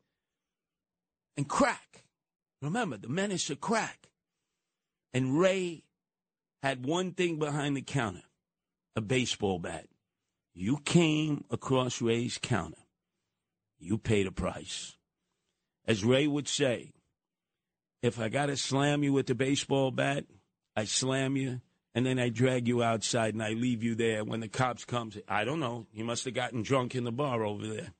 [1.37, 2.03] And crack.
[2.61, 4.09] Remember, the menace of crack.
[5.13, 5.83] And Ray
[6.63, 8.23] had one thing behind the counter
[8.95, 9.87] a baseball bat.
[10.53, 12.82] You came across Ray's counter
[13.83, 14.97] you paid a price.
[15.85, 16.93] As Ray would say,
[18.01, 20.25] if I got to slam you with the baseball bat,
[20.75, 21.61] I slam you,
[21.95, 24.23] and then I drag you outside and I leave you there.
[24.23, 25.85] When the cops come, I don't know.
[25.91, 27.93] He must have gotten drunk in the bar over there.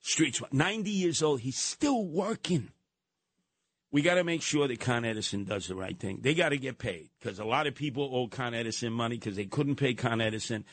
[0.00, 2.70] Streets, 90 years old, he's still working.
[3.92, 6.20] We got to make sure that Con Edison does the right thing.
[6.22, 9.36] They got to get paid because a lot of people owe Con Edison money because
[9.36, 10.64] they couldn't pay Con Edison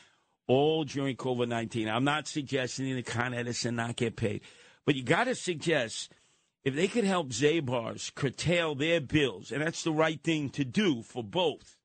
[0.48, 1.88] all during COVID 19.
[1.88, 4.40] I'm not suggesting that Con Edison not get paid,
[4.84, 6.12] but you got to suggest
[6.64, 11.02] if they could help Zabar's curtail their bills, and that's the right thing to do
[11.02, 11.76] for both,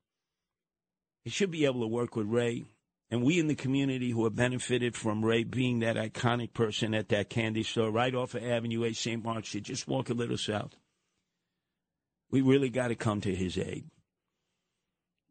[1.24, 2.66] they should be able to work with Ray.
[3.12, 7.10] And we in the community who have benefited from Ray being that iconic person at
[7.10, 9.24] that candy store right off of Avenue A, St.
[9.24, 10.76] Mark's, should just walk a little south.
[12.32, 13.86] We really got to come to his aid.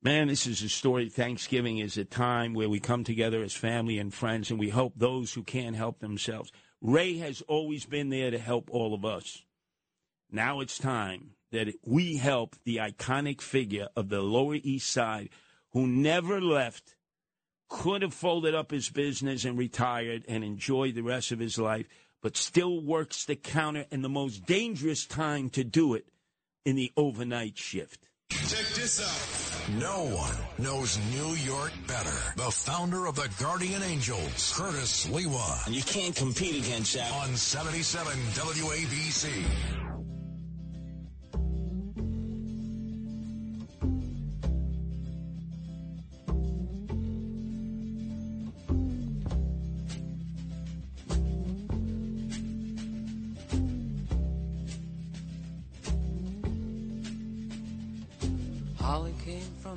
[0.05, 1.09] Man, this is a story.
[1.09, 4.95] Thanksgiving is a time where we come together as family and friends, and we help
[4.97, 6.51] those who can't help themselves.
[6.81, 9.45] Ray has always been there to help all of us.
[10.29, 15.29] Now it's time that we help the iconic figure of the Lower East Side
[15.70, 16.97] who never left,
[17.69, 21.87] could have folded up his business and retired and enjoyed the rest of his life,
[22.20, 26.09] but still works the counter in the most dangerous time to do it
[26.65, 28.09] in the overnight shift.
[28.49, 29.79] Check this out.
[29.79, 32.17] No one knows New York better.
[32.37, 35.67] The founder of the Guardian Angels, Curtis Sliwa.
[35.67, 37.13] And you can't compete against that.
[37.13, 39.91] On 77 WABC.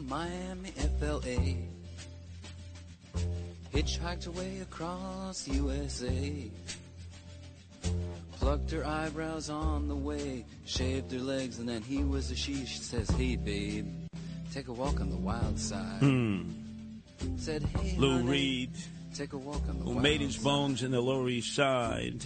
[0.07, 0.69] Miami,
[0.99, 1.55] FLA.
[3.73, 6.49] Hitchhiked away across USA.
[8.33, 12.65] Plucked her eyebrows on the way, shaved her legs, and then he was a she.
[12.65, 13.87] She says, Hey, babe,
[14.53, 15.99] take a walk on the wild side.
[15.99, 16.43] Hmm.
[17.37, 18.71] Said, Hey, Lou honey, Reed,
[19.15, 20.43] take a walk on the who made his side.
[20.43, 22.25] bones in the Lower East Side,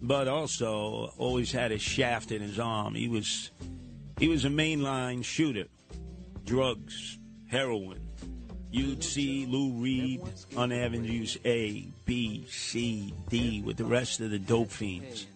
[0.00, 2.94] but also always had a shaft in his arm.
[2.94, 3.50] He was
[4.18, 5.64] he was a mainline shooter,
[6.48, 8.00] drugs, heroin.
[8.70, 10.22] You'd see Lou Reed
[10.56, 15.26] on avenues A, B, C, D with the rest of the dope fiends.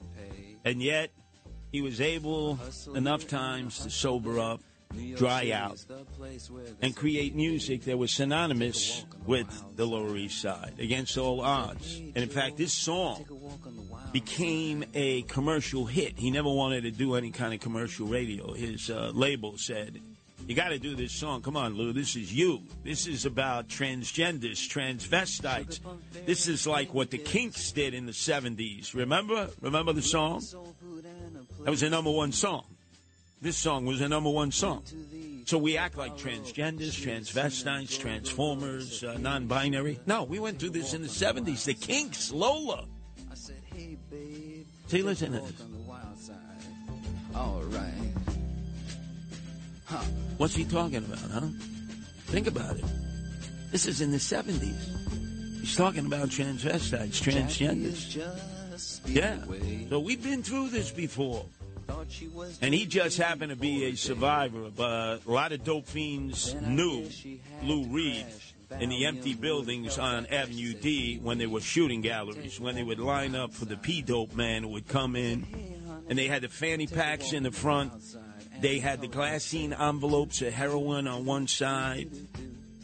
[0.65, 1.11] And yet,
[1.71, 2.59] he was able
[2.95, 4.63] enough times to sober up,
[5.17, 5.85] dry out,
[6.81, 11.97] and create music that was synonymous with the Lower East Side against all odds.
[11.99, 13.25] And in fact, this song
[14.13, 16.19] became a commercial hit.
[16.19, 18.55] He never wanted to do any kind of commercial radio.
[18.55, 20.01] His uh, label said,
[20.47, 21.41] You got to do this song.
[21.41, 21.93] Come on, Lou.
[21.93, 22.63] This is you.
[22.85, 25.81] This is about transgenders, transvestites.
[26.27, 28.95] This is like what the Kinks did in the 70s.
[28.95, 29.49] Remember?
[29.61, 30.43] Remember the song?
[31.65, 32.65] That was a number one song.
[33.41, 34.85] This song was a number one song.
[35.47, 39.99] So we act like transgenders, transvestites, transformers, uh, non binary.
[40.07, 41.65] No, we went through this in the 70s.
[41.65, 42.87] The Kinks, Lola.
[43.31, 45.63] I said, Hey, babe, See, listen to this.
[47.35, 48.22] All right.
[49.93, 50.03] Huh.
[50.39, 51.49] What's he talking about, huh?
[52.29, 52.85] Think about it.
[53.71, 55.61] This is in the 70s.
[55.61, 58.17] He's talking about transvestites, transgenders.
[59.05, 59.37] Yeah.
[59.91, 61.45] So we've been through this before.
[62.63, 67.07] And he just happened to be a survivor, but a lot of dope fiends knew
[67.63, 68.25] Lou Reed
[68.81, 72.99] in the empty buildings on Avenue D when they were shooting galleries, when they would
[72.99, 75.47] line up for the P dope man who would come in,
[76.09, 77.93] and they had the fanny packs in the front.
[78.63, 82.11] They had the glassine envelopes of heroin on one side,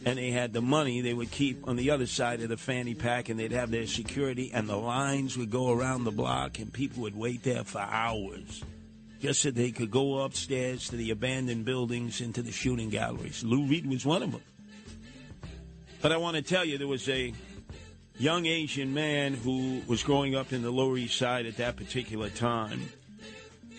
[0.05, 2.95] and they had the money they would keep on the other side of the fanny
[2.95, 6.71] pack, and they'd have their security, and the lines would go around the block, and
[6.73, 8.63] people would wait there for hours
[9.21, 13.43] just so they could go upstairs to the abandoned buildings into the shooting galleries.
[13.43, 14.41] Lou Reed was one of them.
[16.01, 17.33] But I want to tell you, there was a
[18.17, 22.29] young Asian man who was growing up in the Lower East Side at that particular
[22.29, 22.89] time.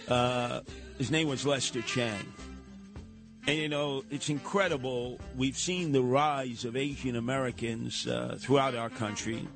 [0.08, 0.60] Uh,
[1.00, 2.30] his name was Lester Chang.
[3.46, 5.18] And you know, it's incredible.
[5.34, 9.48] We've seen the rise of Asian Americans uh, throughout our country,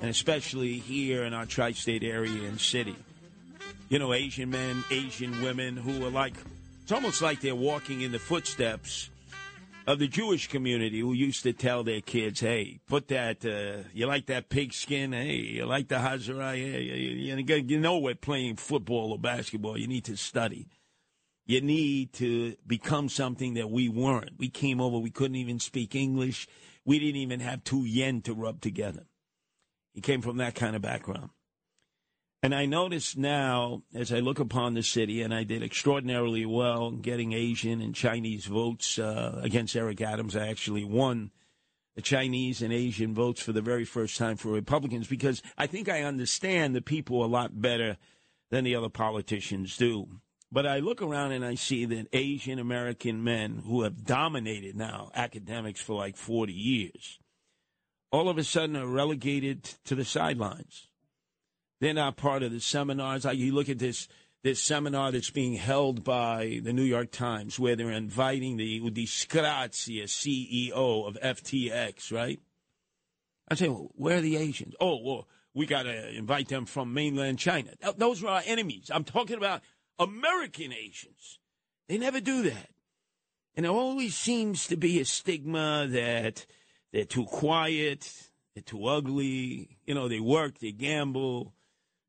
[0.00, 2.96] and especially here in our tri state area and city.
[3.88, 6.34] You know, Asian men, Asian women who are like,
[6.82, 9.08] it's almost like they're walking in the footsteps
[9.86, 14.06] of the Jewish community who used to tell their kids, hey, put that, uh, you
[14.06, 15.12] like that pigskin?
[15.12, 16.56] Hey, you like the Hazara?
[16.56, 19.78] Hey, you, you, you know we're playing football or basketball.
[19.78, 20.66] You need to study.
[21.48, 24.38] You need to become something that we weren't.
[24.38, 26.46] We came over, we couldn't even speak English.
[26.84, 29.06] We didn't even have two yen to rub together.
[29.94, 31.30] He came from that kind of background.
[32.42, 36.88] And I notice now, as I look upon the city, and I did extraordinarily well
[36.88, 40.36] in getting Asian and Chinese votes uh, against Eric Adams.
[40.36, 41.30] I actually won
[41.96, 45.88] the Chinese and Asian votes for the very first time for Republicans because I think
[45.88, 47.96] I understand the people a lot better
[48.50, 50.20] than the other politicians do.
[50.50, 55.10] But I look around and I see that Asian American men who have dominated now
[55.14, 57.18] academics for like 40 years,
[58.10, 60.86] all of a sudden are relegated to the sidelines.
[61.80, 63.24] They're not part of the seminars.
[63.24, 64.08] You look at this
[64.44, 69.04] this seminar that's being held by the New York Times, where they're inviting the Udi
[69.04, 72.40] Scrazia, CEO of FTX, right?
[73.48, 74.74] I say, well, where are the Asians?
[74.80, 77.72] Oh, well, we got to invite them from mainland China.
[77.96, 78.90] Those are our enemies.
[78.94, 79.62] I'm talking about
[79.98, 81.38] American Asians.
[81.88, 82.68] They never do that.
[83.54, 86.46] And there always seems to be a stigma that
[86.92, 91.54] they're too quiet, they're too ugly, you know, they work, they gamble,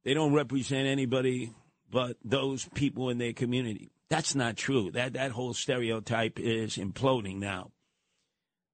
[0.03, 1.53] they don't represent anybody
[1.91, 3.91] but those people in their community.
[4.10, 4.91] That's not true.
[4.91, 7.72] That that whole stereotype is imploding now.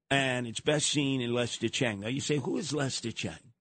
[0.10, 2.02] And it's best seen in Lester Chang.
[2.02, 3.54] Now you say, who is Lester Chang?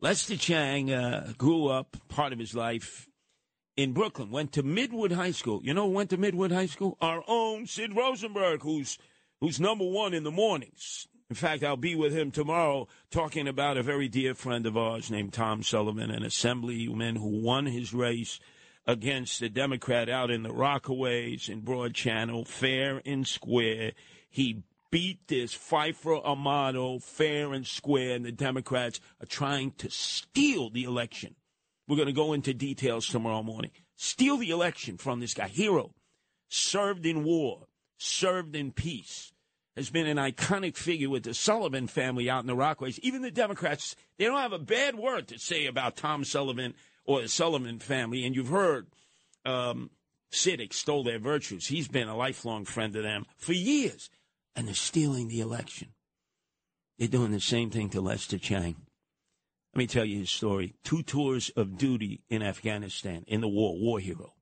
[0.00, 3.06] Lester Chang uh, grew up part of his life
[3.80, 5.62] in Brooklyn, went to Midwood High School.
[5.64, 6.98] You know went to Midwood High School?
[7.00, 8.98] Our own Sid Rosenberg, who's
[9.40, 11.08] who's number one in the mornings.
[11.30, 15.10] In fact, I'll be with him tomorrow talking about a very dear friend of ours
[15.10, 18.38] named Tom Sullivan, an assemblyman who won his race
[18.86, 23.92] against a Democrat out in the Rockaways in Broad Channel, fair and square.
[24.28, 30.68] He beat this Pheffer Amato fair and square, and the Democrats are trying to steal
[30.68, 31.36] the election.
[31.90, 33.72] We're going to go into details tomorrow morning.
[33.96, 35.48] Steal the election from this guy.
[35.48, 35.92] Hero.
[36.48, 37.66] Served in war.
[37.98, 39.32] served in peace,
[39.74, 43.00] has been an iconic figure with the Sullivan family out in the Rockaways.
[43.00, 47.22] Even the Democrats, they don't have a bad word to say about Tom Sullivan or
[47.22, 48.24] the Sullivan family.
[48.24, 48.86] And you've heard
[49.44, 49.90] um,
[50.30, 51.66] Sid extol their virtues.
[51.66, 54.10] He's been a lifelong friend of them for years.
[54.54, 55.88] And they're stealing the election.
[57.00, 58.76] They're doing the same thing to Lester Chang.
[59.74, 60.74] Let me tell you his story.
[60.82, 64.34] Two tours of duty in Afghanistan in the war, war hero.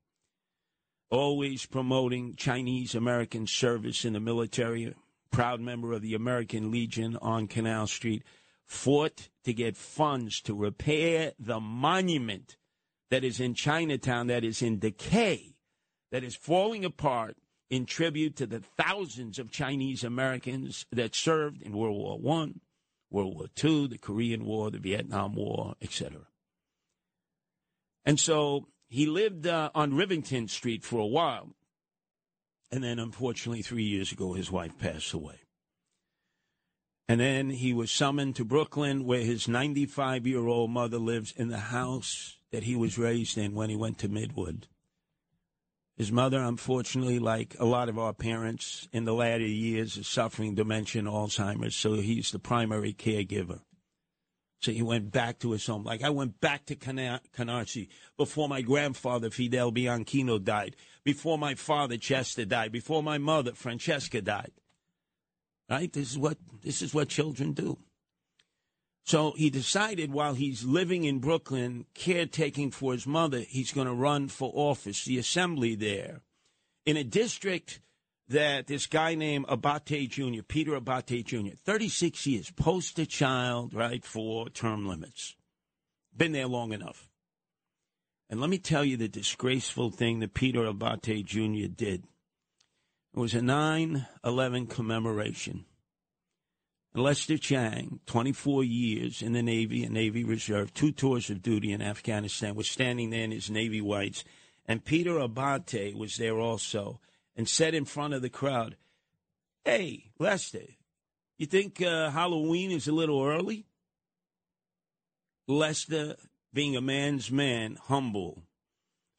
[1.11, 4.93] Always promoting Chinese American service in the military,
[5.31, 8.23] proud member of the American Legion on Canal Street,
[8.65, 12.57] fought to get funds to repair the monument
[13.11, 15.55] that is in Chinatown that is in decay,
[16.11, 17.37] that is falling apart
[17.69, 22.61] in tribute to the thousands of Chinese Americans that served in World War One,
[23.09, 26.27] World War II, the Korean War, the Vietnam War, etc.
[28.05, 31.55] And so he lived uh, on Rivington Street for a while.
[32.71, 35.39] And then, unfortunately, three years ago, his wife passed away.
[37.07, 41.49] And then he was summoned to Brooklyn, where his 95 year old mother lives in
[41.49, 44.65] the house that he was raised in when he went to Midwood.
[45.99, 50.55] His mother, unfortunately, like a lot of our parents in the latter years, is suffering
[50.55, 53.59] dementia and Alzheimer's, so he's the primary caregiver.
[54.61, 55.83] So he went back to his home.
[55.83, 61.97] Like I went back to Canarsie before my grandfather, Fidel Bianchino, died, before my father,
[61.97, 64.53] Chester, died, before my mother, Francesca, died.
[65.69, 65.91] Right?
[65.91, 67.77] This is what, this is what children do.
[69.09, 73.93] So he decided while he's living in Brooklyn, caretaking for his mother, he's going to
[73.95, 76.21] run for office, the assembly there,
[76.85, 77.79] in a district
[78.27, 84.47] that this guy named Abbate Jr., Peter Abbate Jr., 36 years, poster child, right, for
[84.47, 85.35] term limits.
[86.15, 87.09] Been there long enough.
[88.29, 91.67] And let me tell you the disgraceful thing that Peter Abbate Jr.
[91.67, 92.03] did.
[93.15, 95.65] It was a 9 11 commemoration.
[96.95, 101.81] Lester Chang, 24 years in the Navy and Navy Reserve, two tours of duty in
[101.81, 104.23] Afghanistan, was standing there in his Navy whites.
[104.67, 106.99] And Peter Abbate was there also
[107.35, 108.75] and said in front of the crowd,
[109.63, 110.65] Hey, Lester,
[111.37, 113.65] you think uh, Halloween is a little early?
[115.47, 116.15] Lester,
[116.53, 118.43] being a man's man, humble,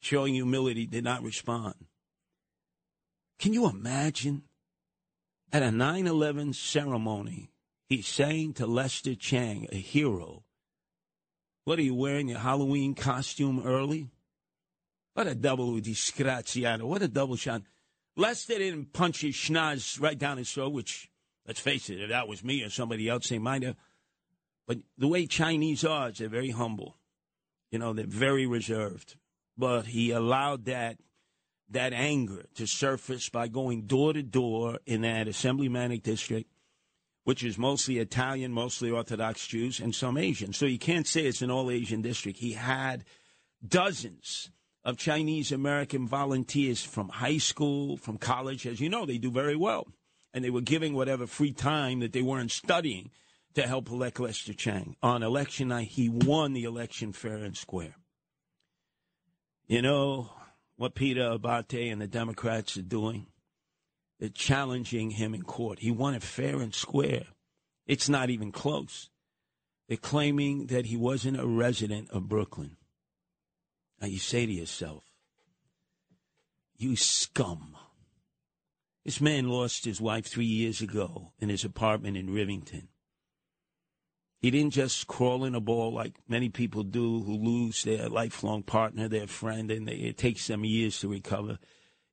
[0.01, 1.75] showing humility, did not respond.
[3.39, 4.43] Can you imagine
[5.53, 7.50] at a 9 11 ceremony
[7.91, 10.45] He's saying to Lester Chang, a hero,
[11.65, 14.07] What are you wearing your Halloween costume early?
[15.13, 16.83] What a double disgraziato.
[16.83, 17.63] What a double shot.
[18.15, 21.09] Lester didn't punch his schnoz right down his throat, which,
[21.45, 23.75] let's face it, if that was me or somebody else, they might have.
[24.67, 26.95] But the way Chinese are, they're very humble.
[27.71, 29.17] You know, they're very reserved.
[29.57, 30.95] But he allowed that
[31.69, 36.50] that anger to surface by going door to door in that Assembly district
[37.23, 40.53] which is mostly Italian, mostly Orthodox Jews, and some Asian.
[40.53, 42.39] So you can't say it's an all Asian district.
[42.39, 43.03] He had
[43.65, 44.49] dozens
[44.83, 48.65] of Chinese American volunteers from high school, from college.
[48.65, 49.87] As you know, they do very well.
[50.33, 53.11] And they were giving whatever free time that they weren't studying
[53.53, 54.95] to help elect Lester Chang.
[55.03, 57.95] On election night, he won the election fair and square.
[59.67, 60.31] You know
[60.77, 63.27] what Peter Abbate and the Democrats are doing?
[64.21, 65.79] Uh, challenging him in court.
[65.79, 67.23] He won it fair and square.
[67.87, 69.09] It's not even close.
[69.87, 72.77] They're claiming that he wasn't a resident of Brooklyn.
[73.99, 75.03] Now you say to yourself,
[76.77, 77.75] you scum.
[79.05, 82.87] This man lost his wife three years ago in his apartment in Rivington.
[84.39, 88.63] He didn't just crawl in a ball like many people do who lose their lifelong
[88.63, 91.59] partner, their friend, and they, it takes them years to recover.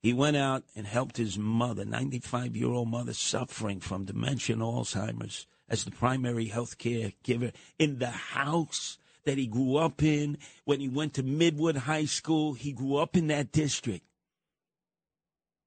[0.01, 4.63] He went out and helped his mother, 95 year old mother, suffering from dementia and
[4.63, 10.39] Alzheimer's, as the primary health care giver in the house that he grew up in.
[10.65, 14.05] When he went to Midwood High School, he grew up in that district.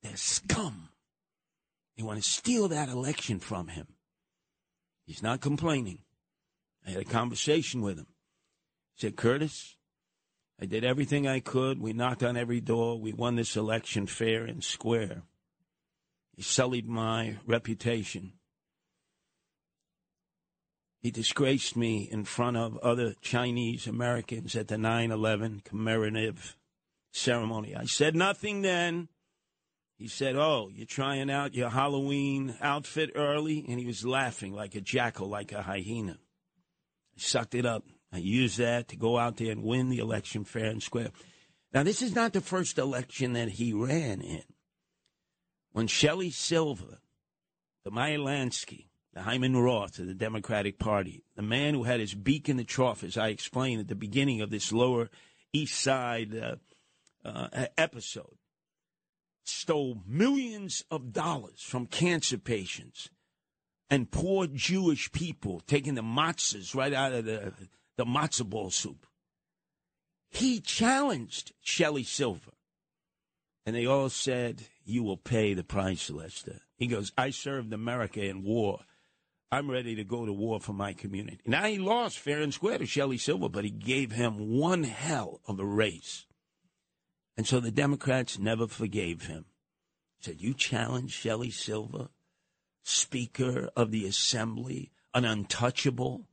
[0.01, 0.89] They're scum.
[1.97, 3.87] They want to steal that election from him.
[5.05, 5.99] He's not complaining.
[6.87, 8.07] I had a conversation with him.
[8.95, 9.75] He said, Curtis,
[10.61, 11.81] I did everything I could.
[11.81, 12.99] We knocked on every door.
[12.99, 15.23] We won this election fair and square.
[16.35, 18.33] He sullied my reputation.
[20.99, 26.55] He disgraced me in front of other Chinese Americans at the 9 11 commemorative
[27.11, 27.75] ceremony.
[27.75, 29.09] I said nothing then.
[29.97, 33.65] He said, Oh, you're trying out your Halloween outfit early?
[33.67, 36.19] And he was laughing like a jackal, like a hyena.
[37.15, 37.83] I sucked it up.
[38.11, 41.09] I used that to go out there and win the election fair and square.
[41.73, 44.43] Now, this is not the first election that he ran in.
[45.71, 46.99] when Shelley Silver,
[47.85, 52.13] the Meyer Lansky, the Hyman Roth of the Democratic Party, the man who had his
[52.13, 55.09] beak in the trough, as I explained at the beginning of this Lower
[55.53, 56.55] East Side uh,
[57.23, 58.37] uh, episode,
[59.43, 63.09] stole millions of dollars from cancer patients
[63.89, 67.53] and poor Jewish people, taking the matzahs right out of the,
[67.97, 69.05] the matzah ball soup.
[70.29, 72.51] He challenged Shelley Silver.
[73.65, 76.61] And they all said, You will pay the price, Lester.
[76.77, 78.79] He goes, I served America in war.
[79.51, 81.39] I'm ready to go to war for my community.
[81.45, 85.41] Now he lost fair and square to Shelley Silver, but he gave him one hell
[85.45, 86.25] of a race.
[87.35, 89.45] And so the Democrats never forgave him.
[90.19, 92.07] Said, You challenge Shelley Silver,
[92.83, 96.27] Speaker of the Assembly, an untouchable.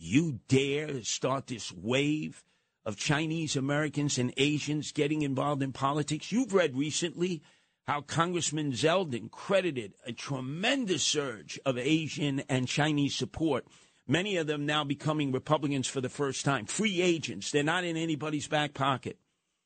[0.00, 2.44] You dare start this wave
[2.84, 6.30] of Chinese Americans and Asians getting involved in politics.
[6.30, 7.42] You've read recently
[7.88, 13.66] how Congressman Zeldin credited a tremendous surge of Asian and Chinese support.
[14.06, 16.66] Many of them now becoming Republicans for the first time.
[16.66, 17.50] Free agents.
[17.50, 19.18] They're not in anybody's back pocket.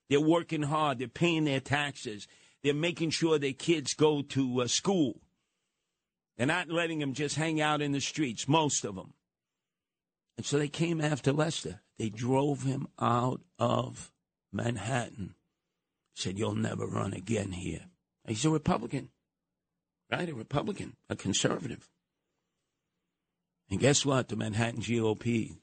[0.08, 0.98] They're working hard.
[0.98, 2.26] They're paying their taxes.
[2.62, 5.20] They're making sure their kids go to uh, school.
[6.38, 9.12] They're not letting them just hang out in the streets, most of them.
[10.36, 11.80] And so they came after Lester.
[11.98, 14.12] They drove him out of
[14.52, 15.34] Manhattan.
[16.14, 17.86] Said, You'll never run again here.
[18.26, 19.08] He's a Republican,
[20.10, 20.28] right?
[20.28, 21.88] A Republican, a conservative.
[23.70, 24.28] And guess what?
[24.28, 25.56] The Manhattan GOP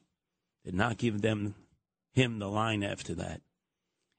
[0.64, 1.54] did not give them
[2.12, 3.40] him the line after that.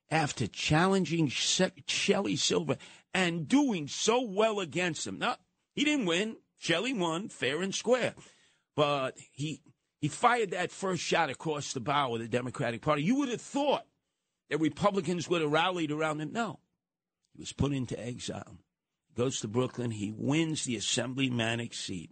[0.10, 2.78] After challenging Shelley Silver
[3.14, 5.20] and doing so well against him.
[5.20, 5.36] Now,
[5.74, 6.38] he didn't win.
[6.58, 8.14] Shelley won fair and square.
[8.76, 9.62] But he
[10.02, 13.04] he fired that first shot across the bow of the Democratic Party.
[13.04, 13.86] You would have thought
[14.50, 16.34] that Republicans would have rallied around him.
[16.34, 16.60] No.
[17.34, 18.58] He was put into exile.
[19.08, 19.92] He goes to Brooklyn.
[19.92, 22.12] He wins the Assembly-manic seat.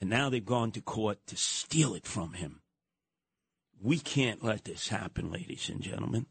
[0.00, 2.60] And now they've gone to court to steal it from him.
[3.80, 6.26] We can't let this happen, ladies and gentlemen.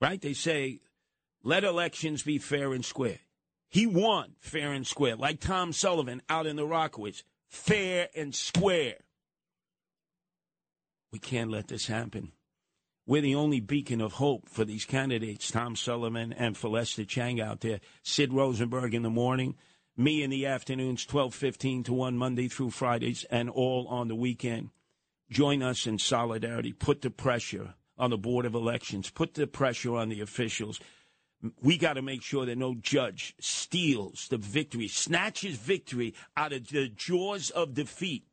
[0.00, 0.20] Right?
[0.20, 0.80] They say,
[1.42, 3.20] let elections be fair and square.
[3.68, 8.96] He won fair and square, like Tom Sullivan out in the Rockaways, fair and square.
[11.12, 12.32] We can't let this happen.
[13.06, 17.60] We're the only beacon of hope for these candidates, Tom Sullivan and for Chang out
[17.60, 17.80] there.
[18.02, 19.56] Sid Rosenberg in the morning,
[19.96, 24.70] me in the afternoons, 12.15 to 1 Monday through Fridays, and all on the weekend.
[25.30, 26.74] Join us in solidarity.
[26.74, 29.10] Put the pressure on the Board of Elections.
[29.10, 30.78] Put the pressure on the officials.
[31.62, 36.68] We got to make sure that no judge steals the victory, snatches victory out of
[36.68, 38.24] the jaws of defeat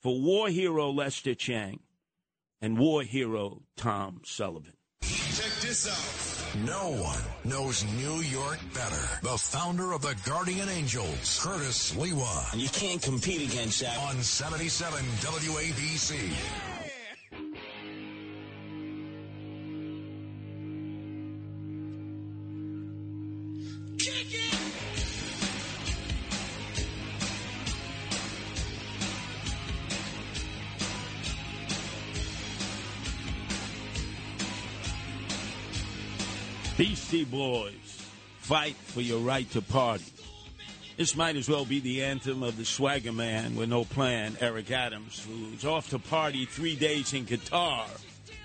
[0.00, 1.80] for war hero Lester Chang
[2.60, 4.74] and war hero Tom Sullivan.
[5.02, 6.32] Check this out.
[6.66, 9.20] No one knows New York better.
[9.22, 12.52] The founder of the Guardian Angels, Curtis Sliwa.
[12.52, 13.96] And you can't compete against that.
[13.98, 16.71] On 77 WABC.
[37.32, 38.06] Boys,
[38.40, 40.04] fight for your right to party.
[40.98, 44.70] This might as well be the anthem of the swagger man with no plan, Eric
[44.70, 47.86] Adams, who's off to party three days in Qatar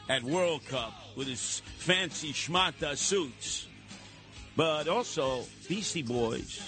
[0.07, 3.67] at World Cup with his fancy schmata suits.
[4.55, 6.61] But also, Beastie Boys,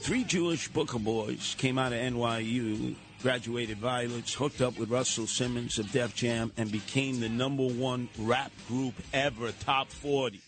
[0.00, 5.78] three Jewish Booker boys came out of NYU graduated violets, hooked up with Russell Simmons
[5.78, 10.40] of Def Jam, and became the number one rap group ever, top 40.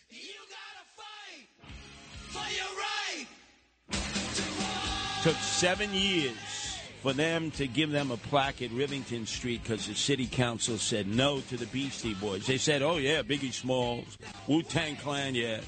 [5.22, 9.94] Took seven years for them to give them a plaque at Rivington Street because the
[9.94, 12.46] city council said no to the Beastie Boys.
[12.46, 14.16] They said, oh, yeah, Biggie Smalls,
[14.46, 15.60] Wu Tang Clan, yeah.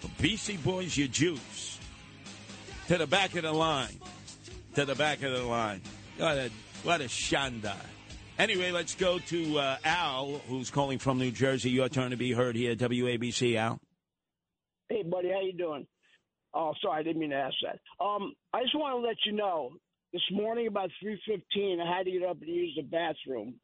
[0.00, 1.80] But Beastie Boys, you juice.
[2.88, 3.98] To the back of the line.
[4.76, 5.80] To the back of the line.
[6.16, 6.50] What a,
[6.84, 7.74] what a shanda.
[8.38, 11.70] Anyway, let's go to uh, Al, who's calling from New Jersey.
[11.70, 13.80] Your turn to be heard here at WABC, Al.
[14.90, 15.86] Hey, buddy, how you doing?
[16.52, 17.78] Oh, sorry, I didn't mean to ask that.
[18.04, 19.70] Um, I just want to let you know,
[20.12, 23.54] this morning about 3.15, I had to get up and use the bathroom.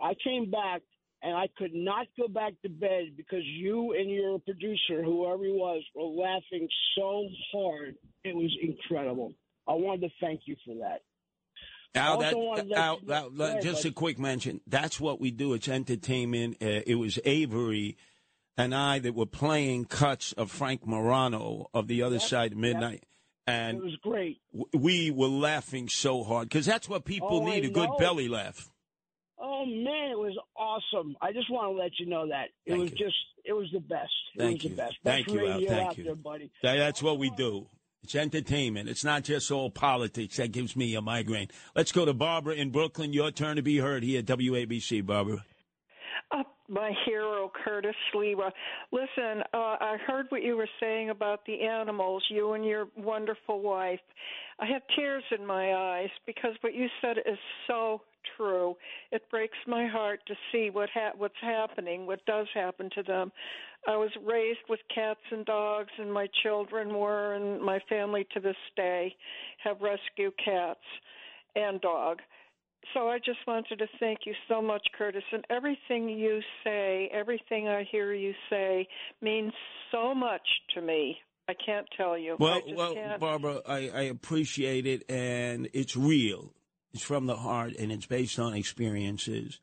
[0.00, 0.82] I came back,
[1.22, 5.50] and I could not go back to bed because you and your producer, whoever he
[5.50, 7.96] was, were laughing so hard.
[8.22, 9.32] It was incredible.
[9.66, 11.00] I wanted to thank you for that.
[11.96, 12.32] Al, that,
[12.76, 14.60] Al, Al, just a quick mention.
[14.68, 15.54] That's what we do.
[15.54, 16.58] It's entertainment.
[16.62, 17.96] Uh, it was Avery
[18.56, 22.58] and I that were playing cuts of Frank Morano of the other Yep, side of
[22.58, 23.04] midnight.
[23.46, 24.40] And It was great.
[24.72, 28.28] we were laughing so hard because that's what people Oh, I need a good belly
[28.28, 28.70] laugh.
[29.38, 31.16] Oh man, it was awesome.
[31.20, 32.96] I just want to let you know that it Thank was you.
[32.98, 34.10] just it was the best.
[34.36, 34.70] It Thank was you.
[34.70, 34.94] the best.
[35.02, 35.60] Thank best you, Al.
[35.66, 36.04] Thank you.
[36.04, 36.50] there, buddy.
[36.62, 37.66] That's what we do.
[38.02, 38.88] It's entertainment.
[38.88, 40.36] It's not just all politics.
[40.36, 41.48] That gives me a migraine.
[41.74, 43.12] Let's go to Barbara in Brooklyn.
[43.12, 45.44] Your turn to be heard here at WABC, Barbara.
[46.32, 48.52] Uh, my hero, Curtis Sliwa.
[48.92, 53.60] Listen, uh, I heard what you were saying about the animals, you and your wonderful
[53.60, 54.00] wife.
[54.60, 58.02] I have tears in my eyes because what you said is so
[58.36, 58.76] true.
[59.10, 63.32] It breaks my heart to see what ha- what's happening, what does happen to them.
[63.88, 68.40] I was raised with cats and dogs, and my children were, and my family to
[68.40, 69.16] this day
[69.64, 70.78] have rescue cats
[71.56, 72.18] and dog.
[72.94, 75.22] So I just wanted to thank you so much, Curtis.
[75.32, 78.88] And everything you say, everything I hear you say,
[79.20, 79.52] means
[79.92, 81.18] so much to me.
[81.48, 82.36] I can't tell you.
[82.38, 83.20] Well, well, can't.
[83.20, 86.52] Barbara, I, I appreciate it, and it's real.
[86.92, 89.60] It's from the heart, and it's based on experiences.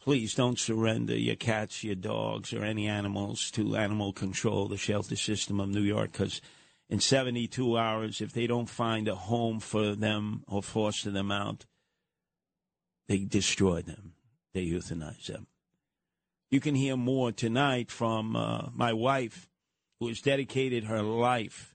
[0.00, 5.16] Please don't surrender your cats, your dogs, or any animals to animal control, the shelter
[5.16, 6.40] system of New York, because
[6.88, 11.66] in 72 hours, if they don't find a home for them or foster them out,
[13.08, 14.12] they destroy them.
[14.54, 15.46] They euthanize them.
[16.50, 19.48] You can hear more tonight from uh, my wife,
[19.98, 21.74] who has dedicated her life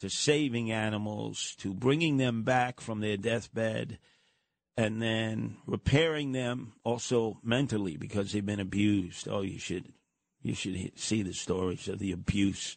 [0.00, 3.98] to saving animals, to bringing them back from their deathbed,
[4.76, 9.28] and then repairing them also mentally because they've been abused.
[9.28, 9.92] Oh, you should
[10.42, 12.76] you should see the stories of the abuse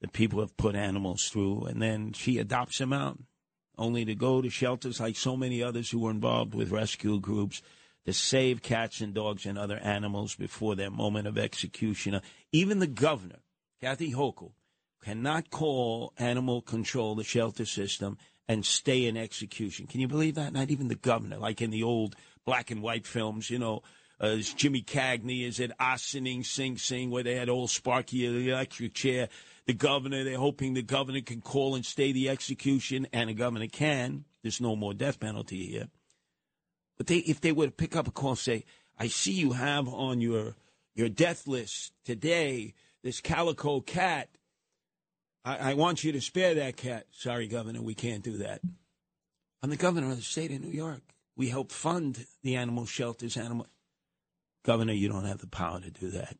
[0.00, 3.18] that people have put animals through, and then she adopts them out,
[3.80, 7.62] only to go to shelters like so many others who were involved with rescue groups
[8.06, 12.20] to save cats and dogs and other animals before their moment of execution.
[12.52, 13.40] Even the governor,
[13.80, 14.52] Kathy Hochul,
[15.02, 19.86] cannot call animal control the shelter system and stay in execution.
[19.86, 20.52] Can you believe that?
[20.52, 23.82] Not even the governor, like in the old black and white films, you know,
[24.20, 28.50] uh, Jimmy Cagney is at Ossining Sing Sing, where they had old Sparky in the
[28.50, 29.30] electric chair.
[29.70, 33.68] The governor, they're hoping the governor can call and stay the execution, and the governor
[33.68, 34.24] can.
[34.42, 35.86] There's no more death penalty here.
[36.98, 38.64] But they, if they were to pick up a call and say,
[38.98, 40.56] I see you have on your
[40.96, 42.74] your death list today
[43.04, 44.28] this calico cat.
[45.44, 47.06] I, I want you to spare that cat.
[47.12, 48.62] Sorry, Governor, we can't do that.
[49.62, 51.14] I'm the governor of the state of New York.
[51.36, 53.36] We help fund the animal shelters.
[53.36, 53.68] Animal
[54.64, 56.36] Governor, you don't have the power to do that.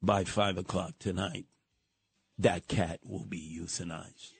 [0.00, 1.46] By five o'clock tonight,
[2.38, 4.32] that cat will be euthanized.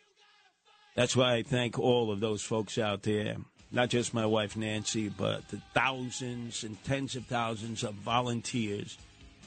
[0.94, 3.36] That's why I thank all of those folks out there,
[3.70, 8.98] not just my wife Nancy, but the thousands and tens of thousands of volunteers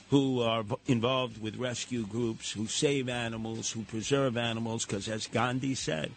[0.09, 5.75] who are involved with rescue groups, who save animals, who preserve animals, because as Gandhi
[5.75, 6.11] said,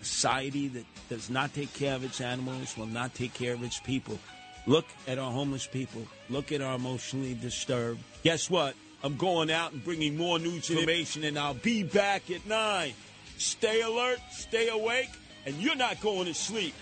[0.00, 3.62] a society that does not take care of its animals will not take care of
[3.62, 4.18] its people.
[4.66, 6.02] Look at our homeless people.
[6.30, 8.00] Look at our emotionally disturbed.
[8.22, 8.74] Guess what?
[9.02, 12.92] I'm going out and bringing more news information, and I'll be back at 9.
[13.36, 15.10] Stay alert, stay awake,
[15.44, 16.74] and you're not going to sleep.